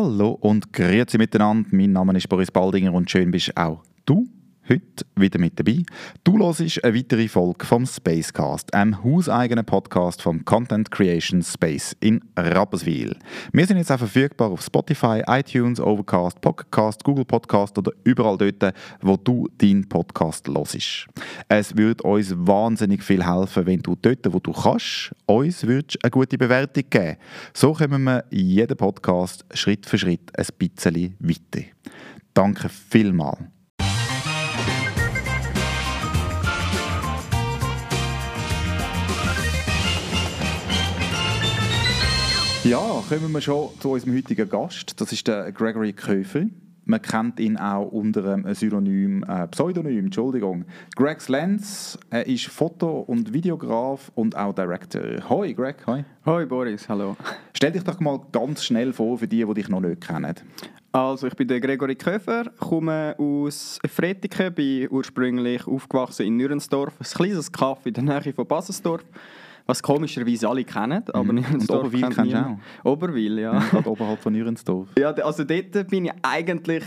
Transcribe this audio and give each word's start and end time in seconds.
Hallo 0.00 0.38
und 0.40 0.72
grüezi 0.72 1.18
miteinander. 1.18 1.68
Mein 1.72 1.90
Name 1.90 2.16
ist 2.16 2.28
Boris 2.28 2.52
Baldinger 2.52 2.94
und 2.94 3.10
schön 3.10 3.32
bist 3.32 3.56
auch 3.56 3.82
du 4.06 4.28
heute 4.68 5.04
wieder 5.16 5.38
mit 5.38 5.58
dabei. 5.58 5.82
Du 6.24 6.38
hörst 6.38 6.84
eine 6.84 6.94
weitere 6.94 7.28
Folge 7.28 7.64
vom 7.64 7.86
Spacecast, 7.86 8.72
einem 8.74 9.02
hauseigenen 9.02 9.64
Podcast 9.64 10.22
vom 10.22 10.44
Content 10.44 10.90
Creation 10.90 11.42
Space 11.42 11.96
in 12.00 12.20
Rapperswil. 12.36 13.16
Wir 13.52 13.66
sind 13.66 13.78
jetzt 13.78 13.90
auch 13.90 13.98
verfügbar 13.98 14.50
auf 14.50 14.62
Spotify, 14.62 15.22
iTunes, 15.26 15.80
Overcast, 15.80 16.40
Podcast, 16.40 17.04
Google 17.04 17.24
Podcast 17.24 17.78
oder 17.78 17.92
überall 18.04 18.36
dort, 18.36 18.74
wo 19.00 19.16
du 19.16 19.48
deinen 19.58 19.88
Podcast 19.88 20.48
hörst. 20.48 21.06
Es 21.48 21.76
würde 21.76 22.02
uns 22.04 22.34
wahnsinnig 22.36 23.02
viel 23.02 23.26
helfen, 23.26 23.66
wenn 23.66 23.80
du 23.80 23.96
dort, 24.00 24.32
wo 24.32 24.38
du 24.38 24.52
kannst, 24.52 25.12
uns 25.26 25.64
eine 25.64 26.10
gute 26.10 26.38
Bewertung 26.38 26.84
geben. 26.88 27.16
So 27.54 27.72
kommen 27.72 28.04
wir 28.04 28.24
jeden 28.30 28.76
Podcast 28.76 29.44
Schritt 29.54 29.86
für 29.86 29.98
Schritt 29.98 30.30
ein 30.36 30.46
bisschen 30.58 31.16
weiter. 31.20 31.66
Danke 32.34 32.68
vielmals. 32.68 33.57
Ja, 42.68 43.02
kommen 43.08 43.32
wir 43.32 43.40
schon 43.40 43.70
zu 43.80 43.92
unserem 43.92 44.14
heutigen 44.14 44.46
Gast. 44.46 45.00
Das 45.00 45.10
ist 45.10 45.26
der 45.26 45.52
Gregory 45.52 45.94
Köfel. 45.94 46.50
Man 46.84 47.00
kennt 47.00 47.40
ihn 47.40 47.56
auch 47.56 47.86
unter 47.86 48.34
einem 48.34 48.54
Synonym, 48.54 49.24
äh, 49.26 49.48
Pseudonym, 49.48 50.04
Entschuldigung. 50.04 50.66
Greg 50.94 51.26
Lenz. 51.30 51.98
Er 52.10 52.26
ist 52.26 52.48
Foto- 52.48 53.00
und 53.00 53.32
Videograf 53.32 54.12
und 54.14 54.36
auch 54.36 54.52
Director. 54.52 55.00
Hoi 55.30 55.54
Greg, 55.54 55.76
hoi. 55.86 56.04
Hoi 56.26 56.44
Boris, 56.44 56.86
hallo. 56.90 57.16
Stell 57.56 57.72
dich 57.72 57.84
doch 57.84 58.00
mal 58.00 58.20
ganz 58.32 58.62
schnell 58.62 58.92
vor 58.92 59.16
für 59.16 59.26
die, 59.26 59.46
die 59.46 59.54
dich 59.54 59.70
noch 59.70 59.80
nicht 59.80 60.06
kennen. 60.06 60.34
Also 60.92 61.26
ich 61.26 61.36
bin 61.36 61.48
der 61.48 61.60
Gregory 61.60 61.96
Köfer, 61.96 62.50
komme 62.58 63.14
aus 63.18 63.78
Fretiken, 63.88 64.52
bin 64.52 64.88
ursprünglich 64.90 65.66
aufgewachsen 65.66 66.26
in 66.26 66.36
Nürensdorf, 66.36 66.92
ein 67.00 67.06
kleines 67.06 67.50
Kaff 67.50 67.86
in 67.86 67.94
der 67.94 68.02
Nähe 68.02 68.34
von 68.34 68.46
Baselsdorf. 68.46 69.04
Was 69.68 69.82
komischerweise 69.82 70.48
alle 70.48 70.64
kennen, 70.64 71.04
aber 71.12 71.32
Mhm. 71.32 71.44
Und 71.52 71.70
Oberwil 71.70 72.00
kennst 72.00 72.18
du 72.18 72.22
niemand. 72.22 72.60
Oberwil, 72.84 73.38
ja. 73.38 73.58
Gerade 73.58 73.88
oberhalb 73.90 74.18
von 74.20 74.32
Nürensdorf. 74.32 74.88
ja. 74.98 75.10
Also 75.12 75.44
dort 75.44 75.88
bin 75.88 76.06
ich 76.06 76.12
eigentlich 76.22 76.84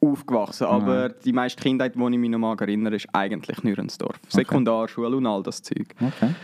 aufgewachsen, 0.00 0.66
aber 0.66 1.10
die 1.10 1.32
meiste 1.32 1.62
Kindheit, 1.62 1.94
die 1.94 2.00
ich 2.02 2.18
mich 2.18 2.30
noch 2.30 2.38
mag 2.38 2.60
erinnere, 2.62 2.96
ist 2.96 3.06
eigentlich 3.12 3.62
Nürensdorf. 3.62 4.18
Sekundarschule 4.28 5.16
und 5.16 5.26
all 5.26 5.42
das 5.42 5.62
Zeug. 5.62 5.94
Okay. 6.00 6.34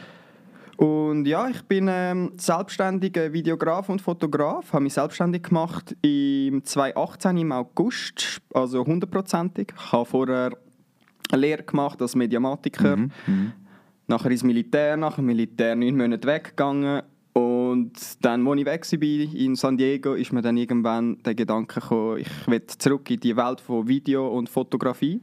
Und 0.77 1.27
ja, 1.27 1.47
ich 1.49 1.61
bin 1.63 1.89
ähm, 1.91 2.33
selbstständiger 2.39 3.33
Videograf 3.33 3.89
und 3.91 4.01
Fotograf, 4.01 4.73
habe 4.73 4.85
mich 4.85 4.95
selbstständig 4.95 5.43
gemacht 5.43 5.95
im 6.01 6.65
2018 6.65 7.37
im 7.37 7.53
August, 7.53 8.41
also 8.55 8.85
hundertprozentig. 8.87 9.73
Ich 9.77 9.93
habe 9.93 10.07
vorher 10.07 10.53
eine 11.31 11.41
Lehre 11.41 11.63
gemacht 11.65 12.01
als 12.01 12.15
Mediamatiker, 12.17 12.97
nachher 14.11 14.31
ins 14.31 14.45
Militär, 14.45 14.97
nach 14.97 15.17
dem 15.17 15.27
Militär 15.27 15.75
neun 15.75 15.97
Monate 15.97 16.29
weggegangen 16.29 17.03
und 17.33 17.93
dann, 18.21 18.47
als 18.47 18.59
ich 18.59 18.67
weg 18.67 18.93
war 18.93 19.35
in 19.41 19.55
San 19.55 19.77
Diego, 19.77 20.15
ist 20.15 20.33
mir 20.33 20.43
dann 20.43 20.57
irgendwann 20.57 21.19
der 21.23 21.35
Gedanke 21.35 21.81
gekommen, 21.81 22.19
ich 22.19 22.47
will 22.49 22.67
zurück 22.67 23.09
in 23.11 23.21
die 23.21 23.37
Welt 23.37 23.61
von 23.61 23.87
Video 23.87 24.27
und 24.37 24.49
Fotografie. 24.49 25.21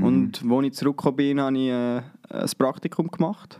Und 0.00 0.42
als 0.48 0.66
ich 0.66 0.72
zurückgekommen 0.74 1.16
bin, 1.16 1.40
habe 1.40 1.58
ich 1.58 1.68
äh, 1.68 2.02
ein 2.30 2.50
Praktikum 2.56 3.10
gemacht. 3.10 3.58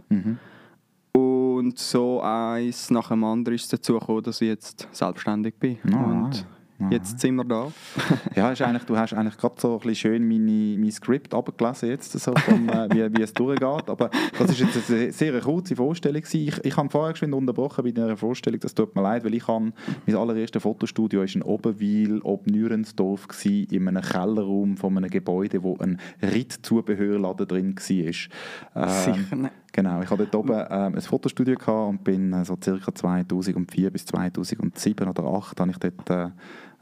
Und 1.13 1.79
so 1.79 2.21
eins 2.23 2.91
nach 2.91 3.09
dem 3.09 3.25
anderen 3.25 3.57
ist 3.57 3.65
es 3.65 3.69
dazu 3.71 3.98
gekommen, 3.98 4.23
dass 4.23 4.41
ich 4.41 4.48
jetzt 4.48 4.89
selbstständig 4.93 5.55
bin. 5.59 5.79
Alright. 5.85 6.01
Und 6.01 6.47
jetzt 6.91 7.20
sind 7.20 7.36
wir 7.36 7.45
da. 7.45 7.70
Ja, 8.36 8.53
ist 8.53 8.62
eigentlich, 8.62 8.84
du 8.84 8.97
hast 8.97 9.12
eigentlich 9.12 9.36
gerade 9.36 9.55
so 9.59 9.73
ein 9.75 9.78
bisschen 9.81 9.95
schön 9.95 10.28
meine, 10.28 10.78
mein 10.78 10.91
Skript 10.91 11.34
abgelesen 11.34 11.89
jetzt, 11.91 12.12
so 12.12 12.33
vom, 12.34 12.69
äh, 12.69 12.89
wie, 12.91 13.19
wie 13.19 13.23
es 13.23 13.33
durchgeht. 13.33 13.89
Aber 13.89 14.11
das 14.39 14.51
ist 14.51 14.61
jetzt 14.61 14.91
eine 14.91 15.13
sehr, 15.13 15.41
kurze 15.41 15.77
Vorstellung. 15.77 16.23
Ich, 16.30 16.64
ich 16.64 16.77
habe 16.77 16.89
vorher 16.89 17.17
schon 17.17 17.33
unterbrochen 17.35 17.85
bei 17.85 17.91
dieser 17.91 18.17
Vorstellung, 18.17 18.61
das 18.61 18.74
tut 18.74 18.95
mir 18.95 19.02
leid, 19.02 19.24
weil 19.24 19.35
ich 19.35 19.46
habe, 19.46 19.73
mein 20.07 20.17
allererstes 20.17 20.63
Fotostudio 20.63 21.20
war 21.20 21.29
in 21.35 21.42
Oberwil, 21.42 22.20
ob 22.23 22.46
Nürensdorf 22.46 23.29
gewesen, 23.29 23.67
in 23.70 23.89
einem 23.89 24.02
Kellerraum 24.02 24.77
von 24.77 24.97
einem 24.97 25.11
Gebäude, 25.11 25.62
wo 25.62 25.77
ein 25.79 25.98
Rittzubehörladen 26.23 27.47
drin 27.47 27.74
war. 27.77 28.83
Ähm, 28.83 29.14
Sicher 29.14 29.36
nicht. 29.36 29.52
Genau, 29.73 30.02
ich 30.02 30.11
hatte 30.11 30.27
dort 30.27 30.35
oben 30.35 30.67
ähm, 30.70 30.95
ein 30.95 31.01
Fotostudio 31.01 31.57
gehabt 31.57 31.89
und 31.91 32.05
bin 32.05 32.33
äh, 32.33 32.45
so 32.45 32.57
circa 32.62 32.92
2004 32.92 33.91
bis 33.91 34.05
2007 34.07 35.08
oder 35.08 35.23
2008 35.23 35.61
habe 35.61 35.70
ich 35.70 35.79
dort 35.79 36.11
äh, 36.11 36.30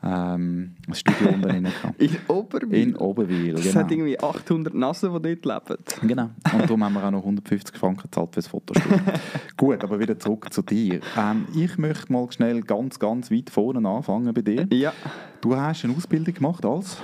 ähm, 0.02 0.76
ein 0.86 0.94
Studio 0.94 1.28
unten 1.34 1.42
drin 1.42 1.64
gehabt. 1.64 2.00
In 2.00 2.16
Oberwil. 2.28 2.74
In 2.74 2.96
Oberwil, 2.96 3.54
Es 3.54 3.62
genau. 3.62 3.74
hat 3.80 3.90
irgendwie 3.90 4.20
800 4.20 4.74
Nasen, 4.74 5.22
die 5.22 5.40
dort 5.40 5.68
leben. 5.68 5.82
Genau. 6.08 6.30
Und 6.52 6.62
darum 6.62 6.84
haben 6.84 6.92
wir 6.94 7.04
auch 7.04 7.10
noch 7.10 7.20
150 7.20 7.76
Franken 7.76 8.02
gezahlt 8.02 8.28
für 8.30 8.40
das 8.40 8.46
Fotostudio. 8.46 8.98
Gut, 9.56 9.82
aber 9.82 9.98
wieder 9.98 10.18
zurück 10.18 10.52
zu 10.52 10.62
dir. 10.62 11.00
Ähm, 11.16 11.46
ich 11.54 11.78
möchte 11.78 12.12
mal 12.12 12.30
schnell 12.30 12.62
ganz, 12.62 12.98
ganz 12.98 13.30
weit 13.30 13.50
vorne 13.50 13.86
anfangen 13.88 14.32
bei 14.32 14.42
dir. 14.42 14.66
Ja, 14.72 14.92
Du 15.40 15.54
hast 15.54 15.84
eine 15.84 15.94
Ausbildung 15.94 16.34
gemacht 16.34 16.64
als 16.64 16.96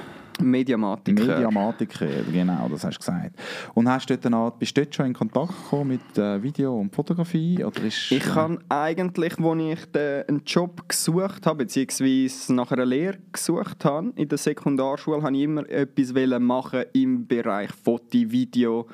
Mediamatiker. 0.43 1.25
Mediamatiker, 1.27 2.07
genau, 2.33 2.69
das 2.69 2.85
hast 2.85 2.97
du 2.97 2.99
gesagt. 3.01 3.37
Und 3.75 3.89
hast 3.89 4.09
dort 4.11 4.27
auch- 4.33 4.51
bist 4.53 4.77
du 4.77 4.83
dort 4.83 4.95
schon 4.95 5.07
in 5.07 5.13
Kontakt 5.15 5.49
gekommen 5.49 5.89
mit 5.91 6.19
äh, 6.19 6.43
Video 6.43 6.79
und 6.79 6.95
Fotografie? 6.95 7.65
Oder 7.65 7.83
ist, 7.85 8.11
Ich 8.13 8.35
habe 8.35 8.59
eigentlich, 8.69 9.39
als 9.39 9.61
ich 9.81 9.85
den, 9.93 10.23
einen 10.29 10.43
Job 10.45 10.89
gesucht 10.89 11.47
habe, 11.47 11.59
beziehungsweise 11.65 12.55
nach 12.55 12.71
einer 12.73 12.87
Lehre 12.87 13.19
gesucht 13.33 13.85
habe, 13.85 14.13
in 14.17 14.29
der 14.29 14.39
Sekundarschule, 14.39 15.23
habe 15.23 15.37
ich 15.37 15.43
immer 15.43 15.69
etwas 15.69 16.15
machen 16.41 16.85
im 16.93 17.27
Bereich 17.27 17.71
Foto, 17.73 18.05
Video. 18.13 18.87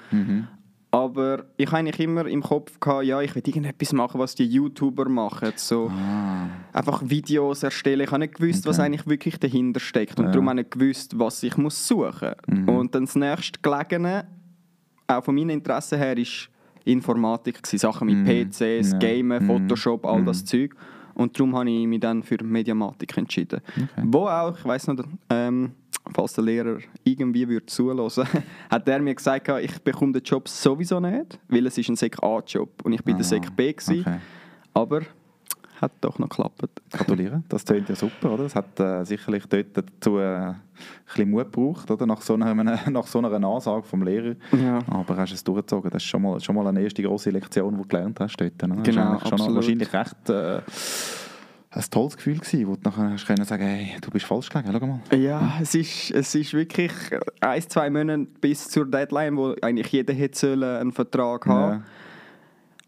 Aber 0.92 1.44
ich 1.56 1.68
habe 1.68 1.78
eigentlich 1.78 2.00
immer 2.00 2.26
im 2.26 2.42
Kopf 2.42 2.80
gehabt, 2.80 3.04
ja, 3.04 3.20
ich 3.20 3.32
will 3.34 3.42
irgendetwas 3.46 3.92
machen, 3.92 4.18
was 4.18 4.34
die 4.34 4.44
YouTuber 4.46 5.08
machen. 5.08 5.52
So 5.54 5.88
Ah, 5.88 6.48
einfach 6.72 7.00
Videos 7.04 7.62
erstellen. 7.62 8.00
Ich 8.00 8.10
habe 8.10 8.18
nicht 8.20 8.34
gewusst, 8.34 8.66
was 8.66 8.80
eigentlich 8.80 9.06
wirklich 9.06 9.38
dahinter 9.38 9.78
steckt. 9.78 10.18
Und 10.18 10.26
darum 10.32 10.48
habe 10.48 10.60
ich 10.60 10.66
nicht 10.66 10.78
gewusst, 10.78 11.16
was 11.18 11.42
ich 11.44 11.56
muss 11.56 11.86
suchen 11.86 12.32
muss. 12.48 12.68
Und 12.76 12.94
dann 12.94 13.04
das 13.04 13.14
nächste 13.14 13.60
Gelegene, 13.62 14.26
auch 15.06 15.22
von 15.22 15.34
meinen 15.36 15.50
Interessen 15.50 15.98
her, 15.98 16.16
ist 16.18 16.48
Informatik. 16.84 17.62
Gewesen. 17.62 17.78
Sachen 17.78 18.06
mit 18.08 18.24
PCs, 18.50 18.92
Ja. 18.92 18.98
Gamen, 18.98 19.46
Photoshop, 19.46 20.04
all 20.04 20.24
das 20.24 20.44
Zeug. 20.44 20.74
Und 21.14 21.38
darum 21.38 21.54
habe 21.56 21.70
ich 21.70 21.86
mich 21.86 22.00
dann 22.00 22.22
für 22.22 22.42
Mediamatik 22.42 23.16
entschieden. 23.16 23.60
Wo 24.04 24.26
auch, 24.26 24.56
ich 24.58 24.64
weiß 24.64 24.88
noch, 24.88 25.04
ähm, 25.28 25.72
falls 26.14 26.32
der 26.34 26.44
Lehrer 26.44 26.78
irgendwie 27.04 27.48
würde 27.48 27.66
zuhören 27.66 28.10
hat 28.70 28.88
er 28.88 28.98
mir 29.00 29.14
gesagt, 29.14 29.48
ich 29.62 29.78
bekomme 29.82 30.12
den 30.12 30.22
Job 30.22 30.48
sowieso 30.48 31.00
nicht, 31.00 31.38
weil 31.48 31.66
es 31.66 31.78
ist 31.78 31.88
ein 31.88 31.96
Sek 31.96 32.22
A-Job 32.22 32.70
und 32.84 32.92
ich 32.92 33.02
bin 33.02 33.16
der 33.16 33.24
Sek 33.24 33.54
B. 33.54 33.72
Gewesen. 33.72 34.00
okay. 34.00 34.18
Aber 34.72 35.02
hat 35.80 35.92
doch 36.02 36.18
noch 36.18 36.28
geklappt. 36.28 36.62
Gratuliere, 36.90 37.42
das 37.48 37.64
klingt 37.64 37.88
ja 37.88 37.96
super, 37.96 38.32
oder? 38.32 38.44
Es 38.44 38.54
hat 38.54 38.78
äh, 38.78 39.02
sicherlich 39.04 39.46
dort 39.46 39.68
dazu 39.74 40.18
äh, 40.18 40.24
ein 40.24 40.56
bisschen 41.06 41.30
Mut 41.30 41.50
gebraucht, 41.50 41.90
oder? 41.90 42.06
Nach 42.06 42.20
so 42.20 42.34
einer, 42.34 42.54
nach 42.90 43.06
so 43.06 43.18
einer 43.18 43.32
Ansage 43.32 43.84
vom 43.84 44.02
Lehrer. 44.02 44.34
Ja. 44.52 44.80
Aber 44.88 45.16
hast 45.16 45.32
es 45.32 45.42
durchgezogen. 45.42 45.90
Das 45.90 46.02
ist 46.02 46.08
schon 46.08 46.22
mal, 46.22 46.38
schon 46.40 46.54
mal 46.54 46.66
eine 46.66 46.82
erste 46.82 47.02
grosse 47.02 47.30
Lektion, 47.30 47.72
die 47.72 47.82
du 47.82 47.88
gelernt 47.88 48.20
hast 48.20 48.36
dort. 48.36 48.60
Ne? 48.62 48.82
Genau, 48.82 49.12
eigentlich 49.12 49.28
schon 49.28 49.38
noch, 49.38 49.46
absolut. 49.46 49.54
wahrscheinlich 49.54 49.92
recht 49.92 50.28
äh, 50.28 50.60
ein 51.72 51.84
tolles 51.90 52.16
Gefühl 52.16 52.38
gewesen, 52.38 52.66
wo 52.66 52.74
du 52.74 52.80
nachher 52.84 53.10
hast 53.10 53.26
können 53.26 53.44
sagen, 53.44 53.62
hey, 53.62 53.96
du 54.00 54.10
bist 54.10 54.26
falsch 54.26 54.48
gelegen, 54.48 54.70
schau 54.72 54.86
mal. 54.86 55.00
Ja, 55.16 55.52
es 55.62 55.74
ist, 55.74 56.10
es 56.10 56.34
ist 56.34 56.52
wirklich 56.52 56.90
ein, 57.40 57.62
zwei 57.68 57.88
Monate 57.90 58.26
bis 58.40 58.68
zur 58.68 58.86
Deadline, 58.86 59.36
wo 59.36 59.54
eigentlich 59.62 59.86
jeder 59.88 60.12
hätte 60.12 60.36
sollen 60.38 60.62
einen 60.64 60.92
Vertrag 60.92 61.46
haben 61.46 61.72
Ja. 61.80 61.82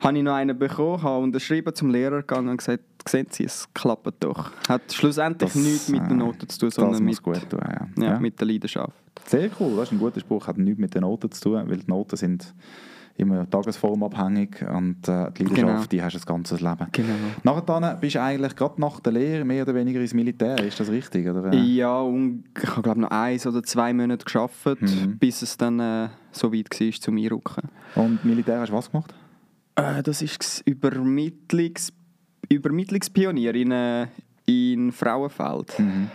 Habe 0.01 0.19
ich 0.19 0.25
noch 0.25 0.35
einen 0.35 0.59
bekommen, 0.59 1.01
habe 1.01 1.23
unterschrieben, 1.23 1.73
zum 1.77 1.91
Lehrer 1.91 2.19
gegangen 2.23 2.49
und 2.49 2.57
gesagt, 2.57 2.83
sehen 3.09 3.29
Sie, 3.31 3.45
es 3.45 3.69
klappt 3.73 4.13
doch. 4.19 4.51
Hat 4.69 4.93
schlussendlich 4.93 5.53
Das, 5.53 5.63
nichts 5.63 5.89
mit 5.89 6.03
den 6.03 6.11
äh, 6.21 6.25
Noten 6.25 6.49
zu 6.49 6.59
tun, 6.59 6.71
sondern 6.73 7.05
mit, 7.05 7.23
gut 7.23 7.49
tun, 7.49 7.61
ja, 7.63 8.05
Ja. 8.05 8.19
mit 8.19 8.41
der 8.41 8.49
Leidenschaft. 8.49 8.91
Sehr 9.27 9.49
cool, 9.61 9.77
das 9.77 9.85
ist 9.85 9.93
ein 9.93 10.01
guter 10.01 10.19
Spruch, 10.19 10.45
hat 10.49 10.59
nichts 10.59 10.81
mit 10.81 10.93
den 10.93 11.03
Noten 11.03 11.31
zu 11.31 11.41
tun, 11.43 11.63
weil 11.69 11.77
die 11.77 11.87
Noten 11.87 12.17
sind 12.17 12.53
immer 13.17 13.49
tagesformabhängig 13.49 14.63
und 14.69 15.07
äh, 15.09 15.31
die 15.33 15.45
Leidenschaft, 15.45 15.55
Genau. 15.57 15.85
die 15.91 16.03
hast 16.03 16.15
du 16.15 16.19
das 16.19 16.27
ganze 16.27 16.57
Leben. 16.57 16.87
Genau. 16.93 17.15
Nachher 17.43 17.97
bist 18.01 18.15
du 18.15 18.23
eigentlich 18.23 18.57
gerade 18.57 18.81
nach 18.81 19.01
der 19.01 19.13
Lehre 19.13 19.45
mehr 19.45 19.63
oder 19.63 19.75
weniger 19.75 20.01
ins 20.01 20.15
Militär, 20.15 20.59
ist 20.65 20.81
das 20.81 20.91
richtig? 20.91 21.29
Oder? 21.29 21.53
Ja, 21.55 22.01
und 22.01 22.45
ich 22.61 22.69
habe 22.71 22.83
glaube 22.83 23.01
noch 23.01 23.11
eins 23.11 23.47
oder 23.47 23.63
zwei 23.63 23.93
Monate 23.93 24.25
gearbeitet, 24.25 24.81
Mhm. 24.83 25.19
bis 25.19 25.43
es 25.43 25.57
dann 25.57 25.79
äh, 25.81 26.09
so 26.33 26.53
weit 26.53 26.69
war, 26.81 26.93
zum 26.93 27.17
Einrücken. 27.17 27.69
Und 27.95 28.25
Militär 28.25 28.61
hast 28.61 28.71
du 28.71 28.75
was 28.77 28.91
gemacht? 28.91 29.15
Äh, 29.77 30.03
das 30.03 30.23
ist 30.23 30.63
Übermittlungs 30.67 31.93
Übermittlungspionier 32.49 33.55
in, 33.55 33.71
äh, 33.73 34.07
in 34.47 34.93
Frauenfeld. 34.93 35.79
Mhm. 35.79 36.09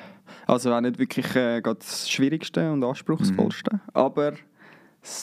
Also 0.46 0.74
auch 0.74 0.82
nicht 0.82 1.00
wirklich 1.00 1.36
äh, 1.36 1.62
das 1.62 2.10
Schwierigste 2.10 2.72
und 2.72 2.84
Anspruchsvollste, 2.84 3.80
aber 3.94 4.34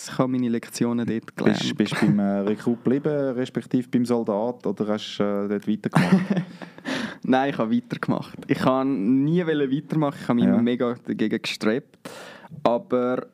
ich 0.08 0.18
habe 0.18 0.28
meine 0.30 0.48
Lektionen 0.48 1.06
dort 1.06 1.36
gelernt. 1.36 1.58
Bist, 1.60 1.76
bist 1.76 1.92
du 1.92 2.06
beim 2.06 2.18
äh, 2.18 2.38
Rekrut 2.40 2.82
geblieben, 2.84 3.34
respektive 3.34 3.88
beim 3.88 4.04
Soldat, 4.04 4.66
oder 4.66 4.86
hast 4.88 5.18
du 5.18 5.22
äh, 5.24 5.48
dort 5.48 5.68
weitergemacht? 5.68 6.42
Nein, 7.24 7.50
ich 7.50 7.58
habe 7.58 7.74
weitergemacht. 7.74 8.38
Ich 8.48 8.58
kann 8.58 9.24
nie 9.24 9.44
weitermachen, 9.46 10.18
ich 10.20 10.28
habe 10.28 10.34
mich 10.40 10.44
Ja. 10.46 10.56
mega 10.60 10.94
dagegen 11.06 11.40
gestrebt. 11.40 11.98
Aber 12.62 13.26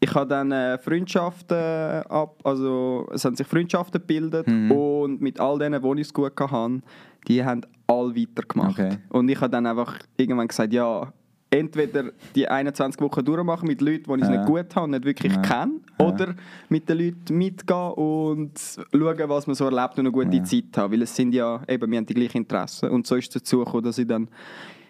ich 0.00 0.14
habe 0.14 0.28
dann 0.28 0.52
äh, 0.52 0.78
Freundschaften 0.78 1.56
ab, 1.56 2.38
also 2.44 3.08
es 3.12 3.24
haben 3.24 3.34
sich 3.36 3.46
Freundschaften 3.46 4.00
gebildet 4.00 4.46
Mhm. 4.46 4.70
und 4.72 5.20
mit 5.20 5.40
all 5.40 5.58
denen, 5.58 5.82
die 5.82 6.00
ich 6.00 6.06
es 6.08 6.12
gut 6.14 6.32
hatte, 6.38 6.80
die 7.26 7.44
haben 7.44 7.62
alle 7.86 8.14
weitergemacht. 8.14 8.78
Okay. 8.78 8.98
Und 9.08 9.28
ich 9.28 9.40
habe 9.40 9.50
dann 9.50 9.66
einfach 9.66 9.98
irgendwann 10.16 10.48
gesagt, 10.48 10.72
ja, 10.72 11.12
entweder 11.50 12.12
die 12.34 12.46
21 12.48 13.00
Wochen 13.00 13.24
durchmachen 13.24 13.66
mit 13.66 13.80
Leuten, 13.80 14.04
die 14.12 14.16
ich 14.16 14.22
es 14.22 14.28
Ja. 14.28 14.36
nicht 14.36 14.46
gut 14.46 14.76
habe 14.76 14.84
und 14.84 14.90
nicht 14.90 15.04
wirklich 15.04 15.32
Ja. 15.32 15.40
kenne, 15.42 15.80
oder 15.98 16.34
mit 16.68 16.88
den 16.88 16.98
Leuten 16.98 17.36
mitgehen 17.38 17.92
und 17.92 18.58
schauen, 18.92 19.28
was 19.28 19.46
man 19.46 19.54
so 19.56 19.64
erlebt 19.64 19.94
und 19.98 20.00
eine 20.00 20.12
gute 20.12 20.36
Ja. 20.36 20.44
Zeit 20.44 20.76
haben. 20.76 20.92
Weil 20.92 21.02
es 21.02 21.14
sind 21.16 21.32
ja, 21.32 21.62
eben, 21.68 21.90
wir 21.90 21.98
haben 21.98 22.06
die 22.06 22.14
gleichen 22.14 22.38
Interessen. 22.38 22.90
Und 22.90 23.06
so 23.06 23.16
ist 23.16 23.28
es 23.34 23.42
dazu 23.42 23.60
gekommen, 23.64 23.84
dass 23.84 23.98
ich 23.98 24.06
dann, 24.06 24.28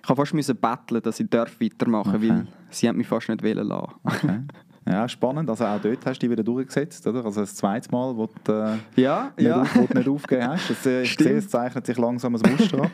ich 0.02 0.08
habe 0.08 0.16
fast 0.20 0.34
müssen 0.34 0.56
betteln, 0.56 1.02
dass 1.02 1.20
ich 1.20 1.28
darf 1.28 1.60
weitermachen 1.60 2.14
Okay. 2.16 2.28
weil 2.30 2.46
sie 2.70 2.88
haben 2.88 2.96
mich 2.98 3.06
fast 3.06 3.28
nicht 3.28 3.42
wollen 3.42 3.66
lassen. 3.66 3.92
Okay. 4.04 4.40
Ja, 4.88 5.06
spannend. 5.08 5.50
Also 5.50 5.64
auch 5.66 5.80
dort 5.80 5.98
hast 6.06 6.18
du 6.22 6.26
dich 6.26 6.30
wieder 6.30 6.42
durchgesetzt, 6.42 7.06
oder? 7.06 7.24
Also 7.24 7.40
das 7.42 7.54
zweite 7.54 7.90
Mal, 7.90 8.16
wo 8.16 8.28
du 8.44 8.52
äh, 8.52 8.76
Ja, 9.00 9.32
nicht, 9.36 9.46
ja. 9.46 9.60
auf, 9.60 9.76
wo 9.76 9.86
du 9.86 9.98
nicht 9.98 10.08
aufgegeben 10.08 10.48
hast. 10.48 10.70
Das, 10.70 10.86
äh, 10.86 11.02
ich 11.02 11.14
sehe, 11.14 11.36
es 11.36 11.48
zeichnet 11.48 11.84
sich 11.84 11.98
langsam 11.98 12.34
ein 12.36 12.52
Muster 12.52 12.82
ab. 12.84 12.90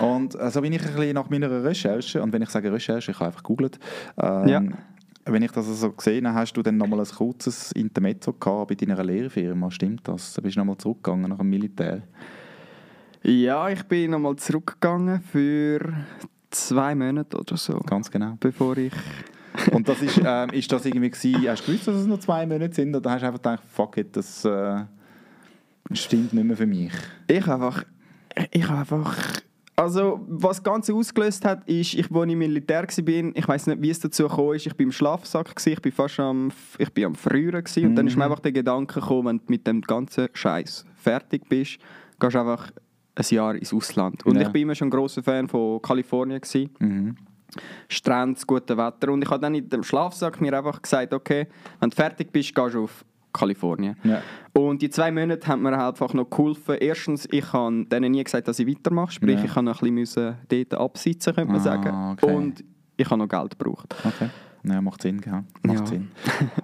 Und 0.00 0.32
so 0.52 0.60
bin 0.60 0.72
ich 0.72 0.84
ein 0.84 0.94
bisschen 0.94 1.14
nach 1.14 1.30
meiner 1.30 1.62
Recherche, 1.64 2.20
und 2.22 2.32
wenn 2.32 2.42
ich 2.42 2.50
sage 2.50 2.72
Recherche, 2.72 3.12
ich 3.12 3.16
habe 3.18 3.26
einfach 3.26 3.42
gegoogelt, 3.42 3.78
ähm, 4.20 4.48
Ja. 4.48 4.62
wenn 5.26 5.42
ich 5.42 5.52
das 5.52 5.66
so 5.66 5.92
gesehen 5.92 6.26
habe, 6.26 6.38
hast 6.40 6.54
du 6.54 6.62
dann 6.62 6.76
nochmal 6.76 6.98
ein 7.00 7.06
kurzes 7.06 7.70
Intermezzo 7.72 8.32
gehabt 8.32 8.68
bei 8.68 8.74
deiner 8.74 9.02
Lehrfirma, 9.04 9.70
stimmt 9.70 10.06
das? 10.08 10.34
Du 10.34 10.42
bist 10.42 10.56
nochmal 10.56 10.76
zurückgegangen 10.76 11.30
nach 11.30 11.38
dem 11.38 11.48
Militär. 11.50 12.02
Ja, 13.22 13.68
ich 13.68 13.82
bin 13.84 14.10
nochmal 14.10 14.36
zurückgegangen 14.36 15.20
für 15.20 15.80
zwei 16.50 16.94
Monate 16.94 17.38
oder 17.38 17.56
so, 17.56 17.78
Ganz 17.80 18.10
genau. 18.10 18.36
bevor 18.40 18.76
ich... 18.76 18.92
Und 19.72 19.88
das 19.88 20.00
ist, 20.02 20.20
ähm, 20.24 20.50
ist 20.50 20.70
das 20.72 20.84
irgendwie 20.84 21.10
gewesen, 21.10 21.48
hast 21.48 21.62
du 21.62 21.66
gewusst, 21.72 21.88
dass 21.88 21.96
es 21.96 22.06
noch 22.06 22.18
zwei 22.18 22.46
Monate 22.46 22.74
sind, 22.74 22.94
oder 22.94 23.10
hast 23.10 23.22
du 23.22 23.26
einfach 23.26 23.38
gedacht, 23.42 23.62
fuck 23.72 23.96
it, 23.98 24.16
das 24.16 24.44
äh, 24.44 24.84
stimmt 25.92 26.32
nicht 26.32 26.44
mehr 26.44 26.56
für 26.56 26.66
mich? 26.66 26.92
Ich 27.28 27.46
einfach. 27.46 27.84
Ich 28.50 28.68
einfach. 28.68 29.16
Also, 29.78 30.24
was 30.28 30.56
das 30.56 30.62
Ganze 30.64 30.94
ausgelöst 30.94 31.44
hat, 31.44 31.68
ist, 31.68 31.92
ich, 31.94 32.10
als 32.10 32.26
ich 32.26 32.32
im 32.32 32.38
Militär 32.38 32.82
war, 32.82 32.88
ich 33.34 33.48
weiß 33.48 33.66
nicht, 33.66 33.82
wie 33.82 33.90
es 33.90 34.00
dazu 34.00 34.22
gekommen 34.26 34.54
ist, 34.56 34.66
ich 34.66 34.72
war 34.72 34.80
im 34.80 34.90
Schlafsack, 34.92 35.54
gewesen, 35.54 35.72
ich 35.74 35.82
bin 35.82 35.92
fast 35.92 36.18
am, 36.18 36.50
ich 36.78 36.90
bin 36.94 37.04
am 37.04 37.14
Früheren 37.14 37.62
gewesen, 37.62 37.86
und 37.88 37.94
dann 37.94 38.06
ist 38.06 38.16
mir 38.16 38.24
Mhm. 38.24 38.30
einfach 38.32 38.40
der 38.42 38.52
Gedanke 38.52 39.00
gekommen, 39.00 39.26
wenn 39.26 39.36
du 39.38 39.44
mit 39.48 39.66
dem 39.66 39.82
ganzen 39.82 40.28
Scheiß 40.32 40.86
fertig 40.96 41.46
bist, 41.48 41.78
gehst 42.18 42.34
du 42.34 42.38
einfach 42.40 42.70
ein 43.16 43.24
Jahr 43.28 43.54
ins 43.54 43.74
Ausland. 43.74 44.24
Und 44.24 44.36
Ja. 44.36 44.42
ich 44.42 44.48
bin 44.48 44.62
immer 44.62 44.74
schon 44.74 44.88
ein 44.88 44.92
großer 44.92 45.22
Fan 45.22 45.46
von 45.46 45.80
Kalifornien 45.82 46.40
gewesen. 46.40 46.70
Mhm. 46.78 47.16
Strände, 47.88 48.34
das 48.34 48.46
gute 48.46 48.76
Wetter. 48.76 49.12
Und 49.12 49.22
ich 49.22 49.30
habe 49.30 49.40
dann 49.40 49.54
in 49.54 49.68
dem 49.68 49.82
Schlafsack 49.82 50.40
mir 50.40 50.56
einfach 50.56 50.80
gesagt, 50.82 51.12
okay, 51.14 51.46
wenn 51.80 51.90
du 51.90 51.96
fertig 51.96 52.32
bist, 52.32 52.54
gehst 52.54 52.74
du 52.74 52.84
auf 52.84 53.04
Kalifornien. 53.32 53.96
Ja. 54.02 54.22
Und 54.54 54.80
die 54.80 54.88
zwei 54.90 55.10
Monate 55.12 55.46
haben 55.46 55.62
mir 55.62 55.78
einfach 55.78 56.14
noch 56.14 56.28
geholfen. 56.30 56.76
Erstens, 56.80 57.28
ich 57.30 57.52
habe 57.52 57.84
denen 57.84 58.12
nie 58.12 58.24
gesagt, 58.24 58.48
dass 58.48 58.58
ich 58.58 58.66
weitermache. 58.66 59.12
Sprich, 59.12 59.38
Ja. 59.38 59.44
ich 59.44 59.54
habe 59.54 59.64
noch 59.66 59.82
ein 59.82 59.94
bisschen 59.94 60.36
dort 60.48 60.74
absitzen, 60.74 61.34
könnte 61.34 61.52
man 61.52 61.60
Ah, 61.60 61.64
sagen. 61.64 62.12
okay. 62.12 62.34
Und 62.34 62.64
ich 62.96 63.06
habe 63.10 63.18
noch 63.18 63.28
Geld 63.28 63.58
gebraucht. 63.58 63.94
Okay. 64.04 64.30
Ja, 64.68 64.80
macht 64.80 65.00
Sinn, 65.02 65.20
gell? 65.20 65.44
Macht 65.62 65.78
Ja. 65.80 65.86
Sinn. 65.86 66.08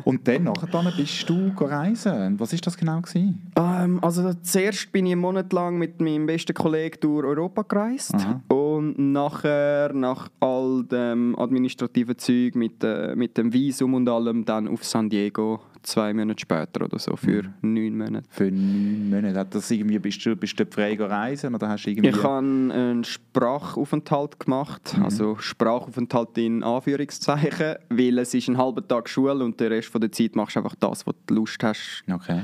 Und 0.03 0.27
dann, 0.27 0.43
nachher 0.45 0.93
bist 0.97 1.29
du 1.29 1.53
reisen. 1.61 2.41
Was 2.41 2.53
ist 2.53 2.67
das 2.67 2.77
genau 2.77 3.01
gewesen? 3.01 3.53
Ähm, 3.55 4.01
also 4.03 4.33
zuerst 4.43 4.91
bin 4.91 5.07
ich 5.07 5.13
einen 5.13 5.21
Monat 5.21 5.53
lang 5.53 5.79
mit 5.79 6.01
meinem 6.01 6.27
besten 6.27 6.53
Kollegen 6.53 6.99
durch 7.01 7.25
Europa 7.25 7.63
gereist. 7.63 8.15
Aha. 8.15 8.41
Und 8.83 8.99
nachher, 9.13 9.93
nach 9.95 10.29
all 10.41 10.83
dem 10.85 11.39
administrativen 11.39 12.19
Zeug 12.19 12.57
mit, 12.57 12.83
äh, 12.83 13.15
mit 13.15 13.39
dem 13.39 13.53
Visum 13.53 13.95
und 13.95 14.09
allem, 14.09 14.45
dann 14.45 14.67
auf 14.67 14.83
San 14.85 15.09
Diego, 15.09 15.61
zwei 15.85 16.13
Monate 16.13 16.41
später 16.41 16.85
oder 16.85 16.99
so, 16.99 17.15
für 17.17 17.45
Mhm. 17.45 17.75
neun 17.75 17.97
Monate. 17.97 18.27
Für 18.31 18.51
neun 18.51 19.09
Monate. 19.11 19.39
Hat 19.39 19.55
das 19.55 19.71
irgendwie, 19.71 20.01
bist, 20.01 20.25
du, 20.27 20.35
bist 20.35 20.59
du 20.59 20.67
frei 20.67 20.97
reisen 20.99 21.55
oder 21.55 21.69
hast 21.69 21.87
irgendwie... 21.87 22.09
Ich 22.09 22.23
habe 22.25 22.39
einen 22.39 23.05
Sprachaufenthalt 23.05 24.41
gemacht, 24.41 24.97
Mhm. 24.97 25.05
also 25.05 25.37
Sprachaufenthalt 25.39 26.37
in 26.39 26.63
Anführungszeichen, 26.65 27.77
weil 27.89 28.19
es 28.19 28.35
ist 28.35 28.49
ein 28.49 28.59
halber 28.59 28.87
Tag 28.87 29.09
Schule 29.09 29.45
und 29.45 29.61
den 29.61 29.69
Rest 29.73 29.89
von 29.89 30.01
der 30.01 30.11
Zeit 30.11 30.35
machst 30.35 30.57
du 30.57 30.61
einfach 30.61 30.75
das, 30.75 31.07
was 31.07 31.15
du 31.27 31.35
Lust 31.35 31.63
hast 31.63 32.03
Okay. 32.11 32.41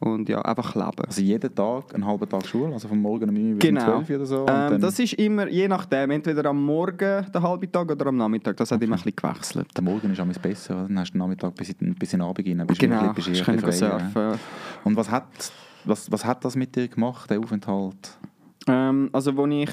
Und 0.00 0.28
ja, 0.30 0.40
einfach 0.42 0.74
leben. 0.74 1.04
Also 1.06 1.20
jeden 1.20 1.54
Tag 1.54 1.94
einen 1.94 2.06
halben 2.06 2.28
Tag 2.28 2.46
Schule, 2.46 2.72
also 2.72 2.88
vom 2.88 3.00
Morgen 3.00 3.28
um 3.28 3.34
9 3.34 3.58
bis 3.58 3.68
Genau. 3.68 3.98
um 3.98 4.04
12 4.06 4.10
oder 4.18 4.26
so? 4.26 4.46
Ähm, 4.48 4.80
das 4.80 4.98
ist 4.98 5.12
immer, 5.14 5.46
je 5.48 5.68
nachdem, 5.68 6.10
entweder 6.10 6.46
am 6.46 6.64
Morgen 6.64 7.26
den 7.32 7.42
halben 7.42 7.70
Tag 7.70 7.90
oder 7.90 8.06
am 8.06 8.16
Nachmittag, 8.16 8.56
das 8.56 8.72
hat 8.72 8.82
immer 8.82 8.96
ein 8.96 9.02
bisschen 9.02 9.16
gewechselt. 9.16 9.68
der 9.76 9.84
Morgen 9.84 10.10
ist 10.10 10.42
besser, 10.42 10.74
oder? 10.74 10.88
dann 10.88 10.98
hast 11.00 11.10
du 11.10 11.12
den 11.12 11.18
Nachmittag 11.18 11.54
bis 11.54 11.74
bis 11.74 12.12
in 12.14 12.18
den 12.20 12.22
Abend 12.28 12.46
rein. 12.48 12.66
Bist 12.66 12.80
Genau, 12.80 13.08
du 13.08 13.12
bist 13.14 13.28
du 13.28 13.32
ich 13.32 13.46
ein 13.48 13.56
bisschen 13.56 13.72
frei, 13.72 13.86
ja. 13.88 13.98
surfen. 14.12 14.40
Und 14.84 14.96
was 14.96 15.10
hat, 15.10 15.52
was, 15.84 16.10
was 16.10 16.24
hat 16.24 16.44
das 16.44 16.56
mit 16.56 16.74
dir 16.74 16.88
gemacht, 16.88 17.28
der 17.30 17.38
Aufenthalt? 17.38 18.18
Ähm, 18.66 19.10
also, 19.12 19.36
wo 19.36 19.46
ich, 19.46 19.70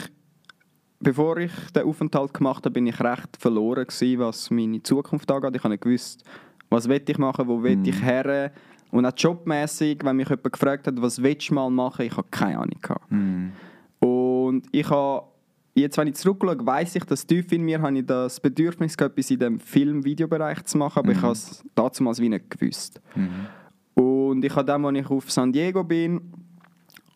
bevor 0.99 1.37
ich 1.37 1.51
den 1.73 1.83
Aufenthalt 1.83 2.33
gemacht 2.33 2.65
habe, 2.65 2.71
bin 2.71 2.87
ich 2.87 2.99
recht 2.99 3.37
verloren 3.39 3.85
gewesen, 3.87 4.19
was 4.19 4.49
meine 4.51 4.83
Zukunft 4.83 5.31
angeht. 5.31 5.55
Ich 5.55 5.63
habe 5.63 5.73
nicht 5.73 5.83
gewusst, 5.83 6.23
was 6.69 6.87
will 6.89 7.01
ich 7.07 7.17
machen, 7.17 7.47
wo 7.47 7.61
will 7.63 7.77
Mhm. 7.77 7.85
ich 7.85 8.01
her. 8.01 8.51
Und 8.91 9.05
auch 9.05 9.11
jobmäßig, 9.15 9.99
wenn 10.03 10.15
mich 10.15 10.29
jemand 10.29 10.51
gefragt 10.53 10.87
hat, 10.87 11.01
was 11.01 11.21
willst 11.21 11.49
du 11.49 11.53
mal 11.55 11.69
machen, 11.69 12.05
ich 12.05 12.15
habe 12.15 12.27
keine 12.31 12.57
Ahnung 12.59 12.79
gehabt. 12.81 13.09
Hm. 13.11 13.51
Und 13.99 14.63
ich 14.71 14.89
habe, 14.89 15.27
jetzt 15.75 15.97
wenn 15.97 16.07
ich 16.07 16.15
zurückschaue, 16.15 16.65
weiß 16.65 16.95
ich, 16.95 17.03
dass 17.03 17.25
tief 17.27 17.51
in 17.51 17.63
mir 17.63 17.81
habe 17.81 17.97
ich 17.99 18.05
das 18.05 18.39
Bedürfnis 18.39 18.95
gehabt, 18.95 19.17
etwas 19.17 19.29
in 19.31 19.39
dem 19.39 19.59
Film-Videobereich 19.59 20.63
zu 20.63 20.77
machen, 20.77 20.99
aber 20.99 21.11
ich 21.11 21.17
Mhm. 21.17 21.21
habe 21.23 21.33
es 21.33 21.63
damals 21.75 22.19
wie 22.21 22.29
nicht 22.29 22.49
gewusst. 22.49 23.01
Mhm. 23.15 24.01
Und 24.01 24.45
ich 24.45 24.55
habe 24.55 24.65
dann, 24.65 24.85
als 24.85 24.97
ich 24.99 25.09
auf 25.09 25.31
San 25.31 25.51
Diego 25.51 25.83
bin, 25.83 26.21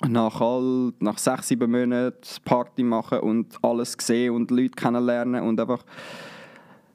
nach, 0.07 0.42
all, 0.42 0.92
nach 1.00 1.19
sechs, 1.19 1.47
sieben 1.47 1.71
Monaten 1.71 2.18
Party 2.44 2.83
machen 2.83 3.19
und 3.19 3.56
alles 3.62 3.95
sehen 4.01 4.33
und 4.33 4.50
Leute 4.51 4.71
kennenlernen 4.71 5.44
und 5.44 5.59
einfach 5.59 5.83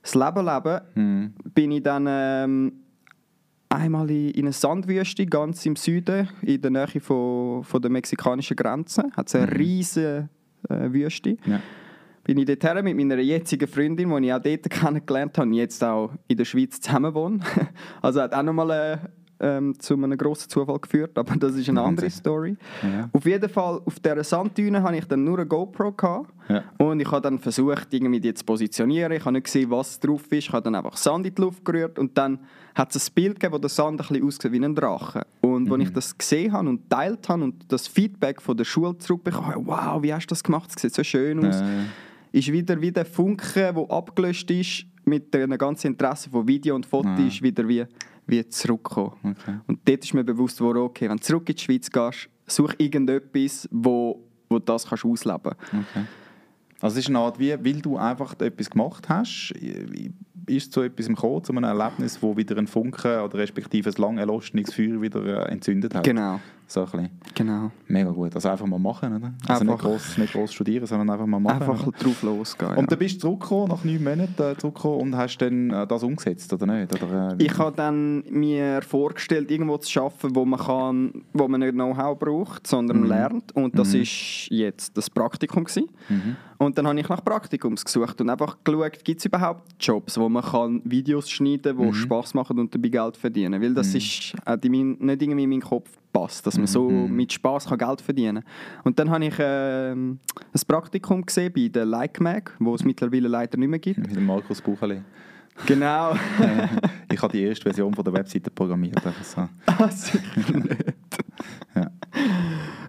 das 0.06 0.14
Leben 0.14 0.44
leben, 0.46 0.80
Hm. 0.94 1.34
bin 1.54 1.72
ich 1.72 1.82
dann 1.82 2.06
ähm, 2.08 2.72
einmal 3.68 4.10
in, 4.10 4.30
in 4.30 4.44
eine 4.44 4.52
Sandwüste, 4.52 5.26
ganz 5.26 5.66
im 5.66 5.76
Süden, 5.76 6.28
in 6.42 6.60
der 6.60 6.70
Nähe 6.70 7.00
von, 7.00 7.64
von 7.64 7.82
der 7.82 7.90
mexikanischen 7.90 8.56
Grenze. 8.56 9.04
Hat 9.16 9.34
eine 9.34 9.46
Mhm. 9.46 9.52
riesige 9.52 10.28
äh, 10.68 10.92
Wüste. 10.92 11.36
Ja. 11.46 11.60
Bin 12.24 12.38
ich 12.38 12.46
dorthin 12.46 12.84
mit 12.84 12.96
meiner 12.96 13.18
jetzigen 13.18 13.68
Freundin, 13.68 14.10
die 14.10 14.26
ich 14.26 14.32
auch 14.32 14.40
dort 14.42 14.68
kennengelernt 14.70 15.38
habe 15.38 15.48
und 15.48 15.54
jetzt 15.54 15.82
auch 15.84 16.10
in 16.26 16.36
der 16.36 16.44
Schweiz 16.44 16.80
zusammen 16.80 17.14
wohne. 17.14 17.38
Also 18.02 18.20
hat 18.20 18.34
auch 18.34 18.42
nochmal 18.42 18.70
äh, 18.70 18.98
ähm, 19.40 19.78
zu 19.78 19.94
einem 19.94 20.16
grossen 20.16 20.48
Zufall 20.48 20.78
geführt, 20.78 21.16
aber 21.18 21.36
das 21.36 21.54
ist 21.54 21.68
eine 21.68 21.82
andere. 21.82 22.10
Story. 22.10 22.56
Ja. 22.82 23.08
Auf 23.12 23.26
jeden 23.26 23.48
Fall, 23.48 23.80
auf 23.84 24.00
dieser 24.00 24.24
Sanddüne 24.24 24.82
hatte 24.82 24.96
ich 24.96 25.04
dann 25.06 25.24
nur 25.24 25.38
eine 25.38 25.46
GoPro. 25.46 25.92
Gehabt. 25.92 26.32
Ja. 26.48 26.62
Und 26.78 27.00
ich 27.00 27.10
habe 27.10 27.22
dann 27.22 27.38
versucht, 27.38 27.92
irgendwie 27.92 28.20
die 28.20 28.32
zu 28.34 28.44
positionieren. 28.44 29.12
Ich 29.12 29.20
habe 29.24 29.32
nicht 29.32 29.44
gesehen, 29.44 29.70
was 29.70 29.98
drauf 29.98 30.22
ist. 30.30 30.32
Ich 30.32 30.52
habe 30.52 30.62
dann 30.62 30.74
einfach 30.74 30.96
Sand 30.96 31.26
in 31.26 31.34
die 31.34 31.40
Luft 31.40 31.64
gerührt 31.64 31.98
und 31.98 32.16
dann 32.16 32.38
hat 32.74 32.94
es 32.94 33.08
ein 33.08 33.14
Bild 33.14 33.40
gegeben, 33.40 33.54
wo 33.54 33.58
der 33.58 33.70
Sand 33.70 34.00
ein 34.00 34.06
bisschen 34.08 34.26
aussieht 34.26 34.52
wie 34.52 34.64
ein 34.64 34.74
Drache. 34.74 35.26
Und 35.40 35.70
als 35.72 35.82
ich 35.82 35.92
das 35.92 36.16
gesehen 36.16 36.52
habe 36.52 36.68
und 36.68 36.88
teilt 36.90 37.28
habe 37.28 37.44
und 37.44 37.64
das 37.68 37.88
Feedback 37.88 38.40
von 38.40 38.56
der 38.56 38.64
Schule 38.64 38.96
zurückbekommen 38.98 39.54
habe, 39.54 39.66
wow, 39.66 40.02
wie 40.02 40.12
hast 40.12 40.26
du 40.26 40.28
das 40.28 40.42
gemacht? 40.42 40.70
Es 40.74 40.82
sieht 40.82 40.94
so 40.94 41.02
schön 41.02 41.44
aus. 41.44 41.60
Äh, 41.60 42.38
Ist 42.38 42.52
wieder 42.52 42.80
wie 42.80 42.92
der 42.92 43.06
Funke, 43.06 43.72
der 43.72 43.90
abgelöscht 43.90 44.50
ist, 44.50 44.86
mit 45.04 45.32
dem 45.32 45.56
ganzen 45.56 45.88
Interesse 45.88 46.28
von 46.28 46.46
Video 46.46 46.74
und 46.74 46.84
Foto, 46.84 47.08
ist 47.26 47.40
wieder 47.40 47.66
wie, 47.66 47.86
wie 48.26 48.46
zurückgekommen. 48.48 49.12
okay. 49.22 49.58
Und 49.66 49.80
dort 49.86 50.04
ist 50.04 50.14
mir 50.14 50.24
bewusst 50.24 50.58
geworden, 50.58 50.78
okay, 50.78 51.08
wenn 51.08 51.16
du 51.16 51.22
zurück 51.22 51.48
in 51.48 51.56
die 51.56 51.62
Schweiz 51.62 51.90
gehst, 51.90 52.28
such 52.46 52.74
irgendetwas, 52.78 53.68
wo, 53.70 54.22
wo 54.48 54.58
du 54.58 54.64
das 54.64 54.86
kannst 54.86 55.04
ausleben 55.04 55.40
kannst. 55.42 55.88
Okay. 55.90 56.04
Also 56.80 56.98
es 56.98 57.04
ist 57.04 57.08
eine 57.08 57.18
Art, 57.20 57.38
wie, 57.38 57.52
weil 57.52 57.80
du 57.80 57.96
einfach 57.96 58.38
etwas 58.40 58.68
gemacht 58.68 59.08
hast, 59.08 59.54
ist 60.46 60.72
zu 60.72 60.82
etwas 60.82 61.08
gekommen, 61.08 61.42
zu 61.42 61.52
einem 61.52 61.64
Erlebnis, 61.64 62.22
wo 62.22 62.36
wieder 62.36 62.56
ein 62.58 62.66
Funke 62.66 63.22
oder 63.22 63.38
respektive 63.38 63.90
ein 63.90 63.96
lang 63.96 64.18
erloschenes 64.18 64.74
Feuer 64.74 65.00
wieder 65.00 65.24
äh, 65.24 65.52
entzündet 65.52 65.94
hat. 65.94 66.04
Genau, 66.04 66.38
So 66.68 66.80
ein 66.80 66.86
bisschen. 66.90 67.10
genau. 67.34 67.70
Mega 67.86 68.10
gut. 68.10 68.34
Also 68.34 68.48
einfach 68.48 68.66
mal 68.66 68.78
machen, 68.78 69.14
oder? 69.16 69.32
Also 69.46 69.62
nicht 69.64 69.72
Einfach- 69.72 69.84
groß, 69.84 70.18
nicht 70.18 70.32
groß 70.32 70.52
studieren, 70.52 70.86
sondern 70.86 71.08
einfach 71.10 71.26
mal 71.26 71.38
machen. 71.38 71.62
Einfach 71.62 71.86
oder? 71.86 71.96
drauf 71.98 72.22
losgehen. 72.22 72.70
Und 72.72 72.76
ja. 72.78 72.86
dann 72.86 72.98
bist 72.98 73.16
du 73.16 73.20
zurückgekommen, 73.20 73.68
nach 73.68 73.84
neun 73.84 74.02
Monaten 74.02 74.42
äh, 74.42 74.56
zurückgekommen 74.56 75.00
und 75.00 75.16
hast 75.16 75.38
dann 75.38 75.70
äh, 75.70 75.86
das 75.86 76.02
umgesetzt, 76.02 76.52
oder 76.52 76.66
nicht? 76.66 76.92
Oder, 77.02 77.36
äh, 77.38 77.44
Ich 77.44 77.56
habe 77.56 77.76
dann 77.76 78.24
mir 78.30 78.82
vorgestellt, 78.82 79.50
irgendwo 79.50 79.76
zu 79.78 80.00
arbeiten, 80.02 80.34
wo 80.34 80.44
man, 80.44 80.58
kann, 80.58 81.24
wo 81.32 81.46
man 81.46 81.60
nicht 81.60 81.72
Know-how 81.74 82.18
braucht, 82.18 82.66
sondern 82.66 83.00
Mhm. 83.02 83.06
lernt. 83.06 83.54
Und 83.54 83.78
das 83.78 83.94
Mhm. 83.94 84.00
ist 84.02 84.48
jetzt 84.50 84.96
das 84.96 85.08
Praktikum. 85.08 85.64
Gewesen. 85.64 85.88
Mhm. 86.08 86.36
Und 86.58 86.78
dann 86.78 86.86
habe 86.88 86.98
ich 86.98 87.08
nach 87.08 87.22
Praktikums 87.22 87.84
gesucht 87.84 88.18
und 88.20 88.30
einfach 88.30 88.56
geschaut, 88.64 89.04
gibt 89.04 89.20
es 89.20 89.26
überhaupt 89.26 89.62
Jobs, 89.78 90.18
wo 90.18 90.28
man 90.28 90.42
kann 90.42 90.80
Videos 90.84 91.28
schneiden 91.30 91.76
kann, 91.76 91.78
die 91.78 91.84
Mhm. 91.92 91.94
Spaß 91.94 92.34
machen 92.34 92.58
und 92.58 92.74
dabei 92.74 92.88
Geld 92.88 93.16
verdienen. 93.16 93.60
Weil 93.62 93.74
das 93.74 93.90
Mhm. 93.90 93.96
ist 93.96 94.32
hat 94.44 94.64
in 94.64 94.72
mein, 94.72 94.96
nicht 95.06 95.22
irgendwie 95.22 95.44
in 95.44 95.50
meinen 95.50 95.60
Kopf 95.60 95.90
passt. 96.12 96.46
Das 96.46 96.55
dass 96.56 96.58
man 96.58 96.66
so 96.66 96.90
mit 96.90 97.32
Spaß 97.32 97.66
Geld 97.78 98.00
verdienen 98.00 98.42
kann. 98.42 98.82
Und 98.84 98.98
dann 98.98 99.10
habe 99.10 99.26
ich 99.26 99.34
ähm, 99.38 100.18
ein 100.52 100.60
Praktikum 100.66 101.24
gesehen 101.24 101.52
bei 101.54 101.68
der 101.68 101.84
Like 101.84 102.20
Mag, 102.20 102.54
wo 102.58 102.74
es 102.74 102.84
mittlerweile 102.84 103.28
leider 103.28 103.58
nicht 103.58 103.68
mehr 103.68 103.78
gibt. 103.78 103.98
Mit 103.98 104.16
dem 104.16 104.26
Markus 104.26 104.60
Bucheli. 104.60 105.02
Genau. 105.66 106.14
ich 107.12 107.22
habe 107.22 107.32
die 107.32 107.42
erste 107.42 107.62
Version 107.64 107.92
von 107.94 108.04
der 108.04 108.12
Webseite 108.12 108.50
programmiert. 108.50 109.04
Einfach 109.04 109.24
so. 109.24 109.48
Ah, 109.66 109.88
sicher 109.90 110.58
nicht. 110.58 110.84
Ja. 111.74 111.90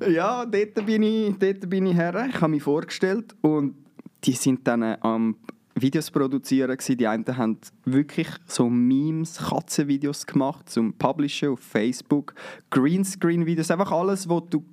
Ja, 0.07 0.45
dort 0.45 0.85
bin 0.85 1.03
ich, 1.03 1.37
dort 1.37 1.69
bin 1.69 1.85
ich 1.87 1.95
her. 1.95 2.27
Ich 2.29 2.39
habe 2.39 2.51
mich 2.51 2.63
vorgestellt 2.63 3.35
und 3.41 3.75
die 4.23 4.31
sind 4.33 4.65
dann 4.65 4.81
äh, 4.83 4.97
am 5.01 5.35
Videos 5.81 6.11
produzieren 6.11 6.75
gewesen. 6.75 6.97
Die 6.97 7.07
einen 7.07 7.25
haben 7.37 7.57
wirklich 7.85 8.27
so 8.45 8.69
Memes, 8.69 9.37
Katzenvideos 9.37 10.25
gemacht 10.25 10.69
zum 10.69 10.93
Publishen 10.93 11.49
auf 11.49 11.59
Facebook, 11.59 12.33
Greenscreen-Videos, 12.69 13.71
einfach 13.71 13.91
alles, 13.91 14.27
was 14.27 14.43
du 14.49 14.63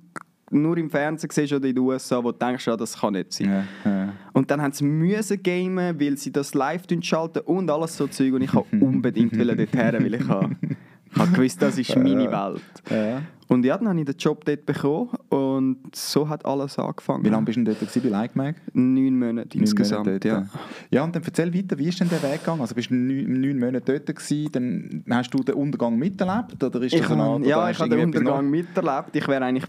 nur 0.51 0.77
im 0.77 0.89
Fernsehen 0.89 1.29
siehst 1.31 1.53
oder 1.53 1.67
in 1.67 1.75
den 1.75 1.83
USA, 1.83 2.23
wo 2.23 2.31
du 2.31 2.37
denkst, 2.37 2.67
ja, 2.67 2.77
das 2.77 2.99
kann 2.99 3.13
nicht 3.13 3.33
sein. 3.33 3.65
Ja, 3.83 3.91
ja. 3.91 4.13
Und 4.33 4.49
dann 4.51 4.61
haben 4.61 4.71
sie 4.71 4.85
müssen 4.85 5.41
gamen, 5.41 5.99
weil 5.99 6.17
sie 6.17 6.31
das 6.31 6.53
live 6.53 6.83
schalten 7.01 7.39
und 7.39 7.69
alles 7.69 7.97
so 7.97 8.07
Zeug 8.07 8.33
und 8.33 8.41
ich 8.41 8.53
wollte 8.53 8.75
unbedingt 8.79 9.37
wollen 9.37 9.57
dort 9.57 9.73
her, 9.73 9.93
weil 9.93 10.13
ich 10.13 10.27
habe, 10.27 10.55
ich 10.61 11.17
habe 11.17 11.31
gewusst, 11.31 11.61
das 11.61 11.77
ist 11.77 11.95
meine 11.95 12.31
Welt. 12.31 12.61
Ja. 12.89 13.21
Und 13.47 13.63
ja, 13.63 13.77
dann 13.77 13.89
habe 13.89 13.99
ich 13.99 14.05
den 14.05 14.15
Job 14.17 14.43
dort 14.45 14.65
bekommen 14.65 15.09
und 15.29 15.95
so 15.95 16.27
hat 16.27 16.43
alles 16.45 16.79
angefangen. 16.79 17.23
Wie 17.23 17.29
lange 17.29 17.45
bist 17.45 17.57
du 17.57 17.63
denn 17.63 17.75
dort 17.79 17.79
gewesen 17.93 18.01
bei 18.03 18.09
Like? 18.09 18.55
Neun 18.73 19.19
Monate 19.19 19.57
insgesamt, 19.57 20.07
Monate 20.07 20.27
ja. 20.27 20.45
Ja, 20.89 21.03
und 21.03 21.15
dann 21.15 21.21
erzähl 21.23 21.53
weiter, 21.53 21.77
wie 21.77 21.87
ist 21.87 21.99
denn 21.99 22.09
der 22.09 22.23
Weg 22.23 22.39
gegangen? 22.39 22.61
Also 22.61 22.73
bist 22.73 22.89
du 22.89 22.95
neun, 22.95 23.39
neun 23.41 23.59
Monate 23.59 23.99
dort 23.99 24.07
gewesen, 24.17 24.51
dann 24.51 25.03
hast 25.09 25.31
du 25.31 25.43
den 25.43 25.55
Untergang 25.55 25.95
miterlebt? 25.95 26.63
Oder 26.63 26.81
ist 26.81 26.93
Ich 26.93 27.01
das 27.01 27.11
oder 27.11 27.39
ja, 27.45 27.69
ich 27.69 27.79
habe 27.79 27.89
den 27.89 28.05
Untergang 28.05 28.49
miterlebt. 28.49 29.15
Ich 29.15 29.27
wäre 29.27 29.45
eigentlich 29.45 29.65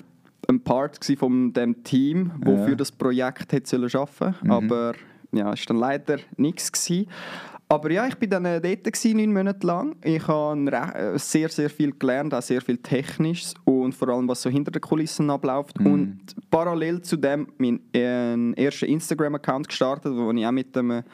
ein 0.49 0.61
Part 0.61 0.99
von 1.19 1.53
dem 1.53 1.83
Team, 1.85 2.31
das 2.41 2.55
Ja. 2.61 2.65
für 2.67 2.77
das 2.77 2.93
Projekt 2.93 3.53
hätte 3.53 3.69
sollen 3.69 3.91
arbeiten 3.95 4.35
Mhm. 4.43 4.51
Aber 4.51 4.93
ja, 5.33 5.53
es 5.53 5.61
war 5.61 5.67
dann 5.69 5.77
leider 5.77 6.17
nichts. 6.37 6.73
Gewesen. 6.73 7.09
Aber 7.69 7.91
ja, 7.91 8.07
ich 8.07 8.21
war 8.21 8.29
dann 8.29 8.45
äh, 8.45 8.61
dort, 8.61 8.85
gewesen, 8.85 9.17
neun 9.17 9.33
Monate 9.33 9.67
lang. 9.67 9.97
Ich 10.05 10.27
habe 10.29 10.71
äh, 10.71 11.19
sehr, 11.19 11.49
sehr 11.49 11.69
viel 11.69 11.93
gelernt, 11.99 12.33
auch 12.33 12.43
sehr 12.43 12.61
viel 12.61 12.77
Technisches 12.79 13.55
und 13.65 13.93
vor 13.93 14.09
allem, 14.11 14.29
was 14.29 14.43
so 14.43 14.51
hinter 14.51 14.71
den 14.71 14.81
Kulissen 14.81 15.29
abläuft. 15.31 15.81
Mhm. 15.81 15.87
Und 15.93 16.19
parallel 16.51 17.03
zu 17.03 17.17
dem 17.17 17.49
meinen 17.59 17.81
äh, 17.93 18.65
ersten 18.65 18.87
Instagram-Account 18.87 19.69
gestartet, 19.69 20.13
wo 20.15 20.31
ich 20.31 20.47
auch 20.47 20.53
mit 20.53 20.77
dem... 20.77 20.87
mit 20.89 21.05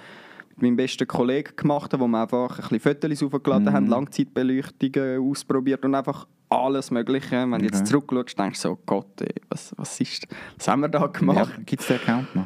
meinem 0.59 0.77
besten 0.77 1.09
Kollegen 1.09 1.57
gemacht 1.57 1.93
habe, 1.95 2.05
wo 2.05 2.07
wir 2.09 2.21
einfach 2.23 2.59
ein 2.59 2.79
bisschen 2.79 2.81
Fotos 2.81 3.23
aufgeladen 3.23 3.65
Mhm. 3.65 3.73
haben, 3.73 3.87
Langzeitbeleuchtungen 3.87 5.19
ausprobiert 5.31 5.83
und 5.85 5.95
einfach 5.95 6.27
alles 6.51 6.91
Mögliche. 6.91 7.31
Wenn 7.37 7.51
du 7.53 7.57
Okay. 7.57 7.65
jetzt 7.73 7.87
zurückschaust, 7.87 8.39
denkst 8.39 8.61
du 8.63 8.69
so, 8.69 8.79
Gott, 8.85 9.21
ey, 9.23 9.35
was, 9.49 9.73
was, 9.79 9.99
ist, 10.01 10.27
was 10.59 10.69
haben 10.69 10.81
wir 10.83 10.89
da 10.89 11.07
gemacht? 11.07 11.51
Ja, 11.57 11.63
Gibt 11.65 11.81
es 11.81 11.89
den 11.89 11.97
Account 11.97 12.37
noch? 12.37 12.45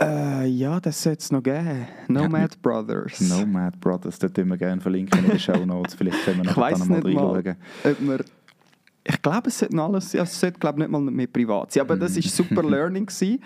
Äh, 0.00 0.46
ja, 0.46 0.80
das 0.80 1.02
sollte 1.02 1.18
es 1.20 1.30
noch 1.32 1.42
geben. 1.42 1.86
Nomad 2.08 2.60
Brothers. 2.62 3.20
Nomad 3.20 3.78
Brothers, 3.80 4.18
dort 4.18 4.34
tun 4.34 4.48
wir 4.48 4.56
gerne 4.56 4.80
verlinken 4.80 5.22
in 5.24 5.30
den 5.30 5.38
Show 5.38 5.64
Notes. 5.66 5.94
Vielleicht 5.94 6.24
können 6.24 6.44
wir 6.44 6.54
dann 6.54 6.88
noch 6.88 7.04
nicht 7.04 7.14
mal, 7.14 7.32
reinschauen. 7.32 7.56
wir... 7.84 8.24
Ich 9.04 9.20
glaube, 9.22 9.48
es 9.48 9.58
sollte 9.58 9.78
alles... 9.80 10.12
Ja, 10.12 10.22
es 10.22 10.38
sollte, 10.40 10.58
glaube 10.58 10.78
nicht 10.80 10.90
mal 10.90 11.00
mehr 11.00 11.26
privat 11.26 11.72
sein. 11.72 11.82
Aber 11.82 11.96
das 11.96 12.16
war 12.16 12.22
super 12.22 12.62
Learning. 12.68 13.06
Gewesen. 13.06 13.40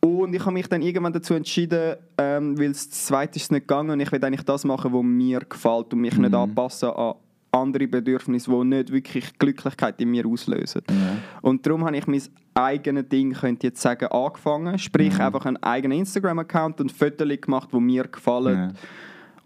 Und 0.00 0.34
ich 0.34 0.40
habe 0.40 0.52
mich 0.52 0.68
dann 0.68 0.82
irgendwann 0.82 1.12
dazu 1.12 1.34
entschieden, 1.34 1.96
ähm, 2.18 2.58
weil 2.58 2.68
das 2.68 2.88
zweite 2.90 3.36
ist 3.38 3.50
nicht 3.50 3.62
gegangen 3.66 3.90
und 3.90 4.00
ich 4.00 4.10
will 4.12 4.24
eigentlich 4.24 4.44
das 4.44 4.64
machen, 4.64 4.92
was 4.92 5.02
mir 5.02 5.40
gefällt 5.40 5.92
und 5.92 6.00
mich 6.00 6.16
nicht 6.16 6.28
Mhm. 6.30 6.34
anpassen 6.34 6.90
an 6.90 7.14
andere 7.56 7.86
Bedürfnisse, 7.88 8.50
die 8.50 8.64
nicht 8.64 8.92
wirklich 8.92 9.38
Glücklichkeit 9.38 10.00
in 10.00 10.10
mir 10.10 10.26
auslösen. 10.26 10.82
Ja. 10.88 11.16
Und 11.42 11.66
darum 11.66 11.84
habe 11.84 11.96
ich 11.96 12.06
mein 12.06 12.22
eigenes 12.54 13.08
Ding, 13.08 13.32
könnte 13.32 13.66
ich 13.66 13.70
jetzt 13.70 13.82
sagen, 13.82 14.06
angefangen. 14.06 14.78
Sprich, 14.78 15.14
Mhm. 15.14 15.20
einfach 15.20 15.46
einen 15.46 15.62
eigenen 15.62 15.98
Instagram-Account 15.98 16.80
und 16.80 16.92
Fotos 16.92 17.28
gemacht, 17.40 17.68
die 17.72 17.80
mir 17.80 18.04
gefallen. 18.04 18.56
Ja. 18.56 18.72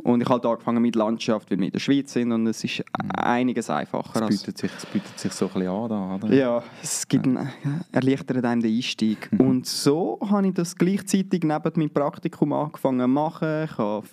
Und 0.02 0.22
ich 0.22 0.28
habe 0.30 0.42
halt 0.42 0.46
angefangen 0.46 0.80
mit 0.80 0.96
Landschaft, 0.96 1.50
weil 1.50 1.58
wir 1.58 1.66
in 1.66 1.72
der 1.72 1.78
Schweiz 1.78 2.14
sind 2.14 2.32
und 2.32 2.46
es 2.46 2.64
ist 2.64 2.82
einiges 3.16 3.68
einfacher. 3.68 4.22
Es 4.22 4.28
bietet, 4.28 4.56
sich, 4.56 4.70
es 4.74 4.86
bietet 4.86 5.18
sich 5.18 5.30
so 5.32 5.46
ein 5.48 5.52
bisschen 5.52 5.68
an, 5.68 5.88
da, 5.90 6.14
oder? 6.14 6.34
ja, 6.34 6.62
es 6.82 7.06
gibt 7.06 7.26
einen, 7.26 7.50
erleichtert 7.92 8.42
einem 8.42 8.62
den 8.62 8.74
Einstieg. 8.76 9.30
Mhm. 9.30 9.40
Und 9.40 9.66
so 9.66 10.18
habe 10.30 10.46
ich 10.46 10.54
das 10.54 10.74
gleichzeitig 10.74 11.42
neben 11.42 11.72
meinem 11.76 11.90
Praktikum 11.90 12.52
angefangen 12.54 13.00
zu 13.00 13.08
machen. 13.08 13.64
Ich 13.64 13.76
habe 13.76 14.06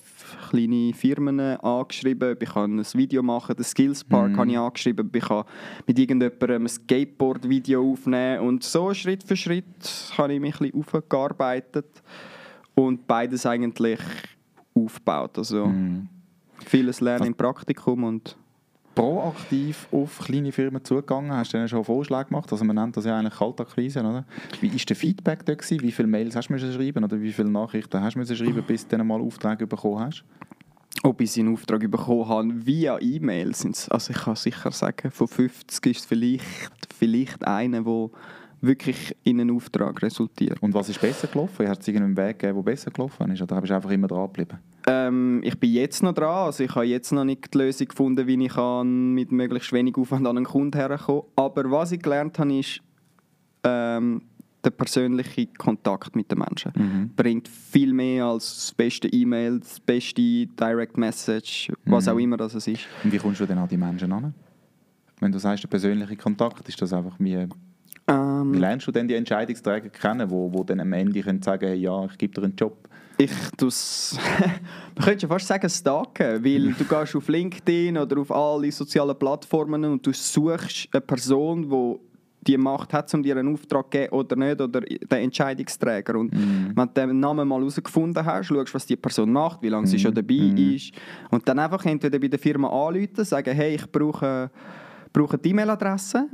kleine 0.50 0.94
Firmen 0.94 1.40
angeschrieben, 1.40 2.38
ich 2.40 2.50
kann 2.50 2.80
ein 2.80 2.86
Video 2.94 3.22
machen, 3.24 3.56
den 3.56 3.64
Skills 3.66 4.04
Park 4.04 4.32
Mhm. 4.32 4.38
habe 4.38 4.52
ich 4.52 4.58
angeschrieben, 4.58 5.10
ich 5.14 5.24
kann 5.24 5.44
mit 5.86 6.00
irgendjemandem 6.00 6.64
ein 6.64 6.68
Skateboard-Video 6.68 7.92
aufnehmen 7.92 8.42
und 8.48 8.64
so 8.64 8.94
Schritt 8.94 9.24
für 9.24 9.36
Schritt 9.36 9.66
habe 10.18 10.34
ich 10.34 10.40
mich 10.40 10.60
ein 10.62 10.72
bisschen 10.72 11.02
aufgearbeitet 11.02 12.02
und 12.76 13.08
beides 13.08 13.46
eigentlich 13.46 14.00
aufgebaut. 14.74 15.38
Also 15.38 15.68
Mhm. 15.68 16.08
vieles 16.66 17.02
lernen 17.02 17.28
im 17.28 17.36
Praktikum 17.36 18.04
und 18.04 18.38
proaktiv 18.98 19.88
auf 19.92 20.20
kleine 20.20 20.52
Firmen 20.52 20.84
zugegangen? 20.84 21.32
Hast 21.32 21.54
du 21.54 21.58
denen 21.58 21.68
schon 21.70 21.84
Vorschläge 21.84 22.26
gemacht? 22.26 22.52
Also 22.52 22.66
man 22.66 22.76
nennt 22.76 22.98
das 22.98 23.06
ja 23.06 23.18
eigentlich 23.18 23.36
Kaltakquise, 23.36 24.00
oder? 24.02 24.26
Wie 24.62 24.72
war 24.72 24.80
der 24.80 24.96
Feedback 24.96 25.46
da? 25.46 25.54
Gewesen? 25.54 25.82
Wie 25.82 25.92
viele 25.92 26.08
Mails 26.08 26.36
hast 26.36 26.48
du 26.50 26.54
müssen 26.54 26.72
schreiben 26.74 27.04
oder 27.04 27.20
wie 27.22 27.32
viele 27.32 27.50
Nachrichten 27.50 28.02
hast 28.02 28.14
du 28.16 28.20
müssen 28.20 28.36
schreiben, 28.36 28.64
bis 28.66 28.88
du 28.88 28.98
dann 28.98 29.08
mal 29.08 29.22
Aufträge 29.22 29.68
bekommen 29.68 30.00
hast? 30.00 30.24
ob 31.04 31.22
ich 31.22 31.38
einen 31.38 31.54
Auftrag 31.54 31.90
bekommen 31.92 32.28
habe 32.28 32.66
via 32.66 32.98
E-Mail. 33.00 33.54
sind's- 33.54 33.88
Also 33.90 34.12
ich 34.12 34.18
kann 34.20 34.36
sicher 34.36 34.72
sagen, 34.72 35.12
von 35.12 35.28
50 35.28 35.86
ist 35.96 36.06
vielleicht, 36.08 36.44
vielleicht 36.98 37.46
einer, 37.48 37.84
der 37.84 38.10
wirklich 38.62 39.16
in 39.24 39.40
einen 39.40 39.56
Auftrag 39.56 40.02
resultiert. 40.02 40.62
Und 40.62 40.74
was 40.74 40.90
ist 40.90 41.00
besser 41.00 41.28
gelaufen? 41.28 41.68
Hat 41.68 41.80
es 41.82 41.88
irgendeinen 41.88 42.18
Weg 42.18 42.40
gegeben, 42.40 42.58
der 42.64 42.72
besser 42.72 42.92
gelaufen 42.92 43.32
ist? 43.32 43.42
Oder 43.42 43.62
bist 43.62 43.72
du 43.72 43.76
einfach 43.76 43.92
immer 43.92 44.08
dran 44.08 44.26
geblieben? 44.28 44.58
Ähm, 44.88 45.42
ich 45.44 45.60
bin 45.60 45.72
jetzt 45.74 46.02
noch 46.02 46.14
dran, 46.14 46.46
also 46.46 46.64
ich 46.64 46.74
habe 46.74 46.86
jetzt 46.86 47.12
noch 47.12 47.24
nicht 47.24 47.54
die 47.54 47.58
Lösung 47.58 47.88
gefunden, 47.88 48.26
wie 48.26 48.44
ich 48.46 48.54
kann 48.54 49.14
mit 49.14 49.32
möglichst 49.32 49.72
wenig 49.74 49.96
Aufwand 49.98 50.26
an 50.28 50.38
einen 50.38 50.46
Kunden 50.46 50.78
herkommen 50.78 51.24
Aber 51.36 51.70
was 51.70 51.92
ich 51.92 52.02
gelernt 52.02 52.40
habe, 52.40 52.58
ist 52.58 52.82
ähm, 53.64 54.22
der 54.64 54.72
persönliche 54.72 55.48
Kontakt 55.58 56.16
mit 56.16 56.32
den 56.32 56.40
Menschen. 56.40 56.72
Mhm. 56.76 57.12
Bringt 57.16 57.48
viel 57.48 57.94
mehr 57.94 58.26
als 58.26 58.56
das 58.56 58.74
beste 58.74 59.08
E-Mail, 59.08 59.60
das 59.60 59.80
beste 59.80 60.22
Direct 60.48 60.98
Message, 60.98 61.72
was 61.86 62.06
Mhm. 62.06 62.12
auch 62.12 62.18
immer 62.18 62.38
das 62.38 62.56
ist. 62.56 62.88
Und 63.04 63.12
wie 63.12 63.18
kommst 63.18 63.40
du 63.40 63.46
denn 63.46 63.58
an 63.58 63.68
die 63.68 63.78
Menschen 63.78 64.12
an? 64.12 64.34
Wenn 65.20 65.32
du 65.32 65.40
sagst, 65.40 65.64
der 65.64 65.70
persönliche 65.70 66.16
Kontakt, 66.16 66.68
ist 66.68 66.82
das 66.82 66.92
einfach 66.94 67.16
wie... 67.20 67.48
Ähm, 68.08 68.54
Wie 68.54 68.58
lernst 68.60 68.88
du 68.88 68.92
denn 68.92 69.08
die 69.08 69.16
Entscheidungsträger 69.16 69.90
kennen, 69.90 70.30
wo, 70.30 70.52
wo 70.54 70.64
dann 70.64 70.80
am 70.80 70.94
Ende 70.94 71.22
können 71.22 71.42
sagen 71.42 71.68
hey, 71.68 71.78
ja, 71.78 72.06
ich 72.06 72.18
gebe 72.18 72.34
dir 72.34 72.44
einen 72.44 72.56
Job? 72.56 72.88
Ich 73.18 73.32
tu's, 73.58 74.18
man 74.96 75.04
könnte 75.06 75.22
schon 75.22 75.30
fast 75.30 75.48
sagen 75.48 75.70
stalken, 75.70 76.44
weil 76.46 76.74
du 76.74 76.86
gehst 76.86 77.16
auf 77.16 77.28
LinkedIn 77.28 77.98
oder 77.98 78.20
auf 78.22 78.32
alle 78.32 78.72
sozialen 78.72 79.18
Plattformen 79.18 79.84
und 79.86 80.06
du 80.06 80.14
suchst 80.14 80.88
eine 80.92 81.02
Person, 81.02 81.70
die 81.70 81.96
die 82.46 82.58
Macht 82.58 82.94
hat, 82.94 83.14
um 83.14 83.22
dir 83.24 83.36
einen 83.36 83.54
Auftrag 83.54 83.86
zu 83.86 83.90
geben 83.90 84.14
oder 84.14 84.36
nicht, 84.38 84.62
oder 84.62 84.80
den 84.80 85.08
Entscheidungsträger. 85.12 86.16
Und 86.16 86.32
Mhm. 86.34 86.72
wenn 86.76 86.88
du 86.94 87.08
den 87.08 87.20
Namen 87.20 87.46
mal 87.46 87.60
herausgefunden 87.60 88.24
hast, 88.24 88.46
schaust, 88.48 88.74
was 88.74 88.86
die 88.86 88.96
Person 88.96 89.34
macht, 89.34 89.62
wie 89.62 89.68
lange 89.70 89.88
sie 89.88 89.98
Mhm. 89.98 90.02
schon 90.02 90.14
dabei 90.14 90.34
Mhm. 90.36 90.76
ist 90.76 90.92
und 91.32 91.46
dann 91.50 91.60
einfach 91.60 91.84
entweder 91.86 92.18
bei 92.20 92.30
der 92.30 92.40
Firma 92.40 92.70
anrufen, 92.70 93.26
sagen, 93.26 93.54
hey, 93.54 93.76
ich 93.76 93.92
brauche, 93.92 94.50
brauche 95.12 95.38
die 95.38 95.50
E-Mail-Adresse 95.50 96.30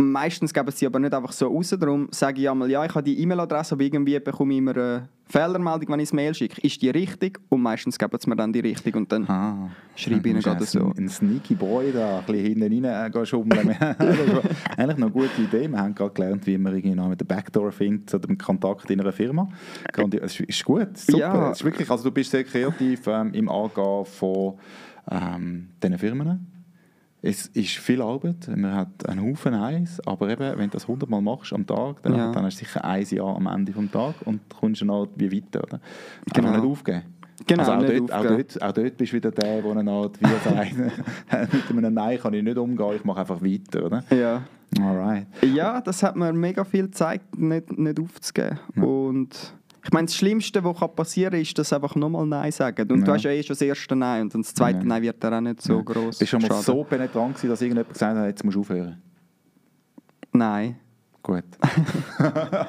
Meistens 0.00 0.52
geben 0.54 0.70
sie 0.70 0.86
aber 0.86 0.98
nicht 0.98 1.12
einfach 1.14 1.32
so 1.32 1.46
raus. 1.48 1.74
Darum 1.78 2.08
sage 2.10 2.40
ich 2.40 2.48
einmal, 2.50 2.70
ja, 2.70 2.84
ich 2.84 2.94
habe 2.94 3.02
die 3.04 3.20
E-Mail-Adresse, 3.20 3.74
aber 3.74 3.82
irgendwie 3.84 4.18
bekomme 4.18 4.52
ich 4.54 4.58
immer 4.58 4.70
eine 4.74 5.08
Fehlermeldung, 5.26 5.88
wenn 5.90 6.00
ich 6.00 6.08
das 6.08 6.12
Mail 6.14 6.34
schicke. 6.34 6.60
Ist 6.62 6.80
die 6.82 6.90
richtig? 6.90 7.38
Und 7.50 7.60
meistens 7.62 7.98
geben 7.98 8.16
sie 8.18 8.28
mir 8.28 8.36
dann 8.36 8.52
die 8.52 8.60
richtig. 8.60 8.96
Und 8.96 9.12
dann 9.12 9.28
Ah, 9.28 9.68
schreibe 9.94 10.20
ich 10.28 10.34
ihnen 10.34 10.42
gerade 10.42 10.64
so. 10.64 10.92
Ein, 10.96 11.08
sneaky 11.08 11.54
Boy 11.54 11.92
da, 11.92 12.18
ein 12.20 12.24
bisschen 12.24 12.60
hinten 12.62 12.84
rein 12.86 13.12
äh, 13.12 13.26
schummeln. 13.26 13.68
eigentlich 13.78 14.96
noch 14.98 15.06
eine 15.06 15.10
gute 15.10 15.42
Idee. 15.42 15.68
Wir 15.68 15.78
haben 15.78 15.94
gerade 15.94 16.12
gelernt, 16.14 16.46
wie 16.46 16.56
man 16.58 16.74
irgendwie 16.74 16.96
noch 16.96 17.08
mit 17.08 17.20
der 17.20 17.26
Backdoor 17.26 17.70
findet 17.70 18.12
oder 18.14 18.26
den 18.26 18.38
Kontakt 18.38 18.90
in 18.90 19.00
einer 19.00 19.12
Firma. 19.12 19.48
Es 20.22 20.40
ist- 20.40 20.40
ist 20.40 20.64
gut, 20.64 20.96
super. 20.96 21.18
Ja. 21.18 21.50
Es 21.50 21.58
ist 21.58 21.64
wirklich, 21.64 21.90
also 21.90 22.04
du 22.04 22.10
bist 22.10 22.30
sehr 22.30 22.44
kreativ 22.44 23.06
ähm, 23.06 23.32
im 23.34 23.48
Angehen 23.48 24.04
von 24.06 24.54
ähm, 25.10 25.68
diesen 25.82 25.98
Firmen. 25.98 26.46
Es 27.22 27.46
ist 27.48 27.76
viel 27.76 28.00
Arbeit, 28.00 28.48
man 28.56 28.74
hat 28.74 29.06
einen 29.08 29.22
Haufen 29.22 29.52
Eis, 29.54 30.00
aber 30.06 30.30
eben, 30.30 30.58
wenn 30.58 30.70
du 30.70 30.74
das 30.74 30.84
100 30.84 31.08
Mal 31.10 31.20
machst 31.20 31.52
am 31.52 31.66
Tag, 31.66 32.02
dann, 32.02 32.14
Ja. 32.16 32.32
dann 32.32 32.44
hast 32.44 32.60
du 32.60 32.64
sicher 32.64 32.82
ein 32.84 33.04
Jahr 33.04 33.36
am 33.36 33.46
Ende 33.46 33.72
des 33.72 33.90
Tages 33.90 34.22
und 34.24 34.40
kommst 34.48 34.80
dann 34.80 34.90
halt 34.90 35.10
wie 35.16 35.30
weiter. 35.30 35.62
Oder? 35.62 35.80
Genau. 36.32 36.48
Einfach 36.48 36.62
nicht 36.62 36.70
aufgeben. 36.72 37.02
Genau, 37.46 37.62
also 37.62 37.72
auch, 37.72 37.80
dort, 37.90 38.12
auch, 38.12 38.22
dort, 38.22 38.62
auch 38.62 38.72
dort 38.72 38.96
bist 38.98 39.12
du 39.12 39.16
wieder 39.16 39.30
der, 39.30 39.62
der 39.62 39.76
eine 39.76 39.90
Art 39.90 40.20
wie 40.20 40.26
sagt, 40.44 40.76
mit 41.74 41.84
einem 41.84 41.94
Nein 41.94 42.18
kann 42.18 42.34
ich 42.34 42.42
nicht 42.42 42.58
umgehen, 42.58 42.96
ich 42.96 43.04
mache 43.04 43.20
einfach 43.20 43.40
weiter, 43.42 43.84
oder? 43.86 44.04
Ja. 44.10 44.42
Alright. 44.80 45.26
ja, 45.54 45.80
das 45.80 46.02
hat 46.02 46.16
mir 46.16 46.32
mega 46.32 46.64
viel 46.64 46.84
gezeigt, 46.84 47.36
nicht, 47.38 47.76
nicht 47.76 47.98
aufzugeben. 47.98 48.58
Und 48.76 49.54
ich 49.84 49.92
meine, 49.92 50.06
das 50.06 50.14
Schlimmste, 50.16 50.62
was 50.62 50.76
passieren 50.94 51.32
kann, 51.32 51.40
ist, 51.40 51.58
dass 51.58 51.72
einfach 51.72 51.94
nochmal 51.94 52.26
Nein 52.26 52.52
sagen. 52.52 52.90
Und 52.90 53.00
du 53.00 53.06
Ja. 53.06 53.14
hast 53.14 53.24
ja 53.24 53.30
eh 53.30 53.42
schon 53.42 53.54
das 53.54 53.62
erste 53.62 53.96
Nein 53.96 54.22
und 54.22 54.34
dann 54.34 54.42
das 54.42 54.52
zweite 54.54 54.78
Ja. 54.80 54.84
Nein 54.84 55.02
wird 55.02 55.22
dann 55.24 55.34
auch 55.34 55.40
nicht 55.40 55.62
so 55.62 55.76
Ja. 55.76 55.82
groß. 55.82 56.18
Bist 56.18 56.20
du 56.20 56.26
schon 56.40 56.42
mal 56.48 56.62
so 56.62 56.84
penetrant 56.84 57.36
dass 57.36 57.60
irgendjemand 57.62 57.92
gesagt 57.92 58.16
hat, 58.16 58.26
jetzt 58.26 58.44
musst 58.44 58.56
du 58.56 58.60
aufhören? 58.60 59.00
Nein. 60.32 60.76
Gut. 61.22 61.44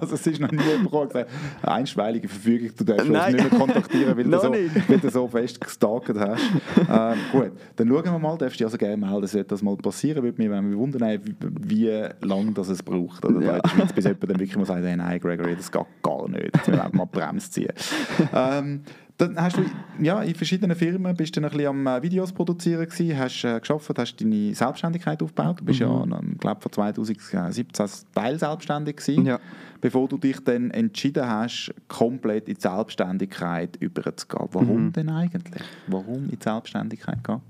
also 0.01 0.15
es 0.15 0.27
ist 0.27 0.39
noch 0.41 0.51
nie 0.51 0.61
jemand 0.61 0.91
gesagt 0.91 1.29
eine 1.61 1.73
einstweilige 1.73 2.27
Verfügung, 2.27 2.69
du 2.77 2.83
darfst 2.83 3.07
uns 3.09 3.27
nicht 3.27 3.49
mehr 3.49 3.59
kontaktieren, 3.59 4.17
weil, 4.17 4.23
du 4.25 4.31
so, 4.41 4.51
weil 4.51 4.99
du 4.99 5.09
so 5.09 5.27
fest 5.29 5.61
gestalkt 5.61 6.11
hast. 6.19 6.43
ähm, 6.89 7.17
gut, 7.31 7.51
dann 7.77 7.87
schauen 7.87 8.03
wir 8.03 8.19
mal, 8.19 8.37
darfst 8.37 8.55
du 8.55 8.57
dich 8.57 8.65
also 8.65 8.77
gerne 8.77 8.97
melden, 8.97 9.27
sollte 9.27 9.47
das 9.47 9.61
mal 9.61 9.77
passieren, 9.77 10.21
würde 10.23 10.37
mich 10.37 10.49
wenn 10.51 10.69
wir 10.69 10.77
wundern, 10.77 11.19
wie, 11.23 11.35
wie 11.61 12.07
lange 12.21 12.51
das 12.51 12.67
es 12.67 12.83
braucht. 12.83 13.23
Oder 13.23 13.41
Ja. 13.41 13.55
in 13.55 13.61
der 13.61 13.69
Schweiz, 13.69 13.93
bis 13.93 14.03
jemand 14.03 14.23
dann 14.23 14.39
wirklich 14.39 14.57
mal 14.57 14.65
sagt, 14.65 14.83
hey, 14.83 14.97
nein 14.97 15.19
Gregory, 15.19 15.55
das 15.55 15.71
geht 15.71 15.85
gar 16.03 16.27
nicht, 16.27 16.43
jetzt 16.43 16.67
müssen 16.67 16.81
wir 16.81 16.89
mal 16.93 17.05
die 17.05 17.17
Bremse 17.19 17.49
ziehen. 17.49 17.73
ähm, 18.33 18.81
dann 19.21 19.37
hast 19.41 19.57
du 19.57 19.63
ja, 20.01 20.21
in 20.23 20.33
verschiedenen 20.35 20.75
Firmen 20.75 21.15
bist 21.15 21.35
du 21.35 21.41
ein 21.41 21.49
bisschen 21.49 21.67
am 21.67 21.85
äh, 21.87 22.01
Videos 22.01 22.31
produzieren 22.31 22.87
gewesen, 22.87 23.17
hast 23.17 23.43
äh, 23.43 23.59
geschafft, 23.59 23.91
hast 23.97 24.15
deine 24.19 24.53
Selbstständigkeit 24.55 25.21
aufgebaut. 25.21 25.59
Du 25.59 25.65
bist 25.65 25.79
ja, 25.79 26.03
ähm, 26.03 26.37
glaube 26.39 26.61
von 26.61 26.71
2017 26.71 27.85
teilselbstständig 28.13 28.97
gewesen, 28.97 29.25
Ja. 29.25 29.39
bevor 29.79 30.07
du 30.07 30.17
dich 30.17 30.39
dann 30.43 30.71
entschieden 30.71 31.27
hast, 31.27 31.73
komplett 31.87 32.47
in 32.49 32.55
die 32.55 32.61
Selbstständigkeit 32.61 33.75
überzugehen. 33.77 34.49
Warum 34.51 34.85
Mhm. 34.87 34.93
denn 34.93 35.09
eigentlich? 35.09 35.63
Warum 35.87 36.23
in 36.25 36.31
die 36.31 36.37
Selbstständigkeit 36.43 37.23
gehen? 37.23 37.41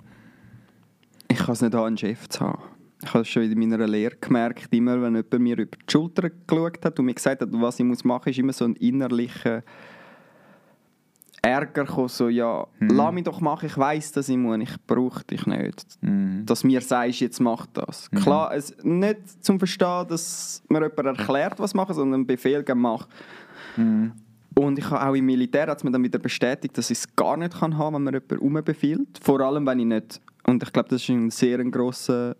Ich 1.29 1.37
kann 1.37 1.53
es 1.53 1.61
nicht 1.61 1.73
an, 1.75 1.85
einen 1.85 1.97
Chef 1.97 2.27
zu 2.29 2.41
haben. 2.41 2.61
Ich 3.03 3.13
habe 3.13 3.25
schon 3.25 3.43
in 3.43 3.57
meiner 3.57 3.87
Lehre 3.87 4.15
gemerkt, 4.19 4.67
immer 4.71 5.01
wenn 5.01 5.15
jemand 5.15 5.39
mir 5.39 5.57
über 5.57 5.75
die 5.77 5.91
Schulter 5.91 6.29
geschaut 6.29 6.85
hat 6.85 6.99
und 6.99 7.05
mir 7.05 7.13
gesagt 7.15 7.41
hat, 7.41 7.49
was 7.51 7.79
ich 7.79 7.85
machen 7.85 8.05
muss, 8.07 8.27
ist 8.27 8.37
immer 8.37 8.53
so 8.53 8.65
ein 8.65 8.73
innerlicher 8.75 9.63
Ärger 11.43 11.86
gekommen, 11.86 12.07
so, 12.07 12.29
ja, 12.29 12.67
lass 12.79 13.13
mich 13.13 13.24
doch 13.24 13.41
machen, 13.41 13.65
ich 13.65 13.75
weiß, 13.75 14.12
dass 14.12 14.29
ich 14.29 14.38
muss, 14.38 14.60
ich 14.60 14.75
brauche 14.86 15.24
dich 15.24 15.48
nicht. 15.48 15.86
Mhm. 16.01 16.45
Dass 16.45 16.63
mir 16.63 16.81
sagst, 16.81 17.19
jetzt 17.19 17.39
mach 17.39 17.65
das. 17.67 18.12
Klar, 18.12 18.53
es, 18.53 18.75
nicht 18.83 19.43
zum 19.43 19.57
Verstehen, 19.57 20.05
dass 20.07 20.62
mir 20.69 20.81
jemand 20.81 21.19
erklärt, 21.19 21.60
was 21.60 21.74
machen, 21.74 21.95
sondern 21.95 22.19
einen 22.19 22.27
Befehl 22.27 22.63
geben, 22.63 22.81
mach. 22.81 23.07
Mhm. 23.75 24.12
Und 24.53 24.77
ich 24.77 24.89
habe 24.91 25.10
auch 25.10 25.15
im 25.15 25.25
Militär 25.25 25.67
hat 25.67 25.79
es 25.79 25.83
mir 25.83 25.91
dann 25.91 26.03
wieder 26.03 26.19
bestätigt, 26.19 26.77
dass 26.77 26.91
ich 26.91 27.00
es 27.00 27.15
gar 27.15 27.38
nicht 27.38 27.57
kann 27.57 27.77
haben, 27.77 27.95
wenn 27.95 28.03
mir 28.03 28.13
jemand 28.13 28.41
umbefiehlt. 28.41 29.19
Vor 29.19 29.39
allem, 29.39 29.65
wenn 29.65 29.79
ich 29.79 29.86
nicht, 29.86 30.21
und 30.45 30.62
ich 30.62 30.71
glaube, 30.71 30.89
das 30.89 31.01
ist 31.01 31.10
ein 31.10 31.31
sehr 31.31 31.60
ein 31.60 31.71
grosser 31.71 32.36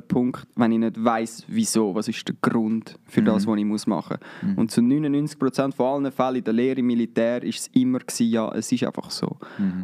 Punkt, 0.00 0.46
wenn 0.56 0.72
ich 0.72 0.78
nicht 0.78 1.02
weiß, 1.02 1.44
wieso, 1.48 1.94
was 1.94 2.08
ist 2.08 2.26
der 2.28 2.36
Grund 2.40 2.98
für 3.04 3.22
das, 3.22 3.46
was 3.46 3.56
ich 3.56 3.64
muss 3.64 3.86
machen 3.86 4.18
muss. 4.42 4.56
Und 4.56 4.70
zu 4.70 4.80
99% 4.80 5.72
von 5.72 5.86
allen 6.04 6.12
Fällen 6.12 6.36
in 6.36 6.44
der 6.44 6.52
Lehre 6.52 6.80
im 6.80 6.86
Militär 6.86 7.42
ist 7.42 7.60
es 7.60 7.66
immer 7.68 7.98
gewesen, 7.98 8.30
ja, 8.30 8.52
es 8.54 8.70
ist 8.70 8.84
einfach 8.84 9.10
so. 9.10 9.36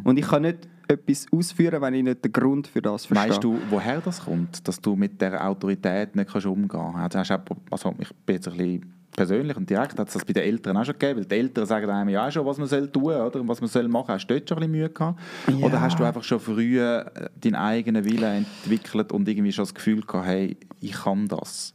Und 0.03 0.17
ich 0.17 0.27
kann 0.27 0.43
nicht 0.43 0.67
etwas 0.87 1.25
ausführen, 1.31 1.81
wenn 1.81 1.93
ich 1.93 2.03
nicht 2.03 2.23
den 2.23 2.31
Grund 2.31 2.67
für 2.67 2.81
das 2.81 3.05
verstehe. 3.05 3.29
Weißt 3.29 3.43
du, 3.43 3.57
woher 3.69 4.01
das 4.01 4.25
kommt, 4.25 4.67
dass 4.67 4.79
du 4.79 4.95
mit 4.95 5.21
der 5.21 5.45
Autorität 5.47 6.15
nicht 6.15 6.31
kannst 6.31 6.47
umgehen 6.47 6.93
kannst? 6.93 7.15
Also, 7.15 7.35
also 7.69 7.95
ich 7.99 8.09
bin 8.25 8.35
jetzt 8.35 8.47
ein 8.47 8.57
bisschen 8.57 8.93
persönlich 9.15 9.57
und 9.57 9.69
direkt, 9.69 9.97
hat 9.99 10.07
es 10.07 10.13
das 10.13 10.25
bei 10.25 10.33
den 10.33 10.43
Eltern 10.43 10.77
auch 10.77 10.85
schon 10.85 10.97
gegeben, 10.97 11.19
weil 11.19 11.25
die 11.25 11.35
Eltern 11.35 11.65
sagen 11.65 11.89
einem 11.89 12.09
ja 12.09 12.27
auch 12.27 12.31
schon, 12.31 12.45
was 12.45 12.57
man 12.57 12.67
soll 12.67 12.87
tun 12.89 13.13
oder? 13.13 13.41
und 13.41 13.47
was 13.47 13.61
man 13.61 13.69
soll 13.69 13.87
machen. 13.87 14.09
Hast 14.09 14.27
du 14.27 14.33
dort 14.33 14.49
schon 14.49 14.57
ein 14.57 14.61
bisschen 14.61 14.71
Mühe 14.71 14.89
gehabt? 14.89 15.19
Ja. 15.47 15.65
Oder 15.65 15.81
hast 15.81 15.99
du 15.99 16.03
einfach 16.03 16.23
schon 16.23 16.39
früh 16.39 16.79
äh, 16.79 17.05
deinen 17.39 17.55
eigenen 17.55 18.03
Willen 18.05 18.45
entwickelt 18.45 19.11
und 19.11 19.27
irgendwie 19.27 19.51
schon 19.51 19.63
das 19.63 19.73
Gefühl 19.73 20.01
gehabt, 20.01 20.27
hey, 20.27 20.57
ich 20.79 20.93
kann 20.93 21.27
das? 21.27 21.73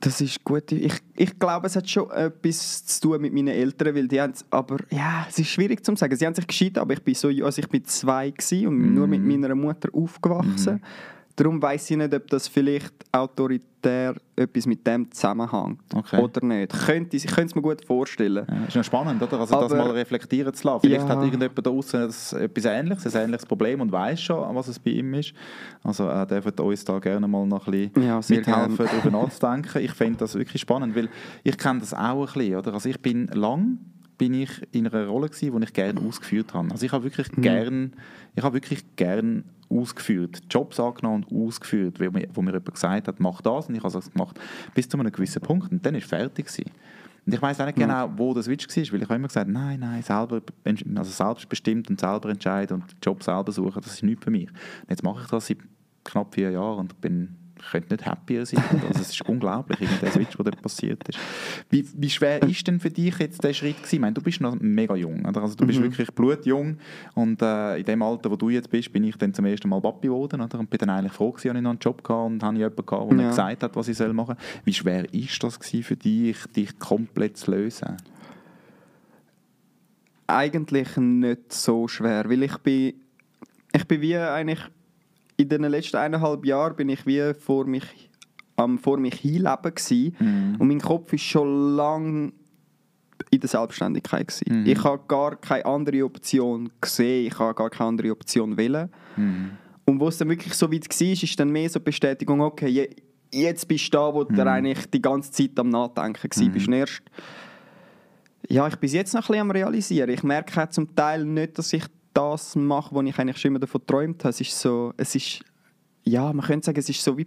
Das 0.00 0.20
ist 0.20 0.42
gut. 0.42 0.72
Ich, 0.72 0.94
ich 1.14 1.38
glaube, 1.38 1.68
es 1.68 1.76
hat 1.76 1.88
schon 1.88 2.10
etwas 2.10 2.84
zu 2.86 3.02
tun 3.02 3.20
mit 3.20 3.32
meinen 3.32 3.48
Eltern, 3.48 3.94
weil 3.94 4.08
die 4.08 4.20
haben, 4.20 4.34
aber 4.50 4.78
ja, 4.90 5.26
es 5.28 5.38
ist 5.38 5.48
schwierig 5.48 5.84
zu 5.84 5.94
sagen. 5.94 6.16
Sie 6.16 6.26
haben 6.26 6.34
sich 6.34 6.46
geschieden, 6.46 6.80
aber 6.80 6.94
ich 6.94 7.02
bin 7.02 7.14
so, 7.14 7.28
also 7.28 7.60
ich 7.60 7.68
bin 7.68 7.84
zwei 7.84 8.32
und 8.66 8.94
nur 8.94 9.06
mit 9.06 9.22
meiner 9.22 9.54
Mutter 9.54 9.88
aufgewachsen. 9.92 10.82
Darum 11.36 11.60
weiß 11.60 11.90
ich 11.90 11.96
nicht, 11.98 12.14
ob 12.14 12.26
das 12.28 12.48
vielleicht 12.48 12.94
autoritär 13.12 14.14
etwas 14.36 14.66
mit 14.66 14.86
dem 14.86 15.10
zusammenhängt 15.12 15.80
Okay. 15.94 16.16
oder 16.20 16.44
nicht. 16.44 16.72
Könnte, 16.72 17.14
ich 17.16 17.26
könnte 17.26 17.44
es 17.44 17.54
mir 17.54 17.60
gut 17.60 17.84
vorstellen. 17.84 18.46
Ja, 18.48 18.64
ist 18.66 18.74
noch 18.74 18.84
spannend, 18.84 19.22
oder? 19.22 19.40
Also 19.40 19.54
das 19.60 19.70
Aber- 19.70 19.84
mal 19.84 19.90
reflektieren 19.90 20.52
zu 20.54 20.66
lassen. 20.66 20.80
Vielleicht 20.80 21.02
Ja. 21.06 21.14
hat 21.14 21.22
irgendjemand 21.22 21.58
da 21.58 21.62
draußen 21.62 22.04
etwas 22.40 22.64
Ähnliches, 22.64 23.14
ein 23.14 23.24
ähnliches 23.24 23.44
Problem 23.46 23.82
und 23.82 23.92
weiß 23.92 24.20
schon, 24.20 24.54
was 24.54 24.68
es 24.68 24.78
bei 24.78 24.92
ihm 24.92 25.12
ist. 25.12 25.34
Also 25.84 26.04
er 26.04 26.24
dürft 26.24 26.58
uns 26.58 26.84
da 26.86 26.98
gerne 26.98 27.28
mal 27.28 27.46
noch 27.46 27.66
ein 27.68 27.90
bisschen 27.92 28.02
Ja, 28.02 28.20
mithelfen, 28.28 28.86
darüber 28.86 29.10
nachzudenken. 29.22 29.82
Ich 29.82 29.92
finde 29.92 30.18
das 30.20 30.34
wirklich 30.34 30.62
spannend, 30.62 30.96
weil 30.96 31.10
ich 31.44 31.58
kenne 31.58 31.80
das 31.80 31.92
auch 31.92 32.26
ein 32.26 32.32
bisschen, 32.32 32.56
oder? 32.56 32.72
Also 32.72 32.88
ich 32.88 33.00
bin 33.00 33.26
lang 33.28 33.78
bin 34.18 34.34
ich 34.34 34.50
in 34.72 34.86
einer 34.86 35.06
Rolle 35.06 35.28
gewesen, 35.28 35.58
die 35.58 35.64
ich 35.64 35.72
gerne 35.72 36.00
ausgeführt 36.00 36.54
habe. 36.54 36.70
Also 36.70 36.86
ich 36.86 36.92
habe 36.92 37.04
wirklich 37.04 37.34
Mhm. 37.36 37.42
gern, 37.42 37.92
ich 38.34 38.42
habe 38.42 38.54
wirklich 38.54 38.84
gern 38.96 39.44
ausgeführt, 39.68 40.42
Jobs 40.50 40.78
angenommen 40.80 41.24
und 41.24 41.46
ausgeführt, 41.48 41.98
wo 42.00 42.10
mir, 42.10 42.28
wo 42.32 42.40
mir 42.42 42.52
jemand 42.52 42.72
gesagt 42.72 43.08
hat, 43.08 43.20
mach 43.20 43.40
das 43.42 43.68
und 43.68 43.74
ich 43.74 43.82
habe 43.82 43.92
das 43.92 44.10
gemacht, 44.12 44.38
bis 44.74 44.88
zu 44.88 44.98
einem 44.98 45.10
gewissen 45.12 45.42
Punkt 45.42 45.70
und 45.72 45.84
dann 45.84 45.94
ist 45.96 46.06
fertig 46.06 46.46
gewesen. 46.46 46.70
Und 47.26 47.34
ich 47.34 47.42
weiß 47.42 47.60
auch 47.60 47.66
nicht 47.66 47.76
genau, 47.76 48.08
wo 48.16 48.32
der 48.32 48.44
Switch 48.44 48.68
war, 48.68 48.92
weil 48.92 49.02
ich 49.02 49.08
habe 49.08 49.16
immer 49.16 49.26
gesagt, 49.26 49.50
nein, 49.50 49.80
nein, 49.80 50.00
selber, 50.02 50.40
also 50.64 51.10
selbstbestimmt 51.10 51.90
und 51.90 51.98
selber 51.98 52.28
entscheiden 52.28 52.74
und 52.80 52.92
den 52.92 52.98
Job 53.02 53.20
selber 53.24 53.50
suchen, 53.50 53.82
das 53.82 53.94
ist 53.94 54.04
nichts 54.04 54.22
für 54.24 54.30
mich. 54.30 54.48
Und 54.48 54.90
jetzt 54.90 55.02
mache 55.02 55.22
ich 55.24 55.28
das 55.28 55.48
seit 55.48 55.58
knapp 56.04 56.32
vier 56.32 56.52
Jahren 56.52 56.78
und 56.78 57.00
bin 57.00 57.34
könnte 57.70 57.94
nicht 57.94 58.06
happier 58.06 58.44
sein. 58.46 58.62
Also 58.88 59.00
es 59.00 59.10
ist 59.10 59.28
unglaublich, 59.28 59.88
der 60.00 60.10
Switch, 60.10 60.36
der 60.36 60.44
dort 60.44 60.62
passiert 60.62 61.08
ist. 61.08 61.18
Wie, 61.70 61.86
wie 61.96 62.10
schwer 62.10 62.42
ist 62.42 62.66
denn 62.66 62.80
für 62.80 62.90
dich 62.90 63.18
jetzt 63.18 63.42
der 63.42 63.52
Schritt 63.52 63.76
gewesen? 63.78 63.94
Ich 63.96 64.00
meine, 64.00 64.14
du 64.14 64.20
bist 64.22 64.40
noch 64.40 64.56
mega 64.60 64.94
jung, 64.94 65.24
oder? 65.24 65.42
Also 65.42 65.54
du 65.56 65.66
bist 65.66 65.80
wirklich 65.80 66.10
blutjung 66.12 66.78
und 67.14 67.40
äh, 67.42 67.78
in 67.78 67.84
dem 67.84 68.02
Alter, 68.02 68.30
wo 68.30 68.36
du 68.36 68.50
jetzt 68.50 68.70
bist, 68.70 68.92
bin 68.92 69.04
ich 69.04 69.16
dann 69.16 69.32
zum 69.34 69.44
ersten 69.46 69.68
Mal 69.68 69.80
Papi 69.80 70.08
geworden, 70.08 70.40
oder? 70.40 70.58
Und 70.58 70.70
bin 70.70 70.78
dann 70.78 70.90
eigentlich 70.90 71.12
froh 71.12 71.30
gewesen, 71.32 71.48
dass 71.48 71.56
ich 71.56 71.62
noch 71.62 71.70
einen 71.70 71.78
Job 71.80 72.02
hatte 72.02 72.14
und 72.14 72.42
habe 72.42 72.56
jemanden 72.56 72.86
gehabt, 72.86 73.10
der 73.10 73.16
mir 73.16 73.22
Ja. 73.22 73.28
gesagt 73.30 73.62
hat, 73.62 73.76
was 73.76 73.88
ich 73.88 73.96
soll 73.96 74.12
machen 74.12 74.36
soll. 74.38 74.60
Wie 74.64 74.72
schwer 74.72 75.12
ist 75.14 75.42
das 75.42 75.58
gewesen 75.58 75.82
für 75.82 75.96
dich, 75.96 76.36
dich 76.54 76.78
komplett 76.78 77.36
zu 77.36 77.50
lösen? 77.52 77.96
Eigentlich 80.28 80.96
nicht 80.96 81.52
so 81.52 81.86
schwer, 81.86 82.28
weil 82.28 82.42
ich 82.42 82.58
bin, 82.58 82.94
ich 83.72 83.84
bin 83.86 84.00
wie 84.00 84.16
eigentlich 84.16 84.58
in 85.36 85.48
den 85.48 85.62
letzten 85.62 85.96
eineinhalb 85.96 86.44
Jahren 86.44 86.76
bin 86.76 86.88
ich 86.88 87.06
wie 87.06 87.34
vor 87.34 87.66
mich 87.66 88.10
am 88.56 88.78
vor 88.78 88.96
mich 88.96 89.14
hinleben 89.14 89.74
gsi 89.74 90.14
und 90.58 90.66
mein 90.66 90.80
Kopf 90.80 91.12
ist 91.12 91.22
schon 91.22 91.76
lang 91.76 92.32
in 93.30 93.40
der 93.40 93.48
Selbstständigkeit 93.48 94.28
gsi. 94.28 94.44
Ich 94.64 94.82
habe 94.82 95.02
gar 95.06 95.36
keine 95.36 95.66
andere 95.66 96.04
Option 96.04 96.70
gesehen, 96.80 97.26
ich 97.26 97.38
habe 97.38 97.54
gar 97.54 97.68
keine 97.68 97.88
andere 97.88 98.12
Option 98.12 98.56
wählen. 98.56 98.88
Und 99.84 100.00
wo 100.00 100.08
es 100.08 100.18
dann 100.18 100.28
wirklich 100.28 100.54
so 100.54 100.72
weit 100.72 100.88
war, 100.88 101.22
ist 101.22 101.38
dann 101.38 101.50
mehr 101.50 101.68
so 101.68 101.78
die 101.78 101.84
Bestätigung, 101.84 102.40
okay, 102.40 102.68
je, 102.68 102.88
jetzt 103.32 103.68
bist 103.68 103.86
du 103.86 103.98
da, 103.98 104.14
wo 104.14 104.24
du 104.24 104.42
eigentlich 104.42 104.86
die 104.90 105.02
ganze 105.02 105.30
Zeit 105.30 105.58
am 105.58 105.68
Nachdenken 105.68 106.28
gsi 106.28 106.48
bist. 106.48 106.66
Und 106.66 106.74
erst 106.74 107.02
ja, 108.48 108.66
ich 108.68 108.76
bin 108.76 108.90
jetzt 108.90 109.14
noch 109.14 109.22
ein 109.22 109.26
bisschen 109.26 109.40
am 109.40 109.50
realisieren. 109.50 110.10
Ich 110.10 110.22
merke 110.22 110.62
auch 110.62 110.68
zum 110.70 110.94
Teil 110.94 111.24
nicht, 111.24 111.58
dass 111.58 111.72
ich 111.72 111.84
das 112.16 112.56
mache, 112.56 112.94
was 112.94 113.04
ich 113.04 113.18
eigentlich 113.18 113.36
schon 113.36 113.50
immer 113.50 113.58
davon 113.58 113.80
geträumt 113.80 114.24
habe. 114.24 114.30
Es 114.30 114.40
ist 114.40 114.58
so, 114.58 114.92
es 114.96 115.14
ist, 115.14 115.40
ja, 116.04 116.32
man 116.32 116.44
könnte 116.44 116.66
sagen, 116.66 116.78
es 116.78 116.88
ist 116.88 117.02
so 117.02 117.16
wie 117.18 117.26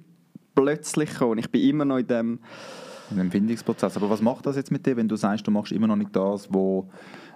plötzlich 0.56 1.12
gekommen. 1.12 1.38
Ich 1.38 1.50
bin 1.50 1.62
immer 1.62 1.86
noch 1.86 1.98
in 1.98 2.08
dem, 2.08 2.40
Ein 3.12 3.20
Empfindungsprozess. 3.20 3.98
Aber 3.98 4.10
was 4.10 4.22
macht 4.22 4.46
das 4.46 4.56
jetzt 4.56 4.72
mit 4.72 4.86
dir, 4.86 4.98
wenn 4.98 5.08
du 5.08 5.16
sagst, 5.16 5.46
du 5.46 5.52
machst 5.52 5.72
immer 5.72 5.88
noch 5.88 5.96
nicht 5.96 6.16
das, 6.16 6.52
wo 6.52 6.90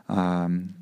ähm, 0.09 0.73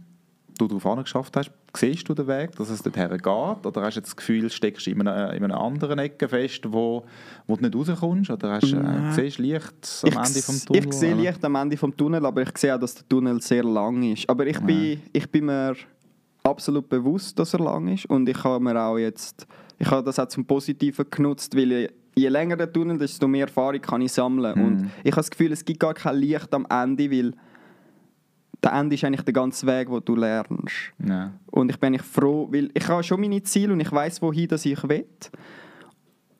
du 0.58 0.68
darauf 0.68 0.86
angeschafft 0.86 1.36
hast? 1.36 1.52
Siehst 1.76 2.08
du 2.08 2.14
den 2.14 2.28
Weg, 2.28 2.56
dass 2.56 2.70
es 2.70 2.82
dorthin 2.82 3.10
geht? 3.10 3.24
Oder 3.26 3.82
hast 3.82 3.98
du 3.98 4.02
das 4.02 4.16
Gefühl, 4.16 4.50
steckst 4.50 4.88
du 4.88 4.92
in 4.92 5.02
einer, 5.02 5.34
in 5.34 5.44
einer 5.44 5.60
anderen 5.60 6.00
Ecke 6.00 6.30
fest, 6.30 6.64
wo, 6.72 7.04
wo 7.48 7.56
du 7.58 7.64
nicht 7.64 7.76
rauskommst? 7.76 8.30
Oder 8.30 8.52
hast, 8.52 8.72
äh, 8.72 9.12
siehst 9.12 9.40
du 9.40 9.44
Licht 9.44 10.04
am 10.04 10.10
ich, 10.10 10.16
Ende 10.16 10.42
vom 10.42 10.60
Tunnel? 10.66 10.86
ich 10.86 10.94
sehe? 10.94 11.16
Licht 11.16 11.44
am 11.44 11.56
Ende 11.56 11.76
vom 11.76 11.96
Tunnel, 11.96 12.26
aber 12.26 12.42
ich 12.44 12.58
sehe 12.58 12.74
auch, 12.74 12.80
dass 12.80 12.96
der 12.96 13.08
Tunnel 13.10 13.42
sehr 13.42 13.64
lang 13.64 14.04
ist. 14.04 14.30
Aber 14.30 14.46
ich 14.48 14.60
bin, 14.60 15.02
ich 15.12 15.30
bin 15.30 15.46
mir 15.46 15.76
absolut 16.44 16.90
bewusst, 16.90 17.38
dass 17.38 17.54
er 17.54 17.60
lang 17.60 17.88
ist 17.88 18.06
und 18.06 18.28
ich 18.28 18.44
habe 18.44 18.64
mir 18.64 18.80
auch 18.80 18.98
jetzt, 18.98 19.48
ich 19.78 19.90
habe 19.90 20.04
das 20.04 20.20
auch 20.20 20.28
zum 20.28 20.46
Positiven 20.46 21.06
genutzt, 21.10 21.56
weil 21.56 21.92
je 22.16 22.28
länger 22.30 22.58
der 22.58 22.72
Tunnel, 22.72 22.98
desto 22.98 23.28
mehr 23.28 23.48
Erfahrung 23.48 23.82
kann 23.82 24.02
ich 24.02 24.12
sammeln. 24.12 24.58
Mhm. 24.58 24.66
Und 24.66 24.92
ich 25.04 25.12
habe 25.12 25.22
das 25.22 25.32
Gefühl, 25.32 25.52
es 25.52 25.64
gibt 25.64 25.80
gar 25.80 25.94
kein 25.94 26.18
Licht 26.18 26.54
am 26.54 26.66
Ende, 26.70 27.10
weil 27.12 27.34
der 28.64 28.74
Ende 28.74 28.96
ist 28.96 29.04
eigentlich 29.04 29.24
der 29.24 29.34
ganze 29.34 29.66
Weg, 29.66 29.90
wo 29.90 30.00
du 30.00 30.16
lernst. 30.16 30.94
Ja. 31.04 31.32
Und 31.48 31.72
ich 31.72 31.80
bin 31.80 31.88
eigentlich 31.88 32.04
froh, 32.04 32.48
weil 32.52 32.70
ich 32.74 32.88
habe 32.88 33.04
schon 33.04 33.20
meine 33.20 33.42
Ziele 33.42 33.74
und 33.74 33.80
ich 33.80 33.92
weiß, 33.92 34.22
wohin 34.22 34.48
das 34.48 34.66
ich 34.66 34.88
will. 34.88 35.06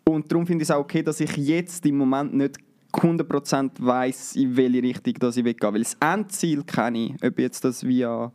Und 0.04 0.32
darum 0.32 0.46
finde 0.46 0.64
ich 0.64 0.70
es 0.70 0.76
auch 0.76 0.82
okay, 0.82 1.02
dass 1.02 1.20
ich 1.20 1.36
jetzt 1.38 1.86
im 1.86 1.98
Moment 1.98 2.34
nicht 2.34 2.58
100% 2.94 3.72
weiß, 3.80 4.36
in 4.36 4.56
welche 4.58 4.84
Richtung 4.84 5.14
das 5.20 5.38
ich 5.38 5.46
will 5.46 5.54
gehen. 5.54 5.74
Weil 5.74 5.84
das 5.84 5.98
Endziel 6.00 6.64
kenne 6.64 7.06
ich, 7.06 7.24
ob 7.24 7.40
jetzt 7.40 7.64
das 7.64 7.86
via 7.86 8.32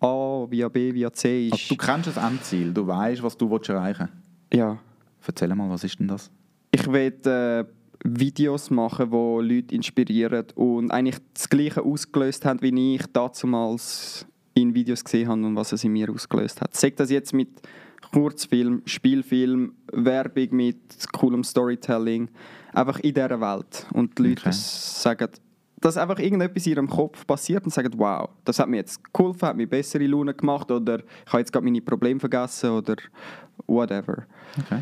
A, 0.00 0.46
via 0.50 0.68
B, 0.68 0.92
via 0.92 1.12
C 1.12 1.46
ist. 1.48 1.52
Also, 1.52 1.74
du 1.74 1.76
kennst 1.76 2.08
das 2.08 2.16
Endziel, 2.16 2.72
du 2.72 2.86
weißt, 2.86 3.22
was 3.22 3.36
du 3.36 3.46
erreichen 3.54 4.08
willst. 4.10 4.54
ja. 4.54 4.78
Erzähl 5.26 5.54
mal, 5.54 5.70
was 5.70 5.82
ist 5.84 5.98
denn 5.98 6.08
das? 6.08 6.30
Ich 6.70 6.86
will 6.86 7.14
äh, 7.24 7.64
Videos 8.04 8.68
machen, 8.70 9.10
die 9.10 9.54
Leute 9.54 9.74
inspirieren 9.74 10.44
und 10.54 10.90
eigentlich 10.90 11.16
das 11.32 11.48
Gleiche 11.48 11.82
ausgelöst 11.82 12.44
haben, 12.44 12.60
wie 12.60 12.96
ich 12.96 13.06
damals 13.12 14.26
in 14.52 14.74
Videos 14.74 15.02
gesehen 15.02 15.28
habe 15.28 15.42
und 15.46 15.56
was 15.56 15.72
es 15.72 15.82
in 15.82 15.92
mir 15.92 16.10
ausgelöst 16.10 16.60
hat. 16.60 16.76
Sag 16.76 16.96
das 16.96 17.10
jetzt 17.10 17.32
mit 17.32 17.48
Kurzfilm, 18.12 18.82
Spielfilm, 18.84 19.72
Werbung 19.92 20.48
mit 20.50 20.76
coolem 21.12 21.42
Storytelling. 21.42 22.28
Einfach 22.74 22.98
in 23.00 23.14
dieser 23.14 23.40
Welt. 23.40 23.86
Und 23.94 24.18
die 24.18 24.22
Leute 24.28 24.42
Okay. 24.42 24.50
sagen, 24.52 25.28
dass 25.84 25.98
einfach 25.98 26.18
irgendetwas 26.18 26.64
in 26.64 26.72
ihrem 26.72 26.88
Kopf 26.88 27.26
passiert 27.26 27.62
und 27.64 27.70
sagen, 27.70 27.92
wow, 27.96 28.30
das 28.46 28.58
hat 28.58 28.70
mir 28.70 28.78
jetzt 28.78 29.12
geholfen, 29.12 29.48
hat 29.48 29.56
mir 29.56 29.68
bessere 29.68 30.06
Laune 30.06 30.32
gemacht 30.32 30.70
oder 30.70 31.00
ich 31.00 31.30
habe 31.30 31.40
jetzt 31.40 31.52
gerade 31.52 31.62
meine 31.62 31.82
Probleme 31.82 32.18
vergessen 32.18 32.70
oder 32.70 32.96
whatever. 33.66 34.24
Okay. 34.58 34.80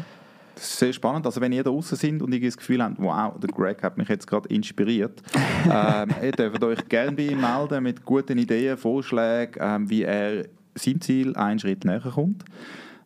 Das 0.54 0.62
ist 0.62 0.78
sehr 0.78 0.92
spannend. 0.92 1.26
Also 1.26 1.40
wenn 1.40 1.50
ihr 1.50 1.64
da 1.64 1.70
draußen 1.70 1.98
sind 1.98 2.22
und 2.22 2.32
irgendwie 2.32 2.46
das 2.46 2.56
Gefühl 2.56 2.80
habt, 2.80 2.98
wow, 2.98 3.32
der 3.40 3.50
Greg 3.50 3.82
hat 3.82 3.98
mich 3.98 4.08
jetzt 4.08 4.28
gerade 4.28 4.48
inspiriert, 4.48 5.20
ähm, 5.68 6.10
ihr 6.22 6.30
dürft 6.30 6.62
euch 6.62 6.88
gerne 6.88 7.10
bei 7.16 7.24
ihm 7.24 7.40
melden 7.40 7.82
mit 7.82 8.04
guten 8.04 8.38
Ideen, 8.38 8.76
Vorschlägen, 8.76 9.54
ähm, 9.58 9.90
wie 9.90 10.04
er 10.04 10.44
sein 10.76 11.00
Ziel 11.00 11.34
einen 11.34 11.58
Schritt 11.58 11.84
näher 11.84 12.12
kommt. 12.14 12.44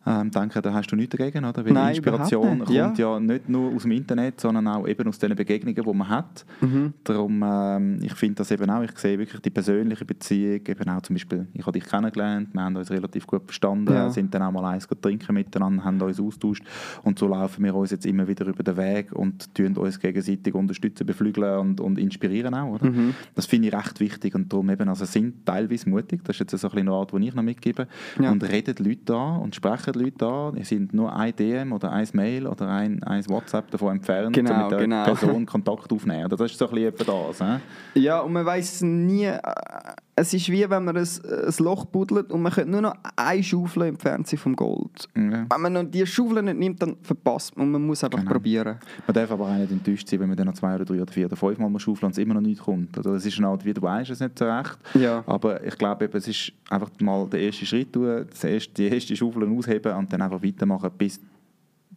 Ähm, 0.07 0.31
denke, 0.31 0.61
da 0.61 0.73
hast 0.73 0.87
du 0.91 0.95
nichts 0.95 1.15
dagegen, 1.15 1.43
oder? 1.45 1.65
Weil 1.65 1.73
Nein, 1.73 1.89
Inspiration 1.95 2.59
nicht. 2.59 2.65
kommt 2.67 2.97
ja. 2.97 3.19
nicht 3.19 3.49
nur 3.49 3.73
aus 3.75 3.81
dem 3.83 3.91
Internet, 3.91 4.39
sondern 4.39 4.67
auch 4.67 4.87
eben 4.87 5.07
aus 5.07 5.19
den 5.19 5.35
Begegnungen, 5.35 5.75
die 5.83 5.93
man 5.93 6.07
hat. 6.09 6.45
Mhm. 6.61 6.93
Darum, 7.03 7.43
ähm, 7.45 7.99
ich 8.01 8.13
finde 8.13 8.35
das 8.35 8.51
eben 8.51 8.69
auch, 8.69 8.81
ich 8.83 8.97
sehe 8.97 9.19
wirklich 9.19 9.41
die 9.41 9.49
persönliche 9.49 10.05
Beziehung, 10.05 10.61
eben 10.65 10.89
auch 10.89 11.01
zum 11.01 11.15
Beispiel, 11.15 11.47
ich 11.53 11.61
habe 11.65 11.77
dich 11.77 11.87
kennengelernt, 11.89 12.49
wir 12.53 12.61
haben 12.61 12.75
uns 12.75 12.89
relativ 12.89 13.27
gut 13.27 13.43
verstanden, 13.45 13.91
Ja. 13.93 14.09
sind 14.09 14.33
dann 14.33 14.43
auch 14.43 14.51
mal 14.51 14.65
eins 14.65 14.87
trinken 15.01 15.33
miteinander, 15.33 15.83
haben 15.83 16.01
uns 16.01 16.19
austauscht 16.19 16.63
und 17.03 17.19
so 17.19 17.27
laufen 17.27 17.63
wir 17.63 17.75
uns 17.75 17.91
jetzt 17.91 18.05
immer 18.05 18.27
wieder 18.27 18.45
über 18.47 18.63
den 18.63 18.77
Weg 18.77 19.11
und 19.11 19.53
tun 19.55 19.75
uns 19.77 19.99
gegenseitig 19.99 20.53
unterstützen, 20.53 21.05
beflügeln 21.05 21.59
und, 21.59 21.81
und 21.81 21.99
inspirieren 21.99 22.53
auch, 22.53 22.75
oder? 22.75 22.85
Mhm. 22.85 23.13
Das 23.35 23.45
finde 23.45 23.67
ich 23.67 23.73
recht 23.73 23.99
wichtig 23.99 24.35
und 24.35 24.51
darum 24.51 24.69
eben, 24.69 24.87
also 24.87 25.05
sind 25.05 25.45
teilweise 25.45 25.89
mutig, 25.89 26.21
das 26.23 26.35
ist 26.35 26.39
jetzt 26.39 26.51
so 26.61 26.67
ein 26.67 26.71
bisschen 26.71 26.87
eine 26.87 26.95
Art, 26.97 27.11
die 27.11 27.27
ich 27.27 27.35
noch 27.35 27.43
mitgebe, 27.43 27.87
Ja. 28.21 28.31
und 28.31 28.43
redet 28.43 28.79
Leute 28.79 29.15
an 29.15 29.41
und 29.41 29.55
sprechen 29.55 29.93
Leute 29.97 30.25
an, 30.25 30.57
ihr 30.57 30.65
sind 30.65 30.93
nur 30.93 31.13
ein 31.15 31.35
DM 31.35 31.71
oder 31.73 31.91
ein 31.91 32.07
Mail 32.13 32.47
oder 32.47 32.67
ein, 32.69 33.03
ein 33.03 33.27
WhatsApp 33.29 33.69
davon 33.71 33.97
entfernt, 33.97 34.33
Genau, 34.35 34.53
um 34.53 34.61
mit 34.63 34.71
der 34.71 34.79
genau. 34.79 35.03
Person 35.03 35.45
Kontakt 35.45 35.91
aufnehmen. 35.91 36.25
Oder? 36.25 36.37
Das 36.37 36.51
ist 36.51 36.57
so 36.59 36.69
ein 36.69 36.75
bisschen 36.93 37.07
das. 37.07 37.39
He? 37.93 38.01
Ja, 38.01 38.19
und 38.19 38.33
man 38.33 38.45
weiß 38.45 38.81
nie, 38.81 39.25
äh, 39.25 39.39
es 40.19 40.33
ist 40.33 40.49
wie 40.49 40.67
wenn 40.67 40.83
man 40.83 40.97
ein, 40.97 41.03
ein 41.05 41.53
Loch 41.59 41.85
buddelt 41.85 42.31
und 42.31 42.41
man 42.41 42.51
könnte 42.51 42.71
nur 42.71 42.81
noch 42.81 42.95
eine 43.15 43.43
Schaufel 43.43 43.83
entfernt 43.83 44.27
sein 44.27 44.39
vom 44.39 44.55
Gold. 44.55 45.07
Ja. 45.15 45.45
Wenn 45.47 45.61
man 45.61 45.73
noch 45.73 45.83
die 45.83 46.05
Schaufel 46.07 46.41
nicht 46.41 46.57
nimmt, 46.57 46.81
dann 46.81 46.97
verpasst 47.03 47.55
man 47.55 47.67
und 47.67 47.73
man 47.73 47.85
muss 47.85 48.03
einfach 48.03 48.19
Genau. 48.19 48.31
probieren. 48.31 48.77
Man 49.05 49.13
darf 49.13 49.29
aber 49.31 49.45
auch 49.45 49.55
nicht 49.55 49.71
enttäuscht 49.71 50.09
sein, 50.09 50.19
wenn 50.19 50.29
man 50.29 50.35
dann 50.37 50.47
noch 50.47 50.55
zwei 50.55 50.73
oder 50.73 50.85
drei 50.85 51.01
oder 51.03 51.11
vier 51.11 51.27
oder 51.27 51.35
fünf 51.35 51.59
Mal 51.59 51.79
schaufeln 51.79 52.07
und 52.07 52.11
es 52.13 52.17
immer 52.17 52.33
noch 52.33 52.41
nicht 52.41 52.61
kommt. 52.61 52.97
Oder 52.97 53.11
es 53.11 53.25
ist 53.27 53.37
eine 53.37 53.47
Art, 53.47 53.63
wie 53.63 53.73
du 53.73 53.81
weißt 53.81 54.09
es 54.09 54.19
nicht 54.19 54.39
so 54.39 54.45
recht. 54.45 54.77
Ja. 54.95 55.23
Aber 55.27 55.63
ich 55.63 55.77
glaube, 55.77 56.05
eben, 56.05 56.17
es 56.17 56.27
ist 56.27 56.51
einfach 56.69 56.89
mal 56.99 57.27
der 57.27 57.41
erste 57.41 57.65
Schritt 57.67 57.93
tun, 57.93 58.25
die 58.75 58.87
erste 58.87 59.15
Schaufel 59.15 59.47
ausheben 59.55 59.93
und 59.95 60.11
dann 60.11 60.23
einfach 60.23 60.41
weitermachen, 60.41 60.89
bis, 60.97 61.19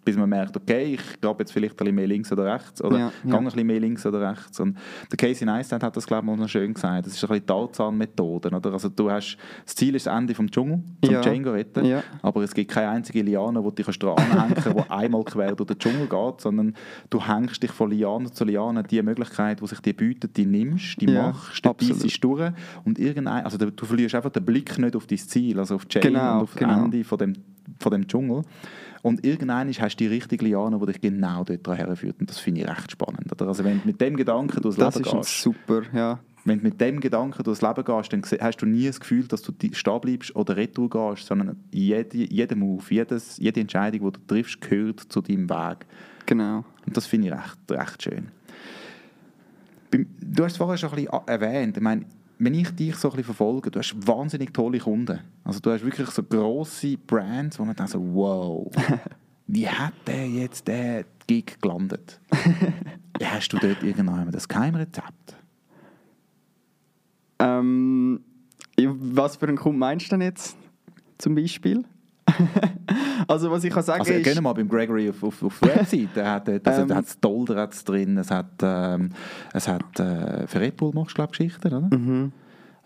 bis 0.05 0.17
man 0.17 0.29
merkt, 0.29 0.57
okay, 0.57 0.95
ich 0.95 1.21
glaube 1.21 1.43
jetzt 1.43 1.53
vielleicht 1.53 1.75
ein 1.75 1.77
bisschen 1.77 1.95
mehr 1.95 2.07
links 2.07 2.33
oder 2.33 2.55
rechts 2.55 2.83
oder 2.83 2.99
Ja, 2.99 3.13
gehe 3.23 3.33
ja. 3.33 3.39
ein 3.39 3.45
bisschen 3.45 3.67
mehr 3.67 3.81
links 3.81 4.07
oder 4.07 4.31
rechts. 4.31 4.59
Und 4.61 4.77
der 5.11 5.17
Casey 5.19 5.45
Neistat 5.47 5.83
hat 5.83 5.97
das, 5.97 6.07
glaube 6.07 6.23
ich, 6.23 6.27
mal 6.27 6.37
noch 6.37 6.49
schön 6.49 6.73
gesagt. 6.73 7.07
Das 7.07 7.13
ist 7.15 7.23
ein 7.25 7.29
bisschen 7.29 7.47
Tarzan-Methode. 7.47 8.49
Oder? 8.51 8.73
Also 8.73 8.89
du 8.89 9.11
hast, 9.11 9.37
das 9.65 9.75
Ziel 9.75 9.95
ist 9.95 10.07
das 10.07 10.17
Ende 10.17 10.35
vom 10.35 10.51
Dschungel, 10.51 10.83
zum 11.05 11.13
Ja. 11.15 11.21
Django 11.21 11.51
retten. 11.53 11.85
Ja. 11.85 12.03
Aber 12.23 12.43
es 12.43 12.55
gibt 12.55 12.71
keine 12.71 12.89
einzige 12.89 13.23
Liane, 13.23 13.63
wo 13.63 13.71
du 13.71 13.83
dich 13.83 13.99
dran 13.99 14.17
anhängen 14.17 14.55
kannst, 14.63 14.67
die 14.87 14.91
einmal 14.91 15.25
quer 15.25 15.55
durch 15.55 15.67
den 15.69 15.79
Dschungel 15.79 16.07
geht, 16.09 16.41
sondern 16.41 16.75
du 17.11 17.27
hängst 17.27 17.63
dich 17.63 17.71
von 17.71 17.91
Liane 17.91 18.31
zu 18.31 18.45
Liane, 18.45 18.83
die 18.83 19.03
Möglichkeit, 19.03 19.61
die 19.61 19.67
sich 19.67 19.81
dir 19.81 19.95
bietet, 19.95 20.37
die 20.37 20.47
nimmst, 20.47 21.01
die 21.01 21.07
machst, 21.09 21.63
die 21.65 21.93
beißt 21.93 22.25
durch 22.25 22.53
und 22.85 22.99
irgendein, 22.99 23.45
also 23.45 23.59
du, 23.59 23.71
du 23.71 23.85
verlierst 23.85 24.15
einfach 24.15 24.31
den 24.31 24.45
Blick 24.45 24.79
nicht 24.79 24.97
auf 24.97 25.07
dein 25.07 25.19
Ziel, 25.19 25.59
also 25.59 25.75
auf 25.77 25.87
Jane 25.91 26.07
Genau, 26.07 26.35
und 26.37 26.43
auf 26.43 26.55
genau. 26.55 26.75
das 26.75 26.85
Ende 26.85 27.05
von 27.05 27.19
dem, 27.19 27.33
von 27.79 27.93
dem 27.93 28.07
Dschungel. 28.09 28.43
Und 29.03 29.25
irgendwann 29.25 29.69
hast 29.69 29.95
du 29.95 30.05
die 30.05 30.07
richtige 30.07 30.45
Liane, 30.45 30.79
die 30.79 30.87
dich 30.87 31.01
genau 31.01 31.45
dort 31.45 31.79
herführt. 31.79 32.17
Und 32.21 32.29
das 32.29 32.39
finde 32.39 32.63
ich 32.63 32.69
recht 32.69 32.93
spannend. 32.93 33.33
Oder? 33.33 33.49
Also 33.49 33.65
wenn 33.65 33.81
du 33.81 33.87
mit 33.87 34.01
dem 34.01 34.17
Gedanken 34.17 34.61
durchs 34.61 34.77
Das 34.77 34.97
Leben 34.97 35.11
gehst, 35.11 35.41
super, 35.41 35.83
ja. 35.95 36.19
wenn 36.45 36.59
du 36.59 36.65
mit 36.65 36.81
dem 36.81 37.01
Gedanken 37.01 37.43
durchs 37.43 37.63
Leben 37.63 37.85
gehst, 37.85 38.13
dann 38.13 38.23
hast 38.41 38.59
du 38.59 38.67
nie 38.67 38.87
das 38.87 39.01
Gefühl, 39.01 39.27
dass 39.27 39.43
du 39.43 39.53
stehen 39.73 40.01
bleibst 40.01 40.37
oder 40.37 40.57
retour 40.57 40.91
gehst, 40.91 41.27
sondern 41.27 41.57
jede, 41.73 42.19
jeder 42.19 42.57
Move, 42.57 42.85
jedes, 42.91 43.39
jede 43.39 43.61
Entscheidung, 43.61 44.13
die 44.13 44.19
du 44.19 44.27
triffst, 44.27 44.61
gehört 44.61 45.01
zu 45.01 45.23
deinem 45.23 45.49
Weg. 45.49 45.87
Genau. 46.27 46.65
Und 46.87 46.97
das 46.97 47.07
finde 47.07 47.29
ich 47.29 47.33
recht, 47.33 47.59
recht 47.71 48.03
schön. 48.03 48.29
Du 49.91 50.45
hast 50.45 50.53
es 50.53 50.59
vorher 50.59 50.77
schon 50.77 50.91
ein 50.91 50.97
bisschen 50.97 51.27
erwähnt. 51.27 51.77
Ich 51.77 51.83
meine, 51.83 52.05
wenn 52.41 52.55
ich 52.55 52.71
dich 52.71 52.97
so 52.97 53.09
ein 53.09 53.17
bisschen 53.17 53.35
verfolge, 53.35 53.71
du 53.71 53.79
hast 53.79 53.95
wahnsinnig 54.07 54.55
tolle 54.55 54.79
Kunden. 54.79 55.21
Also 55.45 55.61
du 55.61 55.71
hast 55.71 55.85
wirklich 55.85 56.09
so 56.09 56.23
grosse 56.23 56.97
Brands, 56.97 57.59
wo 57.59 57.65
man 57.67 57.77
dann 57.77 57.87
so, 57.87 58.01
wow, 58.15 58.71
wie 59.47 59.69
hat 59.69 59.93
der 60.07 60.27
jetzt 60.27 60.67
den 60.67 61.05
Gig 61.27 61.61
gelandet? 61.61 62.19
Wie 63.19 63.27
hast 63.27 63.51
du 63.51 63.59
dort 63.59 63.83
irgendwann 63.83 64.31
das 64.33 64.49
Geheimrezept? 64.49 65.37
Ähm, 67.41 68.25
was 68.79 69.37
für 69.37 69.47
einen 69.47 69.59
Kunden 69.59 69.79
meinst 69.79 70.07
du 70.07 70.11
denn 70.11 70.23
jetzt 70.23 70.57
zum 71.19 71.35
Beispiel? 71.35 71.85
also 73.29 73.51
was 73.51 73.65
ich 73.65 73.73
kann 73.73 73.83
sagen 73.83 74.01
Also 74.01 74.13
ist... 74.13 74.25
gehen 74.25 74.43
mal 74.43 74.53
beim 74.53 74.69
Gregory 74.69 75.09
auf, 75.11 75.23
auf, 75.23 75.43
auf 75.43 75.61
die 75.61 75.69
Website. 75.69 76.17
Er 76.17 76.33
hat, 76.33 76.49
dort- 76.49 76.67
also, 76.67 76.83
Ähm. 76.83 76.89
da 76.89 76.95
hat 76.97 77.05
es 77.07 77.21
Dolder 77.21 77.67
drin, 77.85 78.17
es 78.19 78.31
hat, 78.31 78.51
ähm, 78.63 79.11
es 79.53 79.69
hat 79.69 79.99
äh, 80.01 80.47
für 80.47 80.61
Red 80.61 80.77
Bull 80.77 80.93
machst 80.95 81.13
du 81.13 81.15
glaube 81.17 81.31
Geschichten, 81.31 81.67
oder? 81.69 81.81
Mhm. 81.97 82.33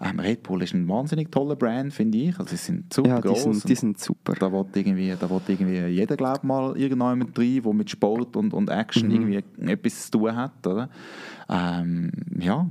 Ähm, 0.01 0.19
Red 0.19 0.43
Bull 0.43 0.61
ist 0.63 0.75
ein 0.75 0.89
wahnsinnig 0.89 1.31
toller 1.31 1.55
Brand, 1.55 1.93
finde 1.95 2.19
ich. 2.19 2.37
Also 2.39 2.51
sie 2.51 2.57
sind 2.57 2.93
super 2.93 3.09
Ja, 3.11 3.21
die 3.21 3.29
groß. 3.29 3.43
sind, 3.43 3.69
die 3.69 3.75
sind 3.77 3.99
super. 4.01 4.35
da 4.35 4.51
will 4.53 4.65
irgendwie, 4.75 5.15
da 5.19 5.31
will 5.31 5.41
irgendwie 5.47 5.85
jeder 5.87 6.17
glaub 6.17 6.43
mal 6.43 6.71
irgendjemand 6.77 7.39
rein, 7.39 7.63
der 7.63 7.73
mit 7.73 7.91
Sport 7.91 8.37
und, 8.37 8.53
und 8.53 8.69
Action 8.71 9.09
Mhm. 9.09 9.15
irgendwie 9.33 9.71
etwas 9.71 10.07
zu 10.11 10.19
tun 10.19 10.35
hat, 10.37 10.67
oder? 10.67 10.89
Ähm, 11.49 12.11
ja. 12.41 12.69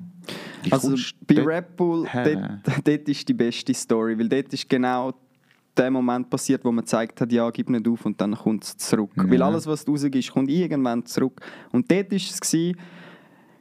Wie 0.64 0.72
Also 0.72 0.96
bei 1.28 1.42
Red 1.42 1.76
Bull, 1.78 2.08
dort, 2.14 2.38
dort 2.88 3.10
ist 3.10 3.28
die 3.28 3.34
beste 3.34 3.74
Story, 3.74 4.18
weil 4.20 4.30
dort 4.30 4.54
ist 4.54 4.70
genau 4.70 5.14
der 5.78 5.92
Moment 5.92 6.30
passiert, 6.30 6.64
wo 6.64 6.72
man 6.72 6.84
gezeigt 6.86 7.20
hat, 7.22 7.32
ja, 7.32 7.50
gib 7.50 7.70
nicht 7.70 7.88
auf 7.88 8.06
und 8.06 8.20
dann 8.22 8.36
kommt 8.36 8.64
es 8.64 8.78
zurück. 8.78 9.12
Ja. 9.16 9.30
Weil 9.30 9.42
alles, 9.42 9.66
was 9.68 9.84
du 9.86 9.92
rausgibst, 9.94 10.32
kommt 10.32 10.50
irgendwann 10.50 11.06
zurück. 11.06 11.42
Und 11.72 11.90
dort 11.92 12.12
war 12.12 12.18
es, 12.18 12.40
gewesen, 12.40 12.78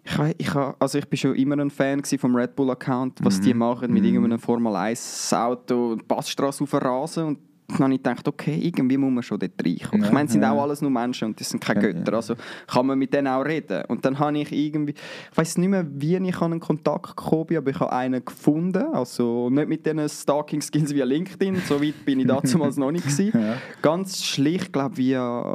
ich, 0.05 0.19
ich, 0.39 0.55
also 0.55 0.99
ich 0.99 1.09
bin 1.09 1.17
schon 1.17 1.35
immer 1.37 1.57
ein 1.59 1.71
Fan 1.71 2.03
vom 2.05 2.35
Red 2.35 2.57
Bull-Account, 2.57 3.21
was 3.23 3.39
Mhm. 3.39 3.43
die 3.43 3.55
machen 3.55 3.93
mit 3.93 4.05
irgendeinem 4.05 4.39
Formel-1-Auto, 4.39 5.97
die 5.97 6.05
Passstraße 6.05 6.65
auf 6.65 6.75
Rasen 6.75 7.25
und 7.25 7.39
dann 7.73 7.85
habe 7.85 7.95
ich 7.95 8.03
gedacht, 8.03 8.27
okay, 8.29 8.59
irgendwie 8.63 8.97
muss 8.97 9.13
man 9.13 9.23
schon 9.23 9.39
dort 9.39 9.53
reinkommen. 9.65 10.03
Ja, 10.03 10.09
ich 10.09 10.13
meine, 10.13 10.27
es 10.27 10.33
sind 10.33 10.43
ja. 10.43 10.53
auch 10.53 10.63
alles 10.63 10.81
nur 10.83 10.91
Menschen 10.91 11.29
und 11.29 11.41
die 11.41 11.45
sind 11.45 11.63
keine. 11.63 11.81
Götter, 11.81 12.15
also 12.15 12.35
kann 12.67 12.87
man 12.87 12.99
mit 12.99 13.13
denen 13.13 13.29
auch 13.29 13.43
reden. 13.43 13.85
Und 13.89 14.05
dann 14.05 14.19
habe 14.19 14.39
ich 14.39 14.53
irgendwie, 14.53 14.93
ich 14.93 15.37
weiß 15.37 15.59
nicht 15.59 15.69
mehr, 15.69 15.87
wie 15.89 16.17
ich 16.17 16.37
an 16.37 16.53
einen 16.53 16.61
Kontakt 16.61 17.17
gekommen 17.17 17.47
bin, 17.47 17.57
aber 17.57 17.71
ich 17.71 17.81
habe 17.81 17.93
einen 17.93 18.25
gefunden, 18.25 18.85
also 18.93 19.51
nicht 19.51 19.69
mit 19.69 19.87
diesen 19.87 20.09
Stalking-Skills 20.09 20.95
via 20.95 21.05
LinkedIn, 21.05 21.57
so 21.67 21.83
weit 21.83 22.05
bin 22.05 22.21
ich 22.21 22.27
damals 22.53 22.77
noch 22.77 22.91
nicht 22.91 23.05
gewesen. 23.05 23.33
Ja. 23.35 23.57
Ganz 23.81 24.25
schlicht, 24.25 24.73
glaube 24.73 24.97
via, 24.97 25.55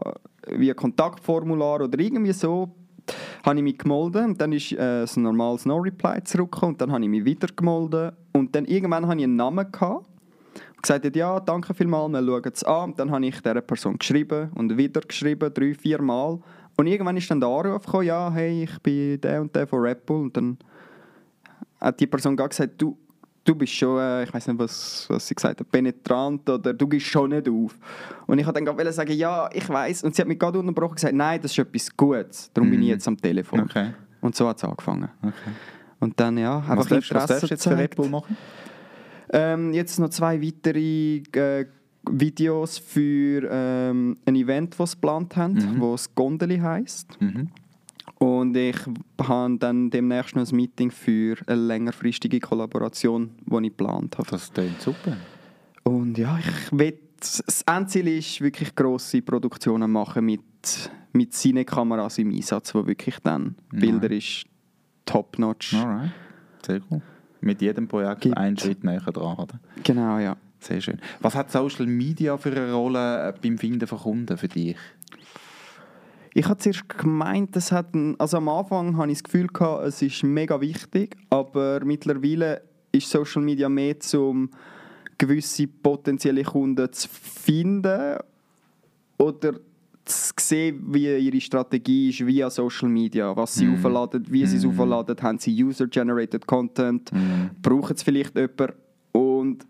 via 0.50 0.74
Kontaktformular 0.74 1.82
oder 1.82 2.00
irgendwie 2.00 2.34
so, 2.34 2.76
habe 3.44 3.58
ich 3.58 3.64
mich 3.64 3.78
gemeldet 3.78 4.26
und 4.26 4.42
dann 4.42 4.52
ist 4.52 4.74
äh, 4.74 5.06
ein 5.06 5.22
normales 5.22 5.66
No-Reply 5.66 6.24
zurückgekommen 6.24 6.74
und 6.74 6.82
dann 6.82 6.92
habe 6.92 7.04
ich 7.04 7.10
mich 7.10 7.26
wieder 7.26 7.48
gemeldet 7.56 8.16
und 8.34 8.56
dann 8.56 8.66
irgendwann 8.66 9.08
hatte 9.08 9.20
ich 9.20 9.24
einen 9.24 9.36
Namen 9.36 9.72
gehabt 9.72 10.06
gesagt 10.82 11.06
hat, 11.06 11.16
ja, 11.16 11.40
danke 11.40 11.74
vielmals, 11.74 12.12
wir 12.12 12.24
schauen 12.26 12.52
es 12.54 12.64
an. 12.64 12.84
Und 12.92 13.00
dann 13.00 13.12
habe 13.12 13.26
ich 13.26 13.42
dieser 13.42 13.62
Person 13.62 13.98
geschrieben 13.98 14.52
und 14.56 14.78
wieder 14.78 15.02
geschrieben, 15.02 15.52
drei, 15.54 15.74
vier 15.74 16.02
Mal. 16.02 16.40
Und 16.78 16.88
irgendwann 16.88 17.18
ist 17.18 17.30
dann 17.32 17.40
der 17.40 17.50
Anruf 17.50 17.86
gekommen, 17.86 18.06
ja, 18.06 18.32
hey, 18.32 18.64
ich 18.64 18.80
bin 18.82 19.20
der 19.22 19.42
und 19.42 19.56
der 19.56 19.66
von 19.68 19.80
Red 19.82 20.06
Bull. 20.06 20.24
Und 20.24 20.38
dann 20.38 20.58
hat 21.82 22.00
die 22.00 22.06
Person 22.08 22.36
gesagt, 22.36 22.74
du, 22.78 22.98
du 23.44 23.56
bist 23.56 23.74
schon, 23.74 24.00
äh, 24.00 24.24
ich 24.24 24.34
weiß 24.34 24.48
nicht, 24.48 24.60
was, 24.60 25.06
was 25.10 25.28
sie 25.28 25.34
gesagt 25.36 25.60
hat, 25.60 25.72
penetrant 25.72 26.48
oder 26.50 26.74
du 26.74 26.88
gehst 26.88 27.08
schon 27.08 27.30
nicht 27.32 27.48
auf. 27.50 27.76
Und 28.28 28.38
ich 28.40 28.46
wollte 28.46 28.62
dann 28.64 28.76
gerade 28.76 28.92
sagen, 28.92 29.14
ja, 29.14 29.50
ich 29.54 29.68
weiß. 29.68 30.04
Und 30.04 30.16
sie 30.16 30.22
hat 30.22 30.28
mich 30.28 30.38
gerade 30.38 30.60
unterbrochen 30.60 30.92
und 30.92 30.96
gesagt, 30.96 31.16
nein, 31.16 31.40
das 31.42 31.52
ist 31.52 31.58
etwas 31.60 31.96
Gutes, 31.96 32.52
darum 32.54 32.70
bin 32.70 32.80
ich 32.82 32.86
Mhm. 32.88 32.92
jetzt 32.92 33.08
am 33.08 33.18
Telefon. 33.18 33.62
Okay. 33.62 33.94
Und 34.22 34.36
so 34.36 34.48
hat 34.48 34.58
es 34.58 34.64
angefangen. 34.64 35.10
okay. 35.24 35.34
Und 36.00 36.20
dann, 36.20 36.38
ja, 36.38 36.58
Was 36.68 36.70
einfach 36.70 36.90
darfst, 36.90 36.92
was 36.92 37.10
Interesse 37.10 37.28
darfst 37.28 37.44
du 37.44 37.48
jetzt 37.48 37.64
für 37.64 37.78
Red. 37.78 37.96
Bull 37.96 38.10
machen? 38.10 38.38
Ähm, 39.32 39.74
jetzt 39.74 40.00
noch 40.00 40.10
zwei 40.10 40.42
weitere 40.42 41.22
äh, 41.34 41.66
Videos 42.10 42.78
für 42.78 43.48
ähm, 43.52 44.18
ein 44.26 44.36
Event, 44.36 44.80
das 44.80 44.92
sie 44.92 44.96
geplant 44.98 45.36
haben, 45.36 45.54
Mhm. 45.54 45.84
es 45.94 46.14
Gondeli 46.16 46.60
heisst. 46.60 47.20
Mhm. 47.22 47.50
Und 48.20 48.56
ich 48.58 48.78
habe 49.22 49.58
dann 49.60 49.90
demnächst 49.92 50.36
noch 50.36 50.50
ein 50.50 50.56
Meeting 50.56 50.90
für 50.90 51.36
eine 51.46 51.62
längerfristige 51.62 52.40
Kollaboration, 52.40 53.32
die 53.46 53.56
ich 53.58 53.62
geplant 53.78 54.18
habe. 54.18 54.28
Das 54.32 54.52
klingt 54.52 54.82
super. 54.82 55.18
Und 55.84 56.18
ja, 56.18 56.40
ich 56.40 56.72
will, 56.78 56.98
das 57.20 57.62
Endziel 57.68 58.08
ist 58.08 58.42
wirklich 58.42 58.74
grosse 58.76 59.22
Produktionen 59.22 59.92
machen 59.92 60.26
mit, 60.26 60.42
mit 61.14 61.34
Cinekameras 61.34 62.18
im 62.18 62.32
Einsatz, 62.32 62.74
wo 62.74 62.88
wirklich 62.88 63.18
dann 63.22 63.56
Nein. 63.72 63.82
Bilder 63.82 64.12
ist 64.12 64.46
top-notch. 65.06 65.74
Alright. 65.76 66.12
Sehr 66.66 66.82
cool. 66.90 67.02
Mit 67.42 67.62
jedem 67.62 67.88
Projekt 67.88 68.22
Gibt- 68.22 68.38
einen 68.38 68.58
Schritt 68.58 68.84
näher 68.84 69.00
dran. 69.02 69.38
Oder? 69.38 69.60
Genau, 69.84 70.18
ja. 70.20 70.38
Sehr 70.60 70.82
schön. 70.82 71.00
Was 71.20 71.36
hat 71.36 71.52
Social 71.52 71.86
Media 71.86 72.36
für 72.38 72.52
eine 72.52 72.74
Rolle 72.74 73.30
äh, 73.30 73.34
beim 73.42 73.58
Finden 73.58 73.86
von 73.88 74.00
Kunden 74.00 74.38
für 74.38 74.48
dich? 74.48 74.76
Ich 76.34 76.46
habe 76.48 76.58
zuerst 76.58 76.90
gemeint, 76.90 77.56
das 77.56 77.72
hat 77.72 77.94
ein, 77.96 78.20
also 78.20 78.38
am 78.38 78.50
Anfang 78.50 78.98
hatte 78.98 79.12
ich 79.12 79.18
das 79.20 79.24
Gefühl, 79.24 79.48
gehabt, 79.48 79.86
es 79.86 80.02
ist 80.02 80.24
mega 80.24 80.60
wichtig, 80.62 81.16
aber 81.30 81.84
mittlerweile 81.84 82.62
ist 82.92 83.10
Social 83.10 83.42
Media 83.42 83.70
mehr 83.70 83.96
um 84.16 84.50
gewisse 85.18 85.68
potenzielle 85.68 86.44
Kunden 86.44 86.92
zu 86.92 87.08
finden 87.10 88.18
oder 89.18 89.54
zu 90.08 90.34
sehen, 90.40 90.84
wie 90.88 91.18
ihre 91.18 91.42
Strategie 91.42 92.10
ist 92.10 92.26
via 92.26 92.50
Social 92.50 92.90
Media, 92.90 93.36
was 93.36 93.56
sie 93.56 93.66
mm. 93.66 93.74
aufladen, 93.76 94.26
wie 94.30 94.46
sie 94.46 94.58
es 94.58 94.66
mm. 94.66 94.70
aufladen, 94.70 95.16
haben 95.22 95.40
sie 95.40 95.64
User-Generated 95.64 96.46
Content, 96.46 97.12
mm. 97.12 97.62
brauchen 97.62 97.96
es 97.96 98.04
vielleicht 98.04 98.36
jemanden 98.36 98.74
und 99.12 99.66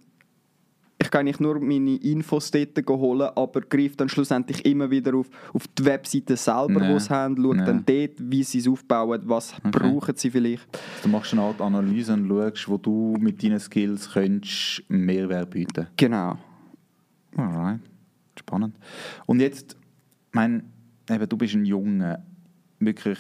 ich 1.00 1.12
kann 1.12 1.26
nicht 1.26 1.40
nur 1.40 1.60
meine 1.60 1.96
Infos 1.98 2.50
dort 2.52 2.78
holen, 2.90 3.30
aber 3.36 3.62
greife 3.62 3.96
dann 3.98 4.10
schlussendlich 4.10 4.66
immer 4.66 4.90
wieder 4.90 5.16
auf, 5.16 5.28
auf 5.54 5.68
die 5.68 5.86
Webseite 5.86 6.36
selber, 6.36 6.82
nee. 6.82 6.94
die 6.94 7.00
sie 7.00 7.10
haben, 7.10 7.38
schaue 7.38 7.56
nee. 7.56 7.66
dann 7.66 7.86
dort, 7.86 8.14
wie 8.20 8.44
sie 8.44 8.60
es 8.60 8.68
aufbauen, 8.68 9.22
was 9.26 9.54
okay. 9.64 9.70
brauchen 9.72 10.16
sie 10.16 10.32
vielleicht. 10.32 10.68
Du 11.04 11.10
machst 11.10 11.34
eine 11.34 11.44
Art 11.44 11.62
Analyse 11.62 12.14
und 12.14 12.28
schaust, 12.28 12.68
wo 12.68 12.78
du 12.78 13.16
mit 13.20 13.44
deinen 13.44 13.60
Skills 13.60 14.12
könntest 14.12 14.84
Mehrwert 14.90 15.52
bieten 15.52 15.88
Genau. 15.96 16.38
Alright, 17.36 17.82
spannend. 18.38 18.76
Und 19.28 19.40
jetzt, 19.40 19.78
mein, 20.38 20.64
eben, 21.10 21.30
du 21.30 21.38
bist 21.38 21.56
ein 21.56 21.66
junger, 21.66 22.24
wirklich 22.80 23.20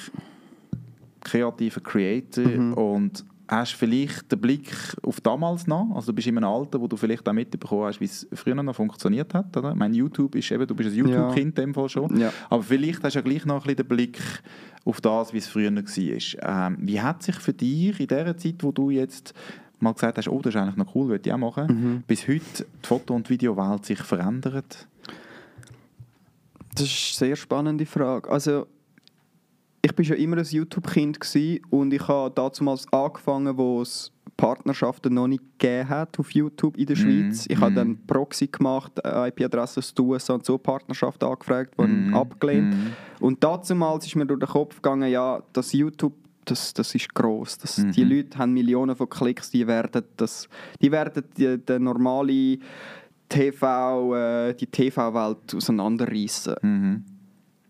kreativer 1.21 1.81
Creator 1.81 2.45
mhm. 2.45 2.73
und 2.73 3.25
hast 3.49 3.73
vielleicht 3.73 4.31
den 4.31 4.41
Blick 4.41 4.73
auf 5.03 5.21
damals 5.21 5.67
noch, 5.67 5.91
also 5.95 6.11
du 6.11 6.15
bist 6.15 6.27
in 6.27 6.37
einem 6.37 6.49
Alter, 6.49 6.81
wo 6.81 6.87
du 6.87 6.97
vielleicht 6.97 7.27
auch 7.27 7.33
mitbekommen 7.33 7.85
hast, 7.85 7.99
wie 8.01 8.05
es 8.05 8.27
früher 8.33 8.55
noch 8.55 8.75
funktioniert 8.75 9.33
hat, 9.33 9.55
oder? 9.55 9.71
Ich 9.71 9.77
meine, 9.77 9.95
YouTube 9.95 10.35
ist 10.35 10.51
eben, 10.51 10.67
du 10.67 10.75
bist 10.75 10.89
ein 10.89 10.95
YouTube-Kind 10.95 11.57
ja. 11.57 11.63
in 11.63 11.69
dem 11.69 11.73
Fall 11.73 11.89
schon, 11.89 12.19
ja. 12.19 12.31
aber 12.49 12.61
vielleicht 12.61 13.03
hast 13.03 13.15
du 13.15 13.19
ja 13.19 13.23
gleich 13.23 13.45
noch 13.45 13.55
ein 13.55 13.61
bisschen 13.61 13.77
den 13.77 13.87
Blick 13.87 14.19
auf 14.83 14.99
das, 15.01 15.33
wie 15.33 15.37
es 15.37 15.47
früher 15.47 15.73
war. 15.73 16.67
Ähm, 16.67 16.77
wie 16.81 17.01
hat 17.01 17.23
sich 17.23 17.35
für 17.35 17.53
dich 17.53 17.99
in 17.99 18.07
der 18.07 18.35
Zeit, 18.37 18.55
wo 18.61 18.71
du 18.71 18.89
jetzt 18.89 19.33
mal 19.79 19.93
gesagt 19.93 20.17
hast, 20.17 20.27
oh, 20.27 20.41
das 20.41 20.53
ist 20.53 20.61
eigentlich 20.61 20.75
noch 20.75 20.93
cool, 20.95 21.09
würde 21.09 21.29
ich 21.29 21.33
auch 21.33 21.37
machen, 21.37 21.67
mhm. 21.67 22.03
bis 22.05 22.27
heute 22.27 22.65
die 22.83 22.87
Foto- 22.87 23.15
und 23.15 23.29
Videowelt 23.29 23.85
sich 23.85 23.99
verändert? 23.99 24.87
Das 26.79 26.87
ist 26.87 27.21
eine 27.21 27.29
sehr 27.29 27.35
spannende 27.35 27.85
Frage. 27.85 28.29
Also 28.29 28.67
ich 29.81 29.97
war 29.97 30.05
schon 30.05 30.17
immer 30.17 30.37
ein 30.37 30.45
YouTube-Kind 30.45 31.19
und 31.69 31.93
ich 31.93 32.07
habe 32.07 32.33
damals 32.33 32.91
angefangen, 32.91 33.57
wo 33.57 33.81
es 33.81 34.11
Partnerschaften 34.35 35.13
noch 35.13 35.27
nicht 35.27 35.43
gegeben 35.57 35.89
hat 35.89 36.19
auf 36.19 36.31
YouTube 36.31 36.77
in 36.77 36.85
der 36.85 36.95
mhm. 36.95 37.01
Schweiz. 37.01 37.47
Mm. 37.47 37.51
Ich 37.51 37.57
mm. 37.57 37.61
habe 37.61 37.73
dann 37.73 37.87
mhm. 37.87 37.99
Proxy 38.05 38.47
gemacht, 38.47 38.91
äh, 39.03 39.29
IP-Adresse 39.29 39.79
aus 39.79 39.93
USA 39.99 40.35
und 40.35 40.45
so 40.45 40.59
Partnerschaften 40.59 41.25
angefragt, 41.25 41.75
wurden 41.77 42.11
mm. 42.11 42.13
abgelehnt. 42.13 42.75
Mm. 42.75 43.23
Und 43.23 43.43
damals 43.43 44.05
ist 44.05 44.15
mir 44.15 44.27
durch 44.27 44.39
den 44.39 44.47
Kopf 44.47 44.75
gegangen, 44.75 45.09
ja, 45.09 45.41
das 45.53 45.73
YouTube 45.73 46.13
das, 46.45 46.73
das 46.73 46.95
ist 46.95 47.13
gross. 47.13 47.57
Das, 47.57 47.77
-hmm. 47.77 47.91
Die 47.91 48.05
Leute 48.05 48.37
haben 48.37 48.53
Millionen 48.53 48.95
von 48.95 49.09
Klicks, 49.09 49.51
die 49.51 49.67
werden, 49.67 50.03
das, 50.15 50.47
die 50.81 50.89
werden 50.89 51.25
die, 51.35 51.57
die 51.57 51.79
normale 51.79 52.59
TV, 53.29 54.15
äh, 54.15 54.53
die 54.53 54.67
TV-Welt 54.67 55.55
auseinanderreißen. 55.55 56.55
-hmm. 56.55 57.01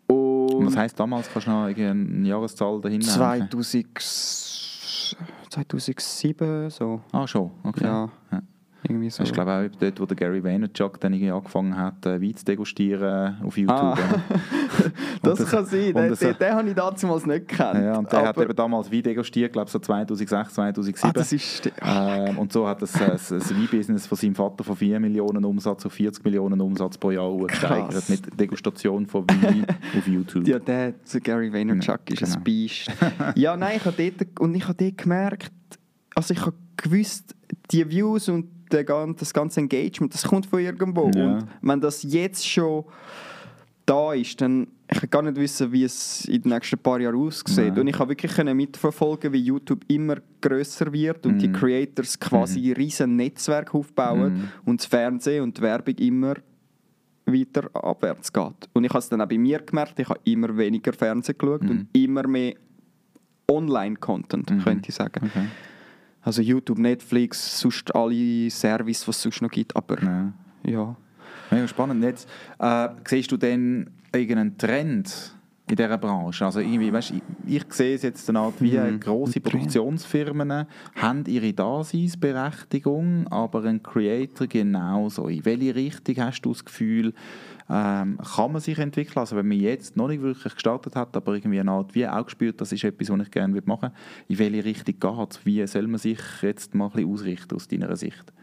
Und 0.08 0.66
was 0.66 0.78
heisst 0.78 1.00
damals? 1.00 1.30
Kannst 1.32 1.48
du 1.48 1.52
noch 1.52 1.66
eine 1.66 2.28
Jahreszahl 2.28 2.82
dahinter 2.82 3.08
2000, 3.08 4.00
2007 5.50 6.70
so. 6.70 7.02
Ah, 7.12 7.28
schon? 7.28 7.52
Okay. 7.64 7.84
Ja. 7.84 8.10
ja. 8.32 8.42
Irgendwie 8.84 9.10
so. 9.10 9.24
Ist 9.24 9.34
glaube 9.34 9.66
ich 9.66 9.76
auch 9.76 9.80
dort, 9.80 10.00
wo 10.00 10.06
der 10.06 10.16
Gary 10.16 10.44
Vaynerchuk 10.44 11.00
dann 11.00 11.14
angefangen 11.14 11.76
hat, 11.76 12.06
äh, 12.06 12.22
Wein 12.22 12.36
zu 12.36 12.46
degustieren 12.46 13.38
auf 13.44 13.58
YouTube. 13.58 13.76
Ah. 13.76 13.98
das, 15.24 15.40
das 15.40 15.50
kann 15.50 15.66
sein, 15.66 15.94
den, 15.94 16.16
den, 16.16 16.38
den 16.38 16.54
habe 16.54 16.70
ich 16.70 16.76
damals 16.76 17.26
nicht 17.26 17.48
gekannt. 17.48 17.84
Ja, 17.84 17.98
und 17.98 18.12
der 18.12 18.28
hat 18.28 18.38
eben 18.38 18.56
damals 18.56 18.92
Wein 18.92 19.04
degustiert, 19.04 19.54
glaube 19.54 19.68
ich 19.68 19.72
so 19.72 19.80
2006, 19.80 20.54
2007. 20.54 21.10
Ah, 21.10 21.14
das 21.14 21.34
ist... 21.34 21.72
Ähm, 21.82 22.38
und 22.38 22.54
so 22.54 22.68
hat 22.68 22.82
das, 22.82 22.96
äh, 22.96 23.08
das, 23.08 23.30
das 23.30 23.54
Wein-Business 23.54 24.06
von 24.06 24.18
seinem 24.18 24.36
Vater 24.36 24.64
von 24.64 24.76
4 24.76 25.00
Millionen 25.00 25.44
Umsatz 25.44 25.86
auf 25.86 25.94
40 25.94 26.24
Millionen 26.24 26.62
Umsatz 26.62 26.98
pro 26.98 27.12
Jahr 27.12 27.36
gesteigert 27.48 28.10
mit 28.10 28.40
Degustation 28.40 29.06
von 29.08 29.26
Wein 29.30 29.66
auf 29.98 30.08
YouTube. 30.08 30.48
Ja, 30.48 30.60
der, 30.60 30.94
der 30.94 31.22
Gary 31.22 31.52
Vaynerchuk 31.52 32.02
ja, 32.10 32.14
ist 32.14 32.20
genau. 32.20 32.36
ein 32.36 32.44
Biest. 32.44 32.92
ja, 33.36 33.58
nein, 33.58 33.78
ich 33.78 33.86
habe 33.86 34.12
dort, 34.12 34.40
und 34.40 34.56
ich 34.56 34.68
habe 34.68 34.76
dort 34.76 34.98
gemerkt, 34.98 35.52
also 36.16 36.34
ich 36.34 36.42
habe 36.42 36.54
gewusst, 36.78 37.36
die 37.72 37.90
Views 37.90 38.30
und 38.30 38.57
das 38.70 39.34
ganze 39.34 39.60
Engagement, 39.60 40.14
das 40.14 40.24
kommt 40.24 40.46
von 40.46 40.60
irgendwo. 40.60 41.10
Ja. 41.16 41.38
Und 41.38 41.48
wenn 41.62 41.82
das 41.82 42.04
jetzt 42.04 42.48
schon 42.48 42.86
da 43.86 44.14
ist, 44.14 44.42
dann 44.42 44.68
ich 44.90 45.02
kann 45.02 45.10
gar 45.10 45.22
nicht 45.22 45.36
wissen, 45.36 45.72
wie 45.72 45.84
es 45.84 46.26
in 46.26 46.42
den 46.42 46.54
nächsten 46.54 46.78
paar 46.78 47.00
Jahren 47.00 47.16
aussieht. 47.16 47.58
Nein. 47.58 47.80
Und 47.80 47.88
ich 47.88 48.00
habe 48.00 48.10
wirklich 48.10 48.54
mitverfolgen, 48.54 49.34
wie 49.34 49.42
YouTube 49.42 49.84
immer 49.90 50.16
größer 50.40 50.92
wird 50.94 51.26
und 51.26 51.38
mm. 51.38 51.40
die 51.40 51.52
Creators 51.52 52.18
quasi 52.18 52.70
mm. 52.70 52.74
riesen 52.74 53.16
Netzwerk 53.18 53.76
aufbauen 53.76 54.34
mm. 54.34 54.70
und 54.70 54.80
das 54.80 54.86
Fernsehen 54.86 55.44
und 55.44 55.58
die 55.58 55.62
Werbung 55.62 55.96
immer 55.96 56.36
weiter 57.26 57.70
abwärts 57.74 58.32
geht. 58.32 58.70
Und 58.74 58.86
ich 58.86 58.90
habe 58.90 59.00
es 59.00 59.10
dann 59.10 59.20
auch 59.20 59.28
bei 59.28 59.38
mir 59.38 59.60
gemerkt, 59.60 60.00
ich 60.00 60.08
habe 60.08 60.20
immer 60.24 60.56
weniger 60.56 60.94
Fernsehen 60.94 61.38
geschaut 61.38 61.62
und 61.62 61.84
mm. 61.84 61.88
immer 61.92 62.26
mehr 62.28 62.54
Online-Content, 63.52 64.52
mm. 64.52 64.60
könnte 64.60 64.90
ich 64.90 64.96
sagen. 64.96 65.26
Okay. 65.26 65.48
Also 66.28 66.42
YouTube, 66.42 66.78
Netflix, 66.78 67.62
sonst 67.62 67.96
alle 67.96 68.50
Services, 68.50 69.06
die 69.06 69.12
es 69.12 69.22
sonst 69.22 69.42
noch 69.42 69.50
gibt, 69.50 69.74
aber 69.74 70.04
ja. 70.04 70.34
ja. 70.66 70.96
Mega 71.50 71.68
spannend. 71.70 72.04
Jetzt, 72.04 72.28
äh, 72.60 72.90
siehst 73.08 73.32
du 73.32 73.38
denn 73.38 73.90
irgendeinen 74.12 74.58
Trend 74.58 75.34
in 75.70 75.78
dieser 75.78 75.98
Branche? 75.98 76.44
Also 76.44 76.60
irgendwie, 76.60 76.92
weißt, 76.92 77.12
ich, 77.12 77.22
ich 77.46 77.74
sehe 77.74 77.96
es 77.96 78.02
jetzt 78.02 78.28
eine 78.28 78.40
Art, 78.40 78.56
wie 78.60 78.78
mhm. 78.78 79.00
grosse 79.00 79.40
Produktionsfirmen 79.40 80.68
haben 80.98 81.24
ihre 81.28 81.54
Daseinsberechtigung, 81.54 83.28
aber 83.30 83.64
ein 83.64 83.82
Creator 83.82 84.48
genauso. 84.48 85.30
In 85.30 85.46
welche 85.46 85.76
Richtung 85.76 86.18
hast 86.18 86.42
du 86.42 86.52
das 86.52 86.66
Gefühl, 86.66 87.14
ähm, 87.70 88.18
kann 88.18 88.52
man 88.52 88.62
sich 88.62 88.78
entwickeln. 88.78 89.18
Also 89.18 89.36
wenn 89.36 89.48
man 89.48 89.60
jetzt 89.60 89.98
noch 89.98 90.08
nicht 90.08 90.22
wirklich 90.22 90.54
gestartet 90.54 90.96
hat, 90.96 91.16
aber 91.16 91.34
irgendwie 91.34 91.60
eine 91.60 91.72
Art 91.72 91.94
wie 91.96 92.08
auch 92.08 92.26
gespürt, 92.26 92.62
das 92.62 92.72
ist 92.72 92.84
etwas, 92.84 93.10
was 93.10 93.22
ich 93.22 93.32
gerne 93.32 93.62
machen 93.66 93.82
würde, 93.82 93.94
in 94.28 94.40
welche 94.40 94.66
Richtung 94.66 95.00
geht 95.00 95.32
es? 95.32 95.46
Wie 95.46 95.68
soll 95.68 95.88
man 95.88 96.00
sich 96.00 96.20
jetzt 96.42 96.74
mal 96.76 96.86
ein 96.86 96.92
bisschen 96.92 97.12
ausrichten 97.12 97.56
aus 97.56 97.68
deiner 97.68 97.96
Sicht? 97.96 98.34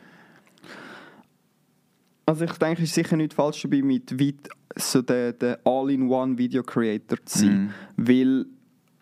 Also 2.27 2.45
ich 2.45 2.53
denke, 2.53 2.83
es 2.83 2.89
ist 2.89 2.95
sicher 2.95 3.17
nicht 3.17 3.35
falsch 3.35 3.63
dabei, 3.63 3.83
mit 3.83 4.19
weit 4.19 4.49
so 4.77 5.03
der, 5.03 5.33
der 5.33 5.61
All-in-One-Video-Creator 5.65 7.19
zu 7.25 7.39
sein. 7.39 7.65
Mm. 7.65 7.71
Weil 7.97 8.47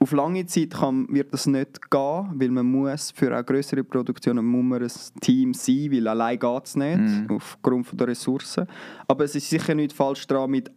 auf 0.02 0.12
lange 0.12 0.44
Zeit 0.46 0.70
kann, 0.70 1.06
wird 1.08 1.32
das 1.32 1.46
nicht 1.46 1.90
gehen, 1.90 2.30
weil 2.34 2.50
man 2.50 2.66
muss 2.66 3.12
für 3.12 3.38
auch 3.38 3.46
größere 3.46 3.84
Produktionen 3.84 4.44
muss 4.44 4.64
man 4.64 4.82
ein 4.82 5.20
Team 5.20 5.54
sein, 5.54 5.92
weil 5.92 6.08
allein 6.08 6.38
geht 6.38 6.64
es 6.64 6.76
nicht, 6.76 6.98
mm. 6.98 7.26
aufgrund 7.30 8.00
der 8.00 8.08
Ressourcen. 8.08 8.66
Aber 9.06 9.24
es 9.24 9.36
ist 9.36 9.48
sicher 9.48 9.74
nicht 9.74 9.92
falsch 9.92 10.26
daran, 10.26 10.50
mit 10.50 10.72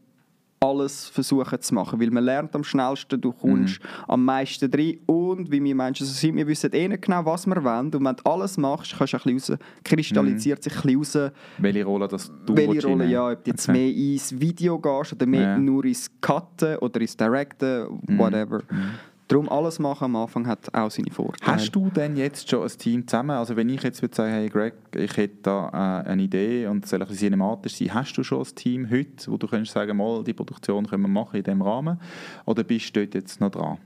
alles 0.59 1.09
versuchen 1.09 1.61
zu 1.61 1.73
machen, 1.73 1.99
weil 1.99 2.11
man 2.11 2.23
lernt 2.23 2.55
am 2.55 2.63
schnellsten, 2.63 3.19
du 3.19 3.31
kommst 3.31 3.81
mm. 3.81 4.11
am 4.11 4.25
meisten 4.25 4.69
drin 4.69 4.99
und 5.05 5.51
wie 5.51 5.63
wir 5.63 5.75
Menschen 5.75 6.05
so 6.05 6.13
sind, 6.13 6.35
wir 6.35 6.47
wissen 6.47 6.71
eh 6.73 6.87
nicht 6.87 7.03
genau, 7.03 7.25
was 7.25 7.45
wir 7.45 7.63
wollen 7.63 7.93
und 7.93 8.05
wenn 8.05 8.15
du 8.15 8.23
alles 8.23 8.57
machst, 8.57 8.95
kannst 8.97 9.13
du 9.13 9.17
ein 9.17 9.35
bisschen 9.35 9.55
raus, 9.55 9.65
kristallisiert 9.83 10.63
sich 10.63 10.73
ein 10.75 10.97
bisschen 10.99 11.21
raus, 11.21 11.31
welche 11.57 11.83
Rolle 11.83 12.07
das 12.07 12.31
du 12.45 12.55
Welche 12.55 12.87
Rolle, 12.87 13.05
ja, 13.07 13.31
ob 13.31 13.43
du 13.43 13.51
jetzt 13.51 13.69
okay. 13.69 13.77
mehr 13.77 14.13
ins 14.13 14.39
Video 14.39 14.79
gehst 14.79 15.13
oder 15.13 15.25
mehr 15.25 15.41
ja. 15.41 15.57
nur 15.57 15.85
ins 15.85 16.09
Cutten 16.21 16.77
oder 16.77 17.01
ins 17.01 17.17
Directen, 17.17 17.99
mhm. 18.07 18.17
whatever. 18.17 18.59
Mm. 18.69 19.14
Darum 19.27 19.49
alles 19.49 19.79
machen 19.79 20.05
am 20.05 20.15
Anfang 20.17 20.45
hat 20.45 20.73
auch 20.75 20.91
seine 20.91 21.09
Vorteile. 21.09 21.53
Hast 21.53 21.71
du 21.71 21.89
denn 21.89 22.15
jetzt 22.15 22.47
schon 22.47 22.61
ein 22.61 22.77
Team 22.77 23.07
zusammen? 23.07 23.31
Also 23.31 23.55
wenn 23.55 23.69
ich 23.69 23.81
jetzt 23.81 24.01
würde 24.03 24.15
sagen, 24.15 24.31
hey 24.31 24.49
Greg, 24.49 24.75
ich 24.95 25.17
hätte 25.17 25.37
da 25.41 26.03
äh, 26.05 26.09
eine 26.09 26.21
Idee 26.21 26.67
und 26.67 26.83
es 26.83 26.91
soll 26.91 27.01
ein 27.01 27.07
bisschen 27.07 27.29
cinematisch 27.29 27.77
sein, 27.77 27.93
hast 27.93 28.13
du 28.13 28.23
schon 28.23 28.41
ein 28.41 28.55
Team 28.55 28.89
heute, 28.91 29.31
wo 29.31 29.37
du 29.37 29.47
könntest 29.47 29.73
sagen, 29.73 29.97
mal, 29.97 30.23
die 30.23 30.33
Produktion 30.33 30.85
können 30.85 31.03
wir 31.03 31.09
machen 31.09 31.37
in 31.37 31.43
diesem 31.43 31.63
Rahmen? 31.63 31.99
Oder 32.45 32.63
bist 32.63 32.95
du 32.95 32.99
dort 32.99 33.15
jetzt 33.15 33.41
noch 33.41 33.49
dran? 33.49 33.79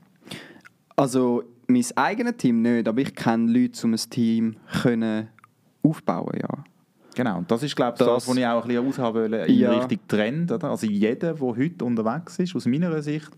Also 0.98 1.44
mein 1.68 1.86
eigenes 1.96 2.36
Team 2.36 2.62
nicht, 2.62 2.88
aber 2.90 3.00
ich 3.00 3.16
kenne 3.16 3.50
Leute, 3.50 3.82
um 3.86 3.94
ein 3.94 4.10
Team 4.10 4.58
können 4.82 5.30
aufbauen 5.82 6.38
ja. 6.42 6.64
Genau, 7.16 7.40
und 7.40 7.50
das 7.50 7.64
ist 7.64 7.76
glaube 7.76 7.94
ich 7.94 8.00
das, 8.00 8.08
das, 8.08 8.28
was 8.28 8.38
ich 8.38 8.46
auch 8.46 8.62
ein 8.62 8.68
bisschen 8.68 8.88
aushaben 8.88 9.32
wollte, 9.32 9.52
in 9.52 9.60
ja. 9.60 9.72
Richtung 9.72 10.00
Trend. 10.08 10.52
Oder? 10.52 10.70
Also 10.70 10.88
jeder, 10.88 11.34
der 11.34 11.40
heute 11.40 11.86
unterwegs 11.86 12.40
ist, 12.40 12.56
aus 12.56 12.66
meiner 12.66 13.02
Sicht, 13.02 13.30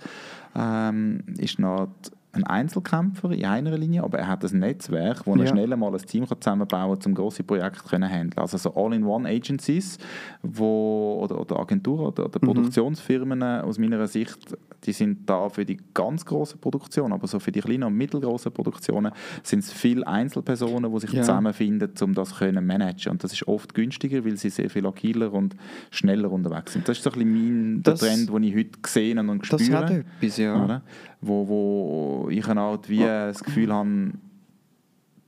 Um, 0.53 0.61
ähm, 0.61 1.23
ist 1.37 1.59
noch 1.59 1.87
ein 2.33 2.43
Einzelkämpfer 2.45 3.31
in 3.31 3.45
einer 3.45 3.77
Linie, 3.77 4.03
aber 4.03 4.19
er 4.19 4.27
hat 4.27 4.43
ein 4.45 4.59
Netzwerk, 4.59 5.25
wo 5.27 5.33
er 5.35 5.41
Ja. 5.41 5.47
schnell 5.47 5.75
mal 5.75 5.93
ein 5.93 5.97
Team 6.01 6.25
zusammenbauen 6.27 6.97
kann, 6.97 7.11
um 7.11 7.15
grosse 7.15 7.43
Projekte 7.43 7.83
zu 7.83 7.97
handeln. 7.97 8.31
Also 8.37 8.57
so 8.57 8.73
All-in-One-Agencies 8.73 9.97
wo, 10.41 11.19
oder, 11.23 11.39
oder 11.41 11.59
Agenturen 11.59 12.05
oder, 12.07 12.23
Mhm. 12.23 12.29
oder 12.29 12.39
Produktionsfirmen 12.39 13.43
aus 13.43 13.77
meiner 13.77 14.07
Sicht, 14.07 14.55
die 14.85 14.93
sind 14.93 15.29
da 15.29 15.49
für 15.49 15.63
die 15.65 15.77
ganz 15.93 16.25
grossen 16.25 16.59
Produktionen, 16.59 17.13
aber 17.13 17.27
so 17.27 17.39
für 17.39 17.51
die 17.51 17.59
kleinen 17.61 17.83
und 17.83 17.95
mittelgroßen 17.95 18.51
Produktionen 18.51 19.11
sind 19.43 19.59
es 19.59 19.71
viele 19.71 20.07
Einzelpersonen, 20.07 20.91
die 20.91 20.99
sich 21.01 21.11
Ja. 21.13 21.21
zusammenfinden, 21.21 21.91
um 22.01 22.13
das 22.15 22.29
zu 22.35 22.51
managen. 22.51 23.11
Und 23.11 23.23
das 23.23 23.33
ist 23.33 23.47
oft 23.47 23.73
günstiger, 23.75 24.25
weil 24.25 24.37
sie 24.37 24.49
sehr 24.49 24.69
viel 24.69 24.85
agiler 24.87 25.31
und 25.33 25.55
schneller 25.91 26.31
unterwegs 26.31 26.73
sind. 26.73 26.87
Das 26.87 26.97
ist 26.97 27.03
so 27.03 27.11
ein 27.11 27.19
bisschen 27.19 27.33
mein 27.73 27.83
der 27.83 27.93
Das- 27.93 27.99
Trend, 27.99 28.29
den 28.33 28.43
ich 28.43 28.55
heute 28.55 28.79
gesehen 28.81 29.19
habe 29.19 29.29
und 29.31 29.51
Das 29.53 29.61
spüre. 29.61 29.77
hat 29.77 29.91
etwas, 29.91 30.37
ja. 30.37 30.63
Oder? 30.63 30.81
Wo, 31.21 31.47
wo 31.47 32.29
ich 32.29 32.45
halt 32.47 32.89
wie 32.89 32.99
das 32.99 33.43
Gefühl 33.43 33.71
habe, 33.71 34.11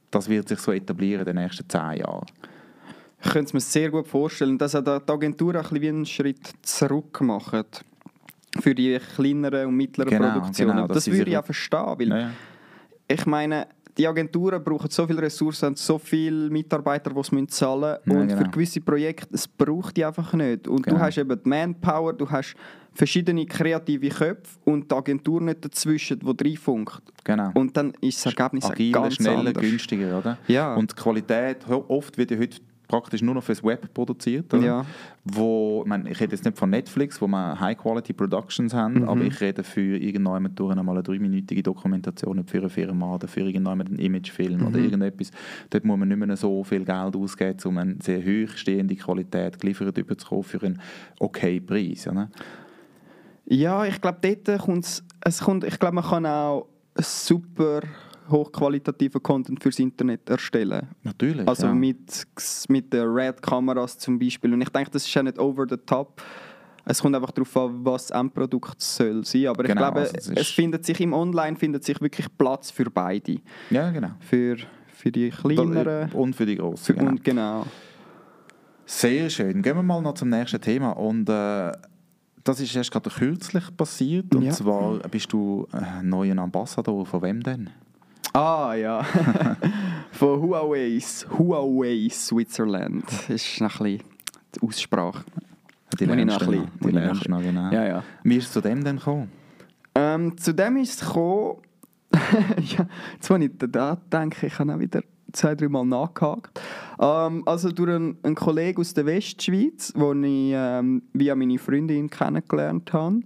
das 0.09 0.27
wird 0.27 0.47
sich 0.47 0.59
so 0.59 0.71
etablieren 0.71 1.21
in 1.21 1.35
den 1.35 1.43
nächsten 1.43 1.67
zehn 1.69 1.97
Jahren. 1.97 2.25
Ich 3.23 3.31
könnte 3.31 3.47
es 3.47 3.53
mir 3.53 3.59
sehr 3.59 3.89
gut 3.89 4.07
vorstellen, 4.07 4.57
dass 4.57 4.75
auch 4.75 4.81
die 4.83 5.11
Agentur 5.11 5.55
ein 5.55 5.81
wie 5.81 5.89
einen 5.89 6.05
Schritt 6.05 6.51
zurück 6.61 7.21
macht 7.21 7.85
für 8.59 8.75
die 8.75 8.99
kleineren 9.15 9.67
und 9.67 9.75
mittleren 9.75 10.09
Genau, 10.09 10.33
Produktionen. 10.33 10.75
genau, 10.75 10.87
das 10.87 11.07
würde 11.09 11.31
ich 11.31 11.37
auch 11.37 11.45
verstehen, 11.45 11.95
weil 11.97 12.09
ja. 12.09 12.31
ich 13.07 13.25
meine, 13.25 13.67
die 13.97 14.07
Agenturen 14.07 14.63
brauchen 14.63 14.89
so 14.89 15.05
viele 15.05 15.21
Ressourcen 15.21 15.67
und 15.67 15.77
so 15.77 15.97
viele 15.99 16.49
Mitarbeiter, 16.49 17.11
die 17.11 17.23
sie 17.23 17.47
zahlen 17.47 17.97
müssen. 18.05 18.17
Ja, 18.17 18.21
und 18.21 18.27
genau. 18.27 18.41
für 18.43 18.49
gewisse 18.49 18.81
Projekte, 18.81 19.33
es 19.33 19.47
braucht 19.47 19.95
die 19.97 20.03
einfach 20.05 20.33
nicht. 20.33 20.67
Und 20.67 20.83
Genau. 20.83 20.97
du 20.97 21.03
hast 21.03 21.17
eben 21.17 21.39
die 21.43 21.49
Manpower, 21.49 22.13
du 22.13 22.29
hast 22.29 22.55
verschiedene 22.93 23.45
kreative 23.45 24.09
Köpfe 24.09 24.57
und 24.65 24.89
die 24.91 24.95
Agentur 24.95 25.41
nicht 25.41 25.63
dazwischen, 25.65 26.19
die 26.19 26.43
reinfunkt. 26.49 27.01
Genau. 27.23 27.51
Und 27.53 27.75
dann 27.75 27.93
ist 28.01 28.25
das 28.25 28.33
Ergebnis 28.33 28.65
Agiler, 28.65 29.01
ganz 29.01 29.15
schneller, 29.15 29.37
anders. 29.39 29.61
günstiger, 29.63 30.17
oder? 30.17 30.37
Ja. 30.47 30.75
Und 30.75 30.91
die 30.91 30.95
Qualität, 30.95 31.57
oft 31.69 32.17
wird 32.17 32.31
ja 32.31 32.37
heute 32.37 32.57
praktisch 32.93 33.23
nur 33.23 33.33
noch 33.33 33.43
fürs 33.43 33.63
Web 33.63 33.91
produziert. 33.91 34.53
Oder? 34.53 34.63
Ja. 34.63 34.85
Wo, 35.23 35.81
ich, 35.83 35.87
meine, 35.89 36.11
ich 36.11 36.19
rede 36.19 36.33
jetzt 36.35 36.45
nicht 36.45 36.57
von 36.59 36.69
Netflix, 36.69 37.19
wo 37.19 37.27
wir 37.27 37.59
High-Quality-Productions 37.59 38.71
haben, 38.75 39.01
Mhm. 39.01 39.09
aber 39.09 39.21
ich 39.21 39.41
rede 39.41 39.63
für 39.63 39.97
irgendjemand 39.97 40.59
durch 40.59 40.77
einmal 40.77 40.93
eine 40.95 41.01
dreiminütige 41.03 41.63
Dokumentation 41.63 42.43
für 42.45 42.59
eine 42.59 42.69
Firma 42.69 43.15
oder 43.15 43.27
für 43.27 43.39
irgendjemand 43.39 43.89
einen 43.89 43.97
Imagefilm 43.97 44.61
oder 44.67 44.77
Mhm. 44.77 44.83
irgendetwas. 44.85 45.31
Dort 45.71 45.85
muss 45.85 45.97
man 45.97 46.07
nicht 46.07 46.17
mehr 46.19 46.37
so 46.37 46.63
viel 46.63 46.85
Geld 46.85 47.15
ausgeben, 47.15 47.57
um 47.65 47.77
eine 47.79 47.95
sehr 48.03 48.21
hochstehende 48.21 48.95
Qualität 48.95 49.59
geliefert 49.59 49.97
überzukommen 49.97 50.43
für 50.43 50.61
einen 50.61 50.79
okay 51.19 51.59
Preis. 51.59 52.07
Oder? 52.07 52.29
Ja, 53.45 53.85
ich 53.85 53.99
glaube, 54.01 54.19
dort 54.45 54.61
kommt 54.61 55.03
es 55.21 55.39
kommt, 55.39 55.63
ich 55.63 55.79
glaube, 55.79 55.95
man 55.95 56.03
kann 56.03 56.25
auch 56.27 56.67
super 56.97 57.81
hochqualitativen 58.29 59.21
Content 59.21 59.61
fürs 59.61 59.79
Internet 59.79 60.29
erstellen. 60.29 60.87
Natürlich. 61.03 61.47
Also 61.47 61.67
ja. 61.67 61.73
mit, 61.73 62.25
mit 62.69 62.93
den 62.93 63.07
Red-Kameras 63.07 63.97
zum 63.97 64.17
Beispiel. 64.19 64.53
Und 64.53 64.61
ich 64.61 64.69
denke, 64.69 64.91
das 64.91 65.05
ist 65.05 65.13
ja 65.13 65.23
nicht 65.23 65.39
over 65.39 65.65
the 65.69 65.77
top. 65.77 66.21
Es 66.85 67.01
kommt 67.01 67.15
einfach 67.15 67.31
darauf 67.31 67.55
an, 67.57 67.85
was 67.85 68.07
das 68.07 68.19
Endprodukt 68.19 68.81
soll 68.81 69.23
sein. 69.23 69.47
Aber 69.47 69.63
ich 69.63 69.69
Genau, 69.69 69.81
glaube, 69.81 69.99
also 70.01 70.33
es 70.33 70.49
findet 70.49 70.85
sich 70.85 70.99
im 70.99 71.13
Online 71.13 71.55
findet 71.55 71.83
sich 71.85 71.99
wirklich 72.01 72.27
Platz 72.37 72.71
für 72.71 72.85
beide. 72.91 73.37
ja, 73.69 73.89
genau. 73.91 74.09
Für, 74.19 74.57
für 74.87 75.11
die 75.11 75.29
kleineren 75.29 76.11
Und 76.11 76.35
für 76.35 76.45
die 76.45 76.57
Grossen. 76.57 76.95
für, 76.97 77.01
und 77.01 77.23
genau. 77.23 77.65
Sehr 78.85 79.29
schön. 79.29 79.61
Gehen 79.61 79.75
wir 79.77 79.83
mal 79.83 80.01
noch 80.01 80.13
zum 80.15 80.29
nächsten 80.29 80.59
Thema. 80.59 80.91
Und 80.91 81.29
äh, 81.29 81.71
das 82.43 82.59
ist 82.59 82.75
erst 82.75 82.91
gerade 82.91 83.09
kürzlich 83.09 83.63
passiert. 83.77 84.35
Und 84.35 84.41
Ja. 84.43 84.51
zwar 84.51 84.99
bist 85.09 85.31
du 85.31 85.65
äh, 85.73 86.03
neuer 86.03 86.37
Ambassador. 86.37 87.05
Von 87.05 87.21
wem 87.21 87.41
denn? 87.41 87.69
Ah 88.33 88.73
ja, 88.73 89.03
von 90.11 90.41
Huawei, 90.41 90.99
Huawei 91.37 92.07
Switzerland. 92.09 93.03
Das 93.07 93.29
ist 93.29 93.61
noch 93.61 93.79
ein 93.79 93.97
bisschen 93.97 94.07
die 94.55 94.61
Aussprache. 94.67 95.23
Die 95.99 96.05
lernst 96.05 96.39
noch 96.41 96.47
noch. 96.47 96.47
bisschen- 96.47 96.69
Die 96.81 96.89
lernst 96.91 97.23
genau. 97.25 97.39
Ja, 97.71 97.85
ja. 97.85 98.03
Wie 98.23 98.37
ist 98.37 98.47
es 98.47 98.51
zu 98.53 98.61
dem 98.61 98.83
denn 98.83 98.97
gekommen? 98.97 99.29
Ähm, 99.93 100.35
zu 100.37 100.53
dem 100.53 100.77
ist 100.77 100.99
es 101.01 101.07
gekommen, 101.07 101.57
ja, 102.11 102.87
jetzt 103.13 103.29
wenn 103.29 103.41
ich 103.43 103.51
da 103.57 103.97
denke, 104.11 104.47
ich 104.47 104.57
habe 104.57 104.73
auch 104.73 104.79
wieder 104.79 105.03
zwei, 105.31 105.53
drei 105.53 105.67
Mal 105.69 105.85
nachgehakt. 105.85 106.59
Ähm, 106.99 107.43
also 107.45 107.71
durch 107.71 107.91
einen, 107.91 108.17
einen 108.23 108.33
Kollegen 108.35 108.81
aus 108.81 108.95
der 108.95 109.05
Westschweiz, 109.05 109.93
den 109.93 110.23
ich 110.23 110.53
ähm, 110.55 111.03
via 111.13 111.35
meine 111.35 111.59
Freundin 111.59 112.09
kennengelernt 112.09 112.91
habe, 112.93 113.19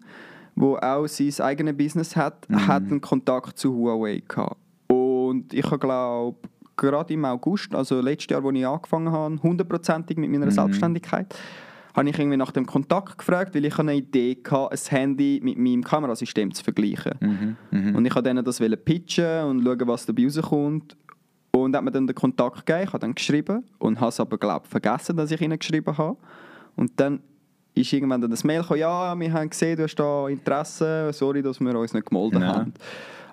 wo 0.56 0.76
auch 0.76 1.08
sein 1.08 1.34
eigenes 1.46 1.78
Business 1.78 2.16
hat, 2.18 2.50
Mhm. 2.50 2.68
hat 2.68 2.84
einen 2.84 3.00
Kontakt 3.02 3.58
zu 3.58 3.74
Huawei 3.74 4.22
gehabt. 4.28 4.58
Und 5.38 5.54
ich 5.54 5.70
glaube 5.80 6.36
gerade 6.76 7.14
im 7.14 7.26
August, 7.26 7.74
also 7.74 8.02
letztes 8.02 8.32
Jahr, 8.32 8.46
als 8.46 8.56
ich 8.56 8.66
angefangen 8.68 9.12
habe, 9.12 9.42
hundertprozentig 9.42 10.18
mit 10.18 10.30
meiner 10.30 10.46
Mhm. 10.48 10.52
Selbstständigkeit, 10.52 11.34
habe 11.96 12.10
ich 12.10 12.20
irgendwie 12.20 12.38
nach 12.38 12.52
dem 12.52 12.66
Kontakt 12.68 13.18
gefragt, 13.18 13.56
weil 13.56 13.66
ich 13.66 13.80
eine 13.80 13.96
Idee 13.96 14.38
hatte, 14.50 14.72
ein 14.72 14.78
Handy 14.90 15.40
mit 15.44 15.58
meinem 15.58 15.84
Kamerasystem 15.84 16.54
zu 16.54 16.64
vergleichen. 16.64 17.14
Mhm. 17.20 17.56
Mhm. 17.72 17.96
Und 17.96 18.06
ich 18.06 18.14
wollte 18.16 18.30
denen 18.30 18.46
das 18.46 18.60
pitchen 18.86 19.44
und 19.46 19.64
schauen, 19.64 19.88
was 19.88 20.06
dabei 20.06 20.26
rauskommt. 20.26 20.96
Und 21.52 21.76
hat 21.76 21.84
mir 21.84 21.90
dann 21.92 22.06
den 22.06 22.14
Kontakt 22.16 22.68
gegeben, 22.68 22.84
ich 22.84 22.90
habe 22.90 23.00
dann 23.00 23.16
geschrieben 23.16 23.64
und 23.80 24.00
habe 24.00 24.10
es 24.10 24.20
aber, 24.20 24.38
glaube 24.38 24.68
vergessen, 24.68 25.18
dass 25.18 25.32
ich 25.32 25.42
ihnen 25.42 25.58
geschrieben 25.58 25.98
habe. 25.98 26.16
Und 26.76 26.92
dann 27.00 27.20
ist 27.74 27.92
irgendwann 27.94 28.22
dann 28.22 28.30
das 28.30 28.44
Mail 28.44 28.62
gekommen, 28.62 28.80
ja, 28.80 29.20
wir 29.20 29.34
haben 29.34 29.50
gesehen, 29.50 29.76
du 29.78 29.84
hast 29.84 29.96
da 29.96 30.28
Interesse, 30.28 31.10
sorry, 31.14 31.42
dass 31.42 31.60
wir 31.60 31.76
uns 31.80 31.94
nicht 31.96 32.06
gemeldet 32.08 32.42
Ja. 32.42 32.48
haben. 32.56 32.74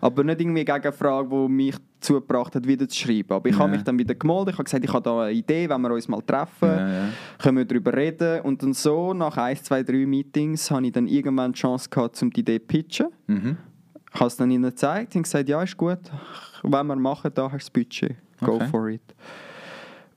Aber 0.05 0.23
nicht 0.23 0.38
irgendwie 0.40 0.64
gegen 0.67 0.83
eine 0.83 0.93
Frage, 0.93 1.29
die 1.31 1.49
mich 1.49 1.77
dazu 1.99 2.14
gebracht 2.14 2.55
hat, 2.55 2.67
wieder 2.67 2.87
zu 2.87 2.95
schreiben. 2.99 3.33
Aber 3.33 3.49
ich 3.49 3.55
Ja. 3.55 3.61
habe 3.62 3.73
mich 3.73 3.83
dann 3.85 3.99
wieder 3.99 4.14
gemeldet, 4.14 4.49
ich 4.51 4.55
habe 4.59 4.64
gesagt, 4.64 4.85
ich 4.85 4.93
habe 4.93 5.03
da 5.03 5.23
eine 5.23 5.33
Idee, 5.33 5.67
wenn 5.69 5.81
wir 5.81 5.90
uns 5.93 6.09
mal 6.09 6.21
treffen, 6.21 6.69
Ja, 6.69 6.88
ja. 6.88 7.09
können 7.38 7.57
wir 7.57 7.64
darüber 7.64 7.95
reden. 7.95 8.43
Und 8.43 8.62
dann 8.62 8.75
so, 8.75 9.14
nach 9.14 9.38
1, 9.38 9.62
2, 9.62 9.83
3 9.83 10.05
Meetings, 10.07 10.71
habe 10.71 10.85
ich 10.87 10.93
dann 10.93 11.07
irgendwann 11.07 11.53
die 11.53 11.59
Chance 11.59 11.88
gehabt, 11.88 12.23
um 12.23 12.29
die 12.31 12.40
Idee 12.40 12.61
zu 12.61 12.67
pitchen. 12.67 13.07
Mhm. 13.29 13.57
Ich 14.12 14.21
habe 14.21 14.27
es 14.29 14.37
dann 14.37 14.51
ihnen 14.51 14.64
gezeigt 14.64 15.17
und 15.17 15.23
gesagt, 15.23 15.49
ja, 15.49 15.62
ist 15.62 15.77
gut, 15.77 15.99
wenn 16.62 16.87
wir 16.87 16.97
machen, 16.97 17.31
da 17.35 17.45
hast 17.51 17.53
du 17.53 17.59
das 17.59 17.71
Budget. 17.71 18.17
Go 18.40 18.57
Okay. 18.57 18.67
for 18.69 18.88
it. 18.90 19.14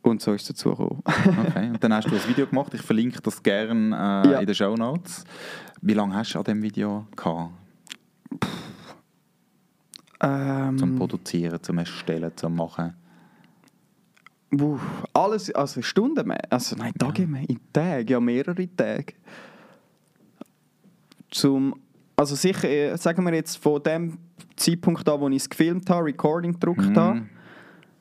Und 0.01 0.21
so 0.21 0.33
ist 0.33 0.41
es 0.41 0.47
dazu 0.49 0.69
gekommen. 0.71 1.01
Okay. 1.47 1.69
Und 1.69 1.81
dann 1.83 1.93
hast 1.93 2.09
du 2.11 2.15
ein 2.15 2.27
Video 2.27 2.45
gemacht. 2.45 2.73
Ich 2.73 2.81
verlinke 2.81 3.21
das 3.21 3.41
gerne 3.41 4.23
äh, 4.25 4.31
Ja. 4.31 4.39
in 4.39 4.45
den 4.45 4.53
Show 4.55 4.75
Notes. 4.75 5.23
Wie 5.81 5.93
lange 5.93 6.13
hast 6.13 6.33
du 6.33 6.39
an 6.39 6.43
diesem 6.43 6.61
Video 6.61 7.07
gehabt? 7.15 7.51
Zum 8.29 8.39
ähm, 10.21 10.95
Produzieren, 10.97 11.61
zum 11.61 11.77
Erstellen, 11.77 12.31
zum 12.35 12.55
Machen? 12.55 12.93
wuh, 14.51 14.79
alles, 15.13 15.51
also 15.53 15.81
Stunden 15.81 16.27
mehr, 16.27 16.39
also 16.49 16.75
nein, 16.77 16.93
Tage 16.97 17.27
mehr, 17.27 17.47
in 17.49 17.59
Tagen, 17.73 18.07
ja 18.07 18.19
mehrere 18.19 18.67
Tage. 18.75 19.13
Zum, 21.31 21.75
also 22.15 22.35
sicher, 22.35 22.69
äh, 22.69 22.97
sagen 22.97 23.25
wir 23.25 23.33
jetzt 23.33 23.57
von 23.57 23.83
dem 23.83 24.17
Zeitpunkt 24.55 25.07
an, 25.09 25.19
wo 25.19 25.27
ich 25.29 25.35
es 25.37 25.49
gefilmt 25.49 25.89
habe, 25.89 26.05
Recording 26.05 26.53
gedruckt 26.53 26.89
Mhm. 26.89 26.95
habe, 26.95 27.21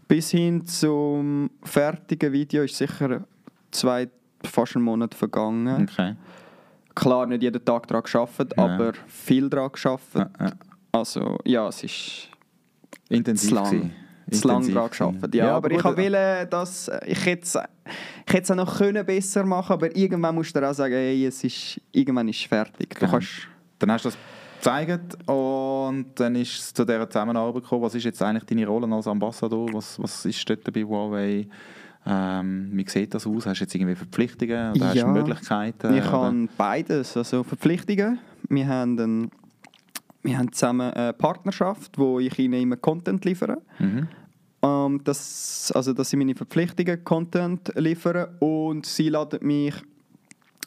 bis 0.09 0.31
hin 0.31 0.65
zum 0.65 1.51
fertigen 1.65 2.33
Video 2.33 2.63
ist 2.63 2.77
sicher 2.77 3.25
zwei, 3.73 4.09
fast 4.45 4.77
einen 4.77 4.85
Monat 4.85 5.15
vergangen. 5.15 5.83
Okay. 5.83 6.15
Klar, 6.95 7.27
nicht 7.27 7.43
jeden 7.43 7.63
Tag 7.65 7.89
daran 7.89 8.05
gearbeitet, 8.05 8.55
Ja. 8.57 8.65
aber 8.65 8.93
viel 9.09 9.51
daran. 9.51 9.71
Ja, 10.15 10.31
ja. 10.41 10.53
Also, 10.99 11.39
ja, 11.45 11.69
es 11.69 11.83
ist 11.85 12.29
Intensiv 13.09 13.49
zu 13.51 13.55
lang. 13.55 13.91
zu 14.31 14.49
lang 14.49 14.61
gewesen. 14.63 14.75
gearbeitet. 14.91 15.35
Ja, 15.35 15.57
aber, 15.57 15.71
ich 15.71 15.77
gut, 15.77 15.85
habe 15.85 15.97
wollen, 16.03 16.51
dass 16.51 16.91
ich 17.07 17.25
hätte 17.25 17.45
ich 18.27 18.33
hätte 18.33 18.43
es 18.43 18.51
auch 18.51 18.57
noch 18.57 18.79
können 18.79 19.05
besser 19.07 19.45
machen, 19.45 19.73
aber 19.75 19.95
irgendwann 19.97 20.35
musst 20.35 20.55
du 20.57 20.69
auch 20.69 20.75
sagen, 20.75 20.95
hey, 20.95 21.27
es 21.27 21.45
ist 21.45 21.81
irgendwann 21.93 22.29
ist 22.29 22.41
es 22.41 22.45
fertig. 22.47 22.91
Du 22.91 22.99
Genau. 23.01 23.13
kannst, 23.13 23.29
Dann 23.79 23.93
hast 23.93 24.05
du 24.05 24.09
das 24.09 24.19
gezeigt 24.59 25.17
und 25.29 26.07
dann 26.17 26.35
ist 26.35 26.59
es 26.59 26.75
zu 26.75 26.85
dieser 26.85 27.09
Zusammenarbeit 27.09 27.63
gekommen. 27.63 27.83
Was 27.83 27.95
ist 27.95 28.05
jetzt 28.05 28.21
eigentlich 28.23 28.45
deine 28.45 28.67
Rolle 28.67 28.93
als 28.93 29.07
Ambassador? 29.07 29.69
Was, 29.73 30.01
was 30.03 30.25
ist 30.25 30.49
dort 30.49 30.73
bei 30.73 30.83
Huawei? 30.83 31.47
Ähm, 32.09 32.71
wie 32.73 32.89
sieht 32.89 33.15
das 33.15 33.27
aus? 33.27 33.47
Hast 33.47 33.61
du 33.61 33.65
jetzt 33.65 33.75
irgendwie 33.75 33.95
Verpflichtungen 33.97 34.73
oder 34.75 34.87
hast 34.89 34.95
Ja, 34.97 35.05
du 35.05 35.11
Möglichkeiten? 35.11 35.91
wir 35.95 36.03
oder? 36.03 36.11
haben 36.13 36.49
beides, 36.57 37.17
also 37.17 37.43
Verpflichtungen. 37.43 38.19
Wir 38.49 38.67
haben, 38.69 38.99
einen, 38.99 39.31
wir 40.27 40.39
haben 40.39 40.53
zusammen 40.53 40.93
eine 40.93 41.13
Partnerschaft, 41.13 41.99
wo 41.99 42.21
ich 42.21 42.39
ihnen 42.39 42.61
immer 42.61 42.77
Content 42.77 43.25
liefere. 43.25 43.63
Mhm. 43.79 44.09
Ähm, 44.63 45.01
das, 45.05 45.73
also, 45.75 45.93
dass 45.93 46.11
sie 46.11 46.17
meine 46.17 46.35
Verpflichtungen 46.35 47.03
Content 47.05 47.73
liefern 47.77 48.29
und 48.41 48.85
sie 48.87 49.09
laden 49.09 49.47
mich 49.47 49.75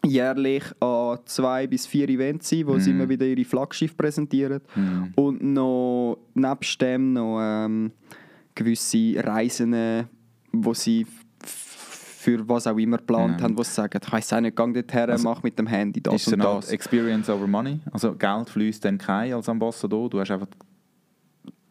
jährlich 0.06 0.64
an 0.80 1.20
zwei 1.26 1.68
bis 1.68 1.86
vier 1.86 2.08
Events 2.10 2.52
ein, 2.54 2.66
wo 2.68 2.80
sie 2.80 2.94
Mhm. 2.94 3.00
immer 3.02 3.10
wieder 3.10 3.26
ihre 3.26 3.44
Flaggschiff 3.44 3.98
präsentieren 3.98 4.62
Mhm. 4.76 5.14
und 5.16 5.44
noch 5.44 6.18
nebst 6.36 6.82
dem 6.82 7.14
noch 7.14 7.40
ähm, 7.42 7.92
gewisse 8.56 9.16
Reisen, 9.18 10.08
wo 10.54 10.74
sie 10.74 11.06
für 12.20 12.48
was 12.50 12.68
auch 12.68 12.78
immer 12.78 12.98
geplant 12.98 13.40
Ja. 13.40 13.46
haben, 13.46 13.58
wo 13.58 13.64
sie 13.64 13.72
sagen, 13.72 13.98
ich 14.04 14.12
weiss 14.12 14.34
auch 14.34 14.42
nicht, 14.42 14.54
geh 14.58 14.74
dorthin, 14.74 15.10
Also, 15.10 15.24
mach 15.30 15.42
mit 15.42 15.58
dem 15.58 15.68
Handy 15.68 16.02
das 16.02 16.16
ist 16.28 16.34
und 16.34 16.40
das. 16.40 16.70
Experience 16.70 17.30
over 17.30 17.48
Money? 17.48 17.80
Also 17.92 18.14
Geld 18.14 18.50
fließt 18.50 18.84
dann 18.84 18.98
kein 18.98 19.32
als 19.34 19.48
Ambassador, 19.48 20.10
du 20.10 20.20
hast 20.20 20.30
einfach 20.30 20.48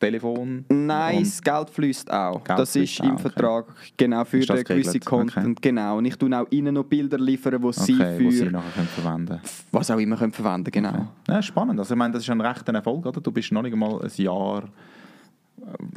Telefon? 0.01 0.64
Nein, 0.70 1.18
das 1.24 1.42
Geld 1.42 1.68
fließt 1.70 2.11
auch. 2.11 2.42
Geld 2.44 2.59
das 2.59 2.72
fließt 2.72 2.92
ist 2.94 3.01
im 3.01 3.07
auch, 3.11 3.12
okay. 3.14 3.22
Vertrag 3.22 3.66
genau 3.96 4.24
für 4.24 4.38
den 4.38 4.64
gewissen? 4.64 5.01
Content. 5.01 5.61
Genau. 5.61 5.99
Und 5.99 6.05
ich 6.07 6.16
tue 6.16 6.34
auch 6.40 6.46
ihnen 6.51 6.74
noch 6.74 6.84
Bilder 6.84 7.18
liefern, 7.18 7.61
die 7.61 7.72
sie 7.72 7.94
Okay, 7.94 8.24
wo 8.24 8.30
sie 8.30 8.44
für 8.46 8.51
nachher 8.51 8.70
können 8.74 8.86
verwenden 8.88 9.40
was 9.72 9.90
auch 9.90 9.99
immer 9.99 10.16
können 10.16 10.32
verwenden. 10.32 10.70
Genau. 10.70 11.09
Ja, 11.28 11.42
spannend. 11.42 11.78
Also 11.80 11.92
ich 11.94 11.99
meine, 11.99 12.14
das 12.14 12.22
ist 12.22 12.30
ein 12.30 12.40
rechter 12.40 12.72
Erfolg, 12.72 13.05
oder? 13.05 13.20
Du 13.20 13.32
bist 13.32 13.51
noch 13.53 13.62
nicht 13.62 13.72
einmal 13.74 14.01
ein 14.01 14.11
Jahr 14.16 14.64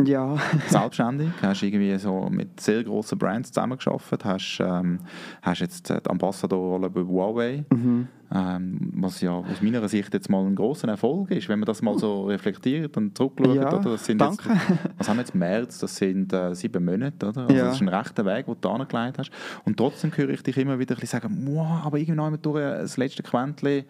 Ja. 0.06 0.38
selbstständig, 0.68 1.30
hast 1.42 1.64
irgendwie 1.64 1.98
so 1.98 2.28
mit 2.30 2.60
sehr 2.60 2.84
grossen 2.84 3.18
Brands 3.18 3.52
zusammengearbeitet, 3.52 4.26
hast, 4.26 4.60
ähm, 4.62 5.00
hast 5.42 5.60
jetzt 5.62 5.90
die 5.90 6.10
Ambassadorrolle 6.10 6.90
bei 6.90 7.02
Huawei, 7.02 7.64
Mhm. 7.72 8.08
ähm, 8.34 8.92
was 8.96 9.22
ja 9.22 9.32
aus 9.32 9.62
meiner 9.62 9.88
Sicht 9.88 10.14
jetzt 10.14 10.30
mal 10.30 10.46
ein 10.46 10.56
grosser 10.56 10.88
Erfolg 10.88 11.32
ist, 11.32 11.50
wenn 11.50 11.60
man 11.60 11.66
das 11.68 11.82
mal 11.82 11.98
so 11.98 12.26
reflektiert 12.28 12.96
und 12.98 13.18
zurückschaut. 13.18 13.56
Ja, 13.56 13.68
oder? 13.78 13.92
Das 13.92 14.06
sind 14.06 14.20
danke. 14.20 14.50
Jetzt, 14.50 14.80
was 14.98 15.10
haben 15.10 15.18
wir 15.18 15.22
jetzt 15.22 15.36
März? 15.36 15.80
Das 15.80 15.96
sind 15.96 16.32
äh, 16.34 16.54
sieben 16.56 16.84
Monate, 16.86 17.28
oder? 17.30 17.42
Also 17.44 17.56
Ja. 17.56 17.66
Das 17.66 17.76
ist 17.76 17.82
ein 17.82 17.88
rechter 17.90 18.26
Weg, 18.26 18.46
den 18.46 18.56
du 18.60 18.70
angelegt 18.70 19.18
hast. 19.20 19.32
Und 19.66 19.78
trotzdem 19.78 20.12
höre 20.16 20.30
ich 20.30 20.44
dich 20.44 20.58
immer 20.58 20.80
wieder 20.80 20.96
ein 20.96 21.00
bisschen 21.00 21.22
sagen, 21.22 21.48
«Wow, 21.48 21.86
aber 21.86 21.98
irgendwann 21.98 22.38
durch 22.42 22.62
das 22.62 22.98
letzte 22.98 23.24
Quäntchen 23.24 23.84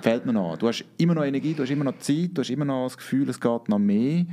fehlt 0.00 0.26
mir 0.26 0.32
noch. 0.32 0.56
Du 0.58 0.68
hast 0.68 0.84
immer 0.98 1.14
noch 1.14 1.24
Energie, 1.24 1.54
du 1.54 1.62
hast 1.62 1.70
immer 1.70 1.84
noch 1.84 1.98
Zeit, 1.98 2.30
du 2.34 2.40
hast 2.42 2.50
immer 2.50 2.64
noch 2.66 2.84
das 2.84 2.96
Gefühl, 2.96 3.28
es 3.28 3.40
geht 3.40 3.68
noch 3.68 3.78
mehr. 3.78 4.24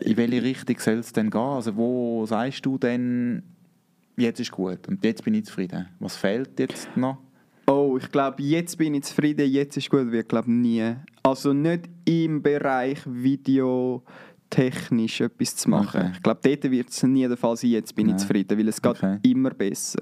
In 0.00 0.16
welche 0.16 0.42
Richtung 0.42 0.78
soll 0.78 0.94
es 0.98 1.12
denn 1.12 1.30
gehen? 1.30 1.40
Also 1.40 1.76
wo 1.76 2.24
sagst 2.26 2.64
du 2.64 2.78
denn, 2.78 3.42
jetzt 4.16 4.40
ist 4.40 4.50
gut 4.50 4.88
und 4.88 5.04
jetzt 5.04 5.24
bin 5.24 5.34
ich 5.34 5.44
zufrieden? 5.44 5.88
Was 6.00 6.16
fehlt 6.16 6.58
jetzt 6.58 6.96
noch? 6.96 7.18
Oh, 7.66 7.96
ich 8.00 8.10
glaube, 8.10 8.42
jetzt 8.42 8.76
bin 8.76 8.94
ich 8.94 9.04
zufrieden, 9.04 9.48
jetzt 9.50 9.76
ist 9.76 9.88
gut, 9.90 10.10
wird 10.10 10.28
glaube 10.28 10.50
nie. 10.50 10.94
Also 11.22 11.52
nicht 11.52 11.88
im 12.04 12.42
Bereich 12.42 12.98
Video 13.06 14.02
technisch 14.50 15.20
etwas 15.20 15.56
zu 15.56 15.70
machen. 15.70 16.00
Okay. 16.00 16.10
Ich 16.14 16.22
glaube, 16.22 16.40
dort 16.42 16.70
wird 16.70 16.90
es 16.90 17.02
nie 17.04 17.26
der 17.26 17.36
Fall 17.36 17.56
sein, 17.56 17.70
jetzt 17.70 17.94
bin 17.94 18.06
Nein. 18.06 18.16
ich 18.16 18.22
zufrieden, 18.22 18.58
weil 18.58 18.68
es 18.68 18.82
geht 18.82 18.90
Okay. 18.92 19.18
immer 19.22 19.50
besser. 19.50 20.00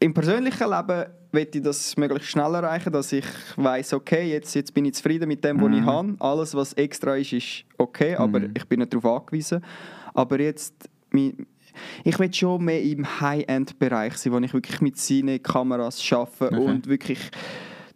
Im 0.00 0.14
persönlichen 0.14 0.70
Leben 0.70 1.06
möchte 1.32 1.58
ich 1.58 1.64
das 1.64 1.96
möglichst 1.96 2.30
schnell 2.30 2.54
erreichen, 2.54 2.92
dass 2.92 3.12
ich 3.12 3.24
weiß, 3.56 3.94
okay, 3.94 4.30
jetzt, 4.30 4.54
jetzt 4.54 4.72
bin 4.72 4.84
ich 4.84 4.94
zufrieden 4.94 5.26
mit 5.28 5.42
dem, 5.44 5.60
was 5.60 5.68
Mhm. 5.68 5.74
ich 5.74 5.82
habe. 5.84 6.14
Alles, 6.20 6.54
was 6.54 6.72
extra 6.74 7.16
ist, 7.16 7.32
ist 7.32 7.64
okay, 7.76 8.14
aber 8.14 8.40
Mhm. 8.40 8.50
ich 8.56 8.64
bin 8.66 8.78
nicht 8.80 8.94
darauf 8.94 9.22
angewiesen. 9.22 9.62
Aber 10.14 10.38
jetzt, 10.40 10.88
ich 12.04 12.18
will 12.18 12.32
schon 12.32 12.64
mehr 12.64 12.82
im 12.82 13.20
High-End-Bereich 13.20 14.14
sein, 14.16 14.32
wo 14.32 14.38
ich 14.38 14.52
wirklich 14.54 14.80
mit 14.80 14.96
seinen 14.98 15.42
Kameras 15.42 16.00
arbeite 16.12 16.46
Okay. 16.46 16.56
und 16.64 16.86
wirklich 16.86 17.18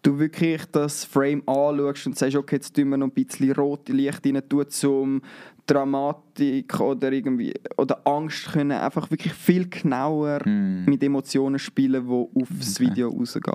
du 0.02 0.18
wirklich 0.18 0.64
das 0.72 1.04
Frame 1.04 1.42
anschaust 1.46 2.06
und 2.08 2.18
sagst, 2.18 2.36
okay, 2.36 2.56
jetzt 2.56 2.74
tun 2.74 2.88
wir 2.90 2.96
noch 2.96 3.06
ein 3.06 3.12
bisschen 3.12 3.52
rote 3.52 3.92
Licht 3.92 4.24
rein, 4.26 4.42
tun, 4.48 4.66
um 4.84 5.22
Dramatik 5.64 6.80
oder 6.80 7.12
irgendwie 7.12 7.54
oder 7.76 8.00
Angst 8.06 8.52
können 8.52 8.72
einfach 8.72 9.10
wirklich 9.10 9.32
viel 9.32 9.68
genauer 9.68 10.40
Hm. 10.44 10.84
mit 10.86 11.02
Emotionen 11.04 11.58
spielen, 11.58 12.04
die 12.06 12.40
aufs 12.42 12.80
Okay. 12.80 12.90
Video 12.90 13.08
rausgehen. 13.10 13.54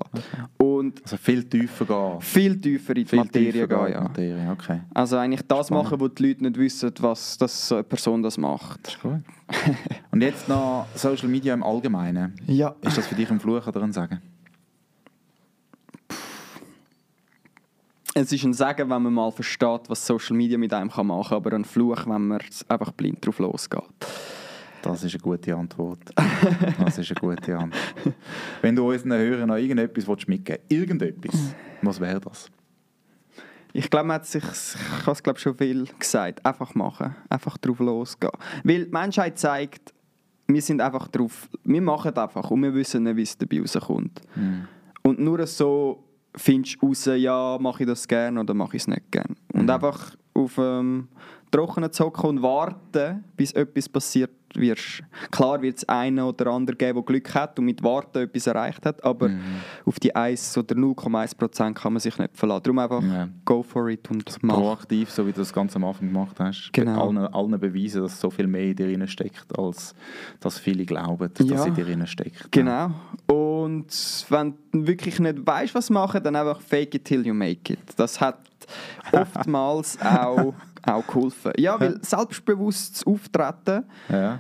Und 0.58 1.02
Also 1.04 1.18
viel 1.18 1.44
tiefer 1.44 1.86
gehen. 1.86 2.22
viel 2.22 2.62
tiefer 2.62 2.96
in 2.96 3.04
die 3.04 3.06
Viel 3.06 3.20
Materie 3.20 3.68
gehen. 3.68 3.92
Ja. 3.92 4.02
Materie, 4.04 4.50
okay. 4.52 4.82
Also 4.94 5.18
eigentlich 5.18 5.42
das 5.48 5.68
Spannend. 5.68 5.84
machen, 5.84 6.00
wo 6.00 6.08
die 6.08 6.28
Leute 6.28 6.44
nicht 6.44 6.58
wissen, 6.58 6.92
was 7.00 7.38
dass 7.38 7.68
so 7.68 7.76
eine 7.76 7.84
Person 7.84 8.24
das 8.24 8.38
macht. 8.38 8.80
Das 8.88 8.94
ist 8.96 9.02
gut. 9.02 9.20
Und 10.12 10.22
jetzt 10.22 10.48
noch 10.48 10.88
Social 10.96 11.28
Media 11.28 11.54
im 11.54 11.64
Allgemeinen. 11.64 12.34
Ja. 12.48 12.74
Ist 12.82 12.98
das 12.98 13.08
für 13.08 13.16
dich 13.16 13.30
ein 13.30 13.40
Fluch 13.40 13.68
oder 13.68 13.82
ein 13.82 13.92
Segen? 13.92 14.22
Es 18.20 18.32
ist 18.32 18.44
ein 18.44 18.54
Segen, 18.54 18.90
wenn 18.90 19.04
man 19.04 19.14
mal 19.14 19.32
versteht, 19.32 19.82
was 19.90 20.08
Social 20.08 20.36
Media 20.36 20.58
mit 20.58 20.74
einem 20.74 20.88
machen 20.88 21.30
kann, 21.30 21.38
aber 21.38 21.54
ein 21.54 21.64
Fluch, 21.64 22.08
wenn 22.08 22.28
man 22.28 22.40
einfach 22.68 22.92
blind 22.94 23.24
drauf 23.24 23.38
losgeht. 23.38 23.84
Das 24.82 25.04
ist 25.04 25.14
eine 25.14 25.22
gute 25.22 25.56
Antwort. 25.56 26.00
Das 26.80 26.98
ist 26.98 27.12
eine 27.12 27.20
gute 27.20 27.56
Antwort. 27.56 28.16
Wenn 28.64 28.76
du 28.76 28.90
unseren 28.90 29.20
Hörern 29.20 29.50
noch 29.50 29.58
irgendetwas 29.58 30.08
mitgeben 30.28 30.64
willst, 30.68 30.72
irgendetwas, 30.72 31.56
was 31.84 32.00
wäre 32.00 32.20
das? 32.20 32.50
Ich 33.74 33.88
glaube, 33.88 34.08
man 34.08 34.16
hat 34.16 34.26
sich, 34.26 34.44
ich 34.44 35.06
habe 35.06 35.12
es 35.12 35.22
glaube 35.22 35.38
schon 35.38 35.56
viel 35.56 35.88
gesagt, 36.00 36.44
einfach 36.44 36.74
machen, 36.74 37.16
einfach 37.30 37.56
drauf 37.60 37.78
losgehen. 37.78 38.32
Weil 38.64 38.86
die 38.86 38.92
Menschheit 38.92 39.38
zeigt, 39.38 39.94
wir 40.48 40.62
sind 40.64 40.82
einfach 40.82 41.08
drauf, 41.10 41.50
wir 41.64 41.82
machen 41.84 42.18
einfach 42.18 42.50
und 42.50 42.64
wir 42.64 42.74
wissen 42.74 43.04
nicht, 43.04 43.16
wie 43.16 43.22
es 43.22 43.38
dabei 43.38 43.60
rauskommt. 43.60 44.22
Und 45.04 45.20
nur 45.20 45.46
so 45.46 46.07
findest 46.38 46.82
du 46.82 46.88
raus, 46.88 47.06
ja, 47.16 47.58
mache 47.60 47.84
ich 47.84 47.88
das 47.90 48.08
gerne 48.08 48.40
oder 48.40 48.54
mache 48.54 48.78
ich 48.78 48.84
es 48.84 48.88
nicht 48.88 49.12
gerne. 49.12 49.36
Und 49.54 49.64
Mhm. 49.64 49.70
einfach 49.70 50.16
auf 50.34 50.58
ähm, 50.58 51.08
Trockenen 51.52 51.92
zu 51.92 52.06
hocken 52.06 52.30
und 52.30 52.42
warten, 52.42 53.24
bis 53.36 53.52
etwas 53.54 53.88
passiert 53.90 54.32
wirst. 54.54 55.02
Klar 55.32 55.62
wird 55.62 55.78
es 55.78 55.88
einen 55.90 56.20
oder 56.20 56.48
anderen 56.52 56.78
geben, 56.78 56.96
der 56.96 57.04
Glück 57.04 57.34
hat 57.36 57.58
und 57.60 57.66
mit 57.66 57.84
Warten 57.84 58.20
etwas 58.24 58.48
erreicht 58.48 58.86
hat, 58.86 59.04
aber 59.04 59.30
Mhm. 59.30 59.40
auf 59.86 60.00
die 60.00 60.16
1 60.16 60.58
oder 60.58 60.76
0,1% 60.76 61.74
kann 61.76 61.94
man 61.94 62.00
sich 62.00 62.18
nicht 62.18 62.36
verlassen. 62.36 62.64
Darum 62.64 62.80
einfach 62.80 63.02
Ja. 63.02 63.30
go 63.46 63.62
for 63.64 63.88
it 63.90 64.10
und 64.10 64.44
machen. 64.44 64.62
Proaktiv, 64.62 65.10
so 65.10 65.26
wie 65.28 65.32
du 65.32 65.40
das 65.40 65.54
ganz 65.54 65.76
am 65.76 65.84
Anfang 65.86 66.08
gemacht 66.08 66.38
hast. 66.40 66.70
Genau. 66.74 67.08
Allen, 67.08 67.18
allen 67.18 67.60
beweisen, 67.60 68.02
dass 68.02 68.20
so 68.20 68.30
viel 68.30 68.48
mehr 68.48 68.64
in 68.64 68.76
dir 68.76 69.08
steckt, 69.08 69.58
als 69.58 69.94
dass 70.40 70.60
viele 70.60 70.86
glauben, 70.86 71.30
Ja. 71.40 71.56
dass 71.56 71.66
in 71.66 71.74
dir 71.74 72.08
steckt. 72.08 72.52
Genau. 72.52 72.92
Und 73.28 73.57
wenn 74.30 74.54
du 74.72 74.88
wirklich 74.88 75.20
nicht 75.20 75.46
weißt, 75.46 75.76
was 75.76 75.90
machen, 75.90 76.22
dann 76.24 76.36
einfach 76.36 76.62
fake 76.62 76.96
it 76.96 77.06
till 77.06 77.26
you 77.26 77.34
make 77.34 77.74
it. 77.74 77.80
Das 77.96 78.20
hat 78.22 78.40
oftmals 79.12 79.98
auch, 80.02 80.54
auch 80.84 81.08
geholfen. 81.08 81.52
Ja, 81.58 81.80
weil 81.80 82.04
selbstbewusstes 82.04 83.06
Auftreten 83.06 83.84
Ja. 84.10 84.40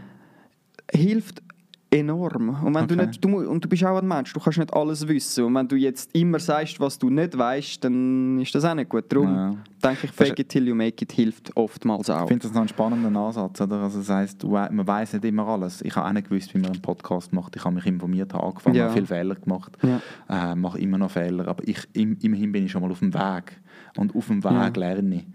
hilft 0.91 1.41
enorm. 1.89 2.49
Und, 2.63 2.75
wenn 2.75 2.87
du, 2.87 2.95
Okay. 2.95 3.05
nicht, 3.07 3.23
du, 3.23 3.37
und 3.49 3.63
du 3.63 3.69
bist 3.69 3.83
auch 3.85 3.97
ein 3.97 4.07
Mensch, 4.07 4.33
du 4.33 4.39
kannst 4.39 4.59
nicht 4.59 4.73
alles 4.73 5.07
wissen. 5.07 5.45
Und 5.45 5.55
wenn 5.55 5.67
du 5.67 5.75
jetzt 5.75 6.13
immer 6.15 6.39
sagst, 6.39 6.79
was 6.79 6.99
du 6.99 7.09
nicht 7.09 7.37
weißt, 7.37 7.83
dann 7.83 8.39
ist 8.39 8.53
das 8.53 8.65
auch 8.65 8.73
nicht 8.75 8.89
gut. 8.89 9.05
Darum 9.09 9.33
Ja. 9.33 9.55
denke 9.83 10.05
ich, 10.07 10.11
fake 10.11 10.37
it 10.39 10.49
till 10.49 10.67
you 10.67 10.75
make 10.75 11.01
it 11.03 11.11
hilft 11.11 11.55
oftmals 11.55 12.09
auch. 12.09 12.23
Ich 12.23 12.27
finde 12.27 12.43
das 12.43 12.51
noch 12.53 12.61
einen 12.61 12.67
spannenden 12.67 13.15
Ansatz. 13.15 13.61
Oder? 13.61 13.81
Also 13.81 13.99
das 13.99 14.09
heisst, 14.09 14.43
du 14.43 14.49
man 14.49 14.85
weiß 14.87 15.13
nicht 15.13 15.25
immer 15.25 15.47
alles. 15.47 15.81
Ich 15.81 15.95
habe 15.95 16.07
auch 16.09 16.13
nicht 16.13 16.29
gewusst, 16.29 16.53
wie 16.53 16.59
man 16.59 16.71
einen 16.71 16.81
Podcast 16.81 17.31
macht. 17.31 17.55
Ich 17.55 17.63
habe 17.63 17.75
mich 17.75 17.85
informiert, 17.85 18.33
habe 18.33 18.45
angefangen, 18.45 18.75
Ja. 18.75 18.83
habe 18.85 18.93
viele 18.93 19.05
Fehler 19.07 19.35
gemacht, 19.35 19.77
Ja. 19.81 20.51
äh, 20.51 20.55
mache 20.55 20.79
immer 20.79 20.97
noch 20.97 21.11
Fehler. 21.11 21.47
Aber 21.47 21.65
ich, 21.67 21.87
im, 21.93 22.17
immerhin 22.21 22.51
bin 22.51 22.65
ich 22.65 22.71
schon 22.71 22.81
mal 22.81 22.91
auf 22.91 22.99
dem 22.99 23.13
Weg. 23.13 23.61
Und 23.95 24.13
auf 24.15 24.27
dem 24.27 24.43
Weg 24.43 24.75
lerne 24.77 25.15
ich. 25.15 25.25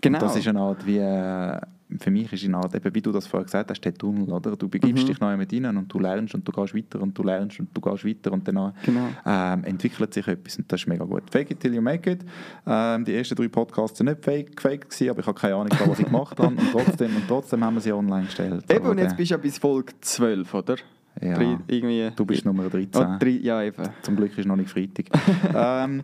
Genau. 0.00 0.18
Und 0.18 0.22
das 0.22 0.36
ist 0.36 0.46
eine 0.48 0.60
Art 0.60 0.86
wie, 0.86 0.98
äh, 0.98 1.60
für 2.00 2.10
mich 2.10 2.32
ist 2.32 2.44
eine 2.44 2.56
Art, 2.58 2.74
eben, 2.74 2.94
wie 2.94 3.00
du 3.00 3.12
das 3.12 3.26
vorher 3.26 3.44
gesagt 3.44 3.70
hast, 3.70 3.80
der 3.82 3.94
Tunnel. 3.94 4.30
Oder? 4.30 4.56
Du 4.56 4.68
begibst 4.68 5.04
Mhm. 5.04 5.06
dich 5.08 5.20
neu 5.20 5.36
mit 5.36 5.52
ihnen 5.52 5.76
und 5.76 5.92
du 5.92 5.98
lernst 5.98 6.34
und 6.34 6.46
du 6.46 6.52
gehst 6.52 6.74
weiter 6.74 7.00
und 7.00 7.16
du 7.16 7.22
lernst 7.22 7.60
und 7.60 7.68
du 7.74 7.80
gehst 7.80 8.04
weiter 8.04 8.32
und 8.32 8.46
dann 8.46 8.72
Genau. 8.84 9.08
ähm, 9.24 9.64
entwickelt 9.64 10.12
sich 10.12 10.26
etwas 10.28 10.58
und 10.58 10.70
das 10.70 10.80
ist 10.82 10.86
mega 10.86 11.04
gut. 11.04 11.22
Fake 11.30 11.50
it 11.50 11.60
till 11.60 11.74
you 11.74 11.80
make 11.80 12.10
it. 12.10 12.20
Ähm, 12.66 13.04
die 13.04 13.14
ersten 13.14 13.34
drei 13.36 13.48
Podcasts 13.48 13.98
sind 13.98 14.06
nicht 14.08 14.22
fake, 14.24 14.60
fake 14.60 14.88
gewesen, 14.90 15.10
aber 15.10 15.20
ich 15.20 15.26
habe 15.26 15.38
keine 15.40 15.54
Ahnung, 15.54 15.68
was 15.86 15.98
ich 15.98 16.04
gemacht 16.06 16.38
habe 16.38 16.48
und 16.48 16.60
trotzdem, 16.72 17.16
und 17.16 17.26
trotzdem 17.28 17.64
haben 17.64 17.74
wir 17.74 17.80
sie 17.80 17.92
online 17.92 18.26
gestellt. 18.26 18.64
Eben, 18.70 18.80
Aber 18.82 18.90
und 18.90 18.98
jetzt 18.98 19.16
bist 19.16 19.30
du 19.30 19.34
ja 19.34 19.38
bis 19.38 19.58
Folge 19.58 19.92
12, 20.00 20.52
oder? 20.54 20.76
Ja. 21.20 21.34
Drei- 21.34 21.58
irgendwie. 21.66 22.10
Du 22.14 22.24
bist 22.24 22.44
Nummer 22.44 22.68
13. 22.68 22.88
Oh, 23.02 23.16
drei, 23.18 23.30
ja, 23.30 23.62
eben. 23.62 23.82
Zum 24.02 24.14
Glück 24.14 24.36
ist 24.38 24.46
noch 24.46 24.54
nicht 24.56 24.70
Freitag. 24.70 25.06
ähm, 25.54 26.02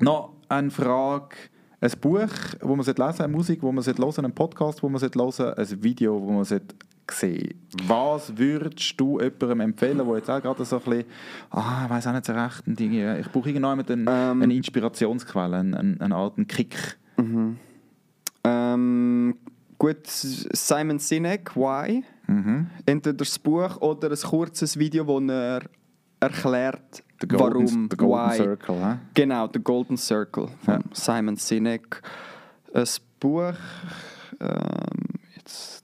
noch 0.00 0.32
eine 0.48 0.70
Frage. 0.70 1.36
Ein 1.84 1.92
Buch, 2.00 2.18
das 2.18 2.62
man 2.62 2.78
lesen 2.78 2.94
sollte, 2.96 3.24
eine 3.24 3.32
Musik, 3.32 3.60
die 3.60 3.66
man 3.66 3.84
hören 3.84 3.94
sollte, 3.96 4.24
ein 4.24 4.32
Podcast, 4.32 4.82
den 4.82 4.90
man 4.90 5.02
hören 5.02 5.12
sollte, 5.12 5.58
ein 5.58 5.82
Video, 5.82 6.18
das 6.18 6.30
man 6.30 6.44
sehen 6.44 6.62
sollte. 7.10 7.54
Was 7.86 8.38
würdest 8.38 8.98
du 8.98 9.20
jemandem 9.20 9.60
empfehlen, 9.60 9.98
der 9.98 10.16
jetzt 10.16 10.30
auch 10.30 10.40
gerade 10.40 10.64
so 10.64 10.76
ein 10.76 10.82
bisschen, 10.82 11.04
ah, 11.50 11.82
ich 11.84 11.90
weiß 11.90 12.06
auch 12.06 12.12
nicht 12.12 12.24
so 12.24 12.32
recht, 12.32 12.66
ein 12.66 12.74
Ding, 12.74 13.18
ich 13.20 13.30
brauche 13.30 13.50
irgendwann 13.50 13.80
eine, 13.80 14.10
Ähm. 14.10 14.42
eine 14.42 14.54
Inspirationsquelle, 14.54 15.58
eine, 15.58 15.78
eine, 15.78 16.00
eine 16.00 16.14
Art 16.16 16.38
einen 16.38 16.46
Kick. 16.46 16.96
Ähm, 18.44 19.36
gut, 19.76 20.06
Simon 20.06 20.98
Sinek, 20.98 21.54
Why? 21.54 22.02
Mhm. 22.26 22.68
Entweder 22.86 23.18
das 23.18 23.38
Buch 23.38 23.76
oder 23.82 24.10
ein 24.10 24.16
kurzes 24.16 24.78
Video, 24.78 25.06
wo 25.06 25.20
er 25.20 25.60
erklärt, 26.24 27.02
The 27.20 27.28
Golden, 27.28 27.40
warum, 27.66 27.88
the 27.90 27.96
golden 27.96 28.30
why. 28.30 28.36
Circle. 28.36 28.74
hä? 28.76 28.98
Genau, 29.14 29.48
The 29.52 29.60
Golden 29.62 29.96
Circle 29.96 30.48
von 30.64 30.74
Ja. 30.74 30.80
Simon 30.92 31.36
Sinek. 31.36 32.02
Ein 32.74 32.84
Buch, 33.20 33.52
ähm, 34.40 34.50
jetzt... 35.36 35.82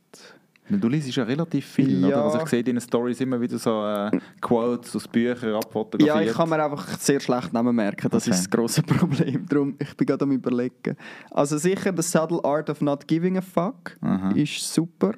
Du 0.73 0.89
liest 0.89 1.15
ja 1.17 1.25
relativ 1.25 1.67
viel, 1.67 2.01
Ja. 2.03 2.09
oder? 2.09 2.25
Also 2.27 2.39
ich 2.43 2.47
sehe 2.49 2.61
in 2.61 2.67
deinen 2.67 2.81
Stories 2.81 3.21
immer 3.21 3.41
wieder 3.41 3.59
so 3.59 3.85
äh, 3.85 4.11
Quotes 4.41 4.95
aus 4.95 5.09
Büchern 5.09 5.55
abfotografiert. 5.55 6.15
Ja, 6.17 6.21
ich 6.31 6.33
kann 6.37 6.49
mir 6.49 6.63
einfach 6.63 6.87
sehr 6.99 7.19
schlecht 7.19 7.53
Namen 7.53 7.75
merken. 7.75 8.09
Das 8.11 8.23
Okay. 8.25 8.31
ist 8.37 8.45
das 8.45 8.51
grosse 8.51 8.83
Problem. 8.85 9.47
Darum, 9.49 9.75
ich 9.81 9.97
bin 9.97 10.07
gerade 10.07 10.25
am 10.25 10.31
überlegen. 10.31 10.97
Also 11.33 11.59
sicher, 11.59 11.93
The 11.97 12.03
Subtle 12.03 12.45
Art 12.45 12.71
of 12.71 12.81
Not 12.83 13.09
Giving 13.09 13.39
a 13.39 13.41
Fuck 13.41 13.97
Aha. 14.01 14.31
ist 14.33 14.61
super. 14.73 15.15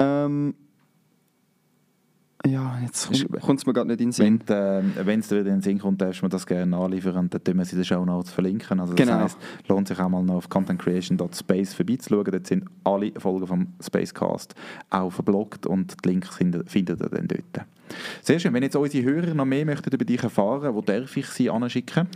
Ähm, 0.00 0.54
Ja, 2.46 2.76
jetzt 2.82 3.08
kommt 3.40 3.60
es 3.60 3.66
mir 3.66 3.72
gerade 3.72 3.88
nicht 3.88 4.00
in 4.00 4.08
den 4.08 4.12
Sinn. 4.12 4.40
Wenn 4.46 5.20
es 5.20 5.30
äh, 5.30 5.36
dir 5.36 5.40
in 5.42 5.44
den 5.56 5.60
Sinn 5.62 5.78
kommt, 5.78 6.00
darfst 6.02 6.22
du 6.22 6.26
mir 6.26 6.30
das 6.30 6.44
gerne 6.44 6.76
anliefern, 6.76 7.28
dann 7.30 7.44
tun 7.44 7.54
wir 7.56 7.62
es 7.62 7.72
in 7.72 7.78
den 7.78 7.84
Show 7.84 8.04
Notes 8.04 8.32
verlinken. 8.32 8.80
Also 8.80 8.94
das 8.94 9.06
Genau. 9.06 9.20
heisst, 9.20 9.38
lohnt 9.68 9.86
sich 9.86 9.98
auch 10.00 10.08
mal 10.08 10.22
noch 10.24 10.34
auf 10.36 10.48
contentcreation.space 10.48 11.74
vorbeizuschauen. 11.74 12.24
Dort 12.24 12.46
sind 12.46 12.64
alle 12.84 13.12
Folgen 13.18 13.46
vom 13.46 13.68
Spacecast 13.80 14.54
auch 14.90 15.10
verbloggt 15.10 15.66
und 15.66 15.94
die 16.04 16.08
Links 16.08 16.34
findet, 16.34 16.68
findet 16.70 17.00
ihr 17.00 17.08
dann 17.08 17.28
dort. 17.28 17.66
Sehr 18.22 18.38
schön. 18.38 18.52
Wenn 18.54 18.62
jetzt 18.62 18.74
unsere 18.76 19.04
Hörer 19.04 19.34
noch 19.34 19.44
mehr 19.44 19.64
möchten 19.66 19.90
über 19.94 20.04
dich 20.04 20.22
erfahren, 20.22 20.74
wo 20.74 20.80
darf 20.80 21.16
ich 21.16 21.26
sie 21.26 21.50
anschicken? 21.50 22.08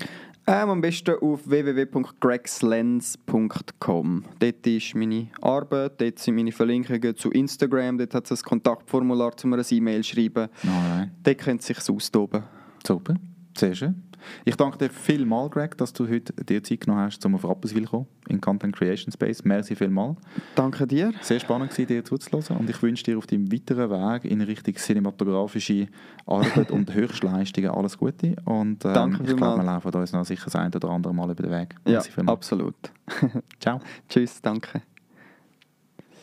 Ähm, 0.49 0.70
am 0.70 0.80
besten 0.80 1.16
auf 1.20 1.49
www.gregslens.com. 1.49 4.24
Dort 4.38 4.66
ist 4.66 4.94
meine 4.94 5.26
Arbeit, 5.42 6.01
dort 6.01 6.20
sind 6.20 6.36
meine 6.36 6.53
Verlinkungen 6.53 7.16
zu 7.16 7.32
Instagram, 7.32 7.99
dort 7.99 8.14
hat 8.14 8.30
es 8.30 8.42
ein 8.42 8.44
Kontaktformular, 8.44 9.36
zum 9.36 9.51
mir 9.51 9.57
ein 9.57 9.64
E-Mail 9.68 10.05
zu 10.05 10.14
schreiben. 10.14 10.49
Alright. 10.62 11.11
Dort 11.24 11.38
könnt 11.38 11.68
ihr 11.68 11.74
sich 11.74 11.90
austoben. 11.90 12.44
Super, 12.86 13.16
sehr 13.59 13.74
schön. 13.74 14.05
Ich 14.45 14.57
danke 14.57 14.79
dir 14.79 14.91
vielmals, 14.91 15.51
Greg, 15.51 15.77
dass 15.79 15.93
du 15.93 16.09
heute 16.09 16.33
dir 16.45 16.62
Zeit 16.62 16.81
genommen 16.81 17.03
hast, 17.03 17.24
um 17.27 17.35
auf 17.35 17.45
Rapperswil 17.45 17.85
zu 17.85 17.91
kommen, 17.91 18.07
in 18.29 18.41
Content 18.41 18.77
Creation 18.77 19.12
Space. 19.12 19.45
Merci 19.45 19.74
vielmals. 19.74 20.16
Danke 20.55 20.87
dir. 20.87 21.12
Sehr 21.20 21.41
spannend 21.41 21.70
gewesen, 21.70 21.89
dir 21.89 22.05
zuzuhören 22.05 22.57
und 22.59 22.70
ich 22.70 22.83
wünsche 22.83 23.05
dir 23.05 23.18
auf 23.18 23.27
deinem 23.27 23.53
weiteren 23.53 23.91
Weg 23.91 24.24
in 24.24 24.41
Richtung 24.41 24.74
cinematografische 24.74 25.89
Arbeit 26.27 26.70
und 26.70 26.93
Höchstleistungen 26.95 27.70
alles 27.70 27.99
Gute 27.99 28.37
und 28.45 28.85
ähm, 28.85 28.95
Danke 28.95 29.22
ich 29.24 29.37
glaube, 29.37 29.62
wir 29.62 29.64
laufen 29.64 29.95
uns 29.95 30.12
noch 30.12 30.24
sicher 30.24 30.45
das 30.45 30.57
ein 30.57 30.72
oder 30.74 30.91
andere 30.91 31.14
Mal 31.14 31.31
über 31.31 31.43
den 31.43 31.53
Weg. 31.53 31.74
Ja, 31.85 31.93
Merci 31.93 32.11
vielmals. 32.11 32.37
absolut. 32.37 32.74
Ciao. 33.61 33.81
Tschüss, 34.09 34.41
danke. 34.43 34.83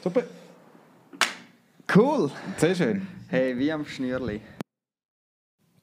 Super. 0.03 0.23
Cool. 1.95 2.31
Sehr 2.57 2.75
schön. 2.75 3.07
Hey, 3.27 3.57
wie 3.57 3.71
am 3.71 3.85
Schnürli. 3.85 4.41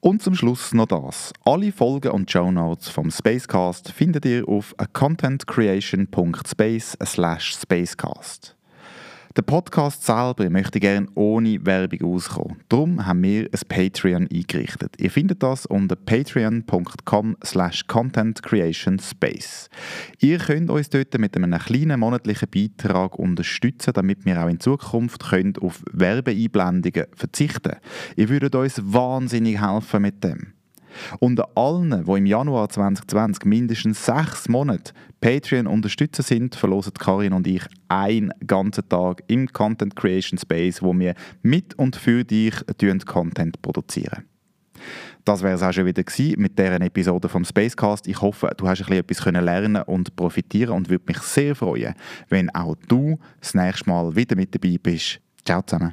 Und 0.00 0.22
zum 0.22 0.34
Schluss 0.34 0.72
noch 0.72 0.86
das. 0.86 1.34
Alle 1.44 1.72
Folgen 1.72 2.12
und 2.12 2.30
Show 2.30 2.50
Notes 2.50 2.88
vom 2.88 3.10
Spacecast 3.10 3.92
findet 3.92 4.24
ihr 4.24 4.48
auf 4.48 4.74
contentcreation.space 4.94 6.96
Der 9.36 9.42
Podcast 9.42 10.04
selber 10.04 10.50
möchte 10.50 10.80
gerne 10.80 11.06
ohne 11.14 11.64
Werbung 11.64 12.16
auskommen. 12.16 12.56
Darum 12.68 13.06
haben 13.06 13.22
wir 13.22 13.44
ein 13.44 13.68
Patreon 13.68 14.28
eingerichtet. 14.28 14.94
Ihr 14.98 15.10
findet 15.10 15.40
das 15.44 15.66
unter 15.66 15.94
patreon.com 15.94 17.36
slash 17.44 17.86
contentcreationspace. 17.86 19.70
Ihr 20.18 20.38
könnt 20.38 20.68
uns 20.68 20.90
dort 20.90 21.16
mit 21.16 21.36
einem 21.36 21.56
kleinen 21.60 22.00
monatlichen 22.00 22.48
Beitrag 22.50 23.20
unterstützen, 23.20 23.92
damit 23.94 24.24
wir 24.24 24.42
auch 24.42 24.48
in 24.48 24.58
Zukunft 24.58 25.30
können 25.30 25.54
auf 25.60 25.80
Werbeeinblendungen 25.92 27.06
verzichten 27.14 27.76
Ihr 28.16 28.28
würdet 28.28 28.56
uns 28.56 28.80
wahnsinnig 28.82 29.60
helfen 29.60 30.02
mit 30.02 30.24
dem. 30.24 30.54
Unter 31.18 31.48
allen, 31.54 32.04
die 32.04 32.12
im 32.12 32.26
Januar 32.26 32.68
2020 32.68 33.44
mindestens 33.44 34.04
sechs 34.04 34.48
Monate 34.48 34.92
Patreon 35.20 35.66
unterstützen 35.66 36.22
sind, 36.22 36.54
verlosen 36.54 36.94
Karin 36.94 37.32
und 37.32 37.46
ich 37.46 37.62
einen 37.88 38.32
ganzen 38.46 38.88
Tag 38.88 39.22
im 39.26 39.52
Content 39.52 39.96
Creation 39.96 40.38
Space, 40.38 40.82
wo 40.82 40.98
wir 40.98 41.14
mit 41.42 41.78
und 41.78 41.96
für 41.96 42.24
dich 42.24 42.54
Content 43.06 43.60
produzieren. 43.62 44.24
Das 45.24 45.42
wäre 45.42 45.54
es 45.54 45.62
auch 45.62 45.72
schon 45.72 45.86
wieder 45.86 46.02
gewesen 46.02 46.40
mit 46.40 46.58
dieser 46.58 46.80
Episode 46.80 47.28
vom 47.28 47.44
Spacecast. 47.44 48.08
Ich 48.08 48.20
hoffe, 48.20 48.50
du 48.56 48.66
hast 48.66 48.80
ein 48.80 49.04
bisschen 49.04 49.34
etwas 49.34 49.44
lernen 49.44 49.82
und 49.82 50.16
profitieren 50.16 50.74
und 50.74 50.88
würde 50.88 51.04
mich 51.08 51.18
sehr 51.18 51.54
freuen, 51.54 51.94
wenn 52.28 52.50
auch 52.54 52.76
du 52.88 53.18
das 53.40 53.54
nächste 53.54 53.90
Mal 53.90 54.16
wieder 54.16 54.36
mit 54.36 54.54
dabei 54.54 54.76
bist. 54.82 55.20
Ciao 55.44 55.62
zusammen. 55.62 55.92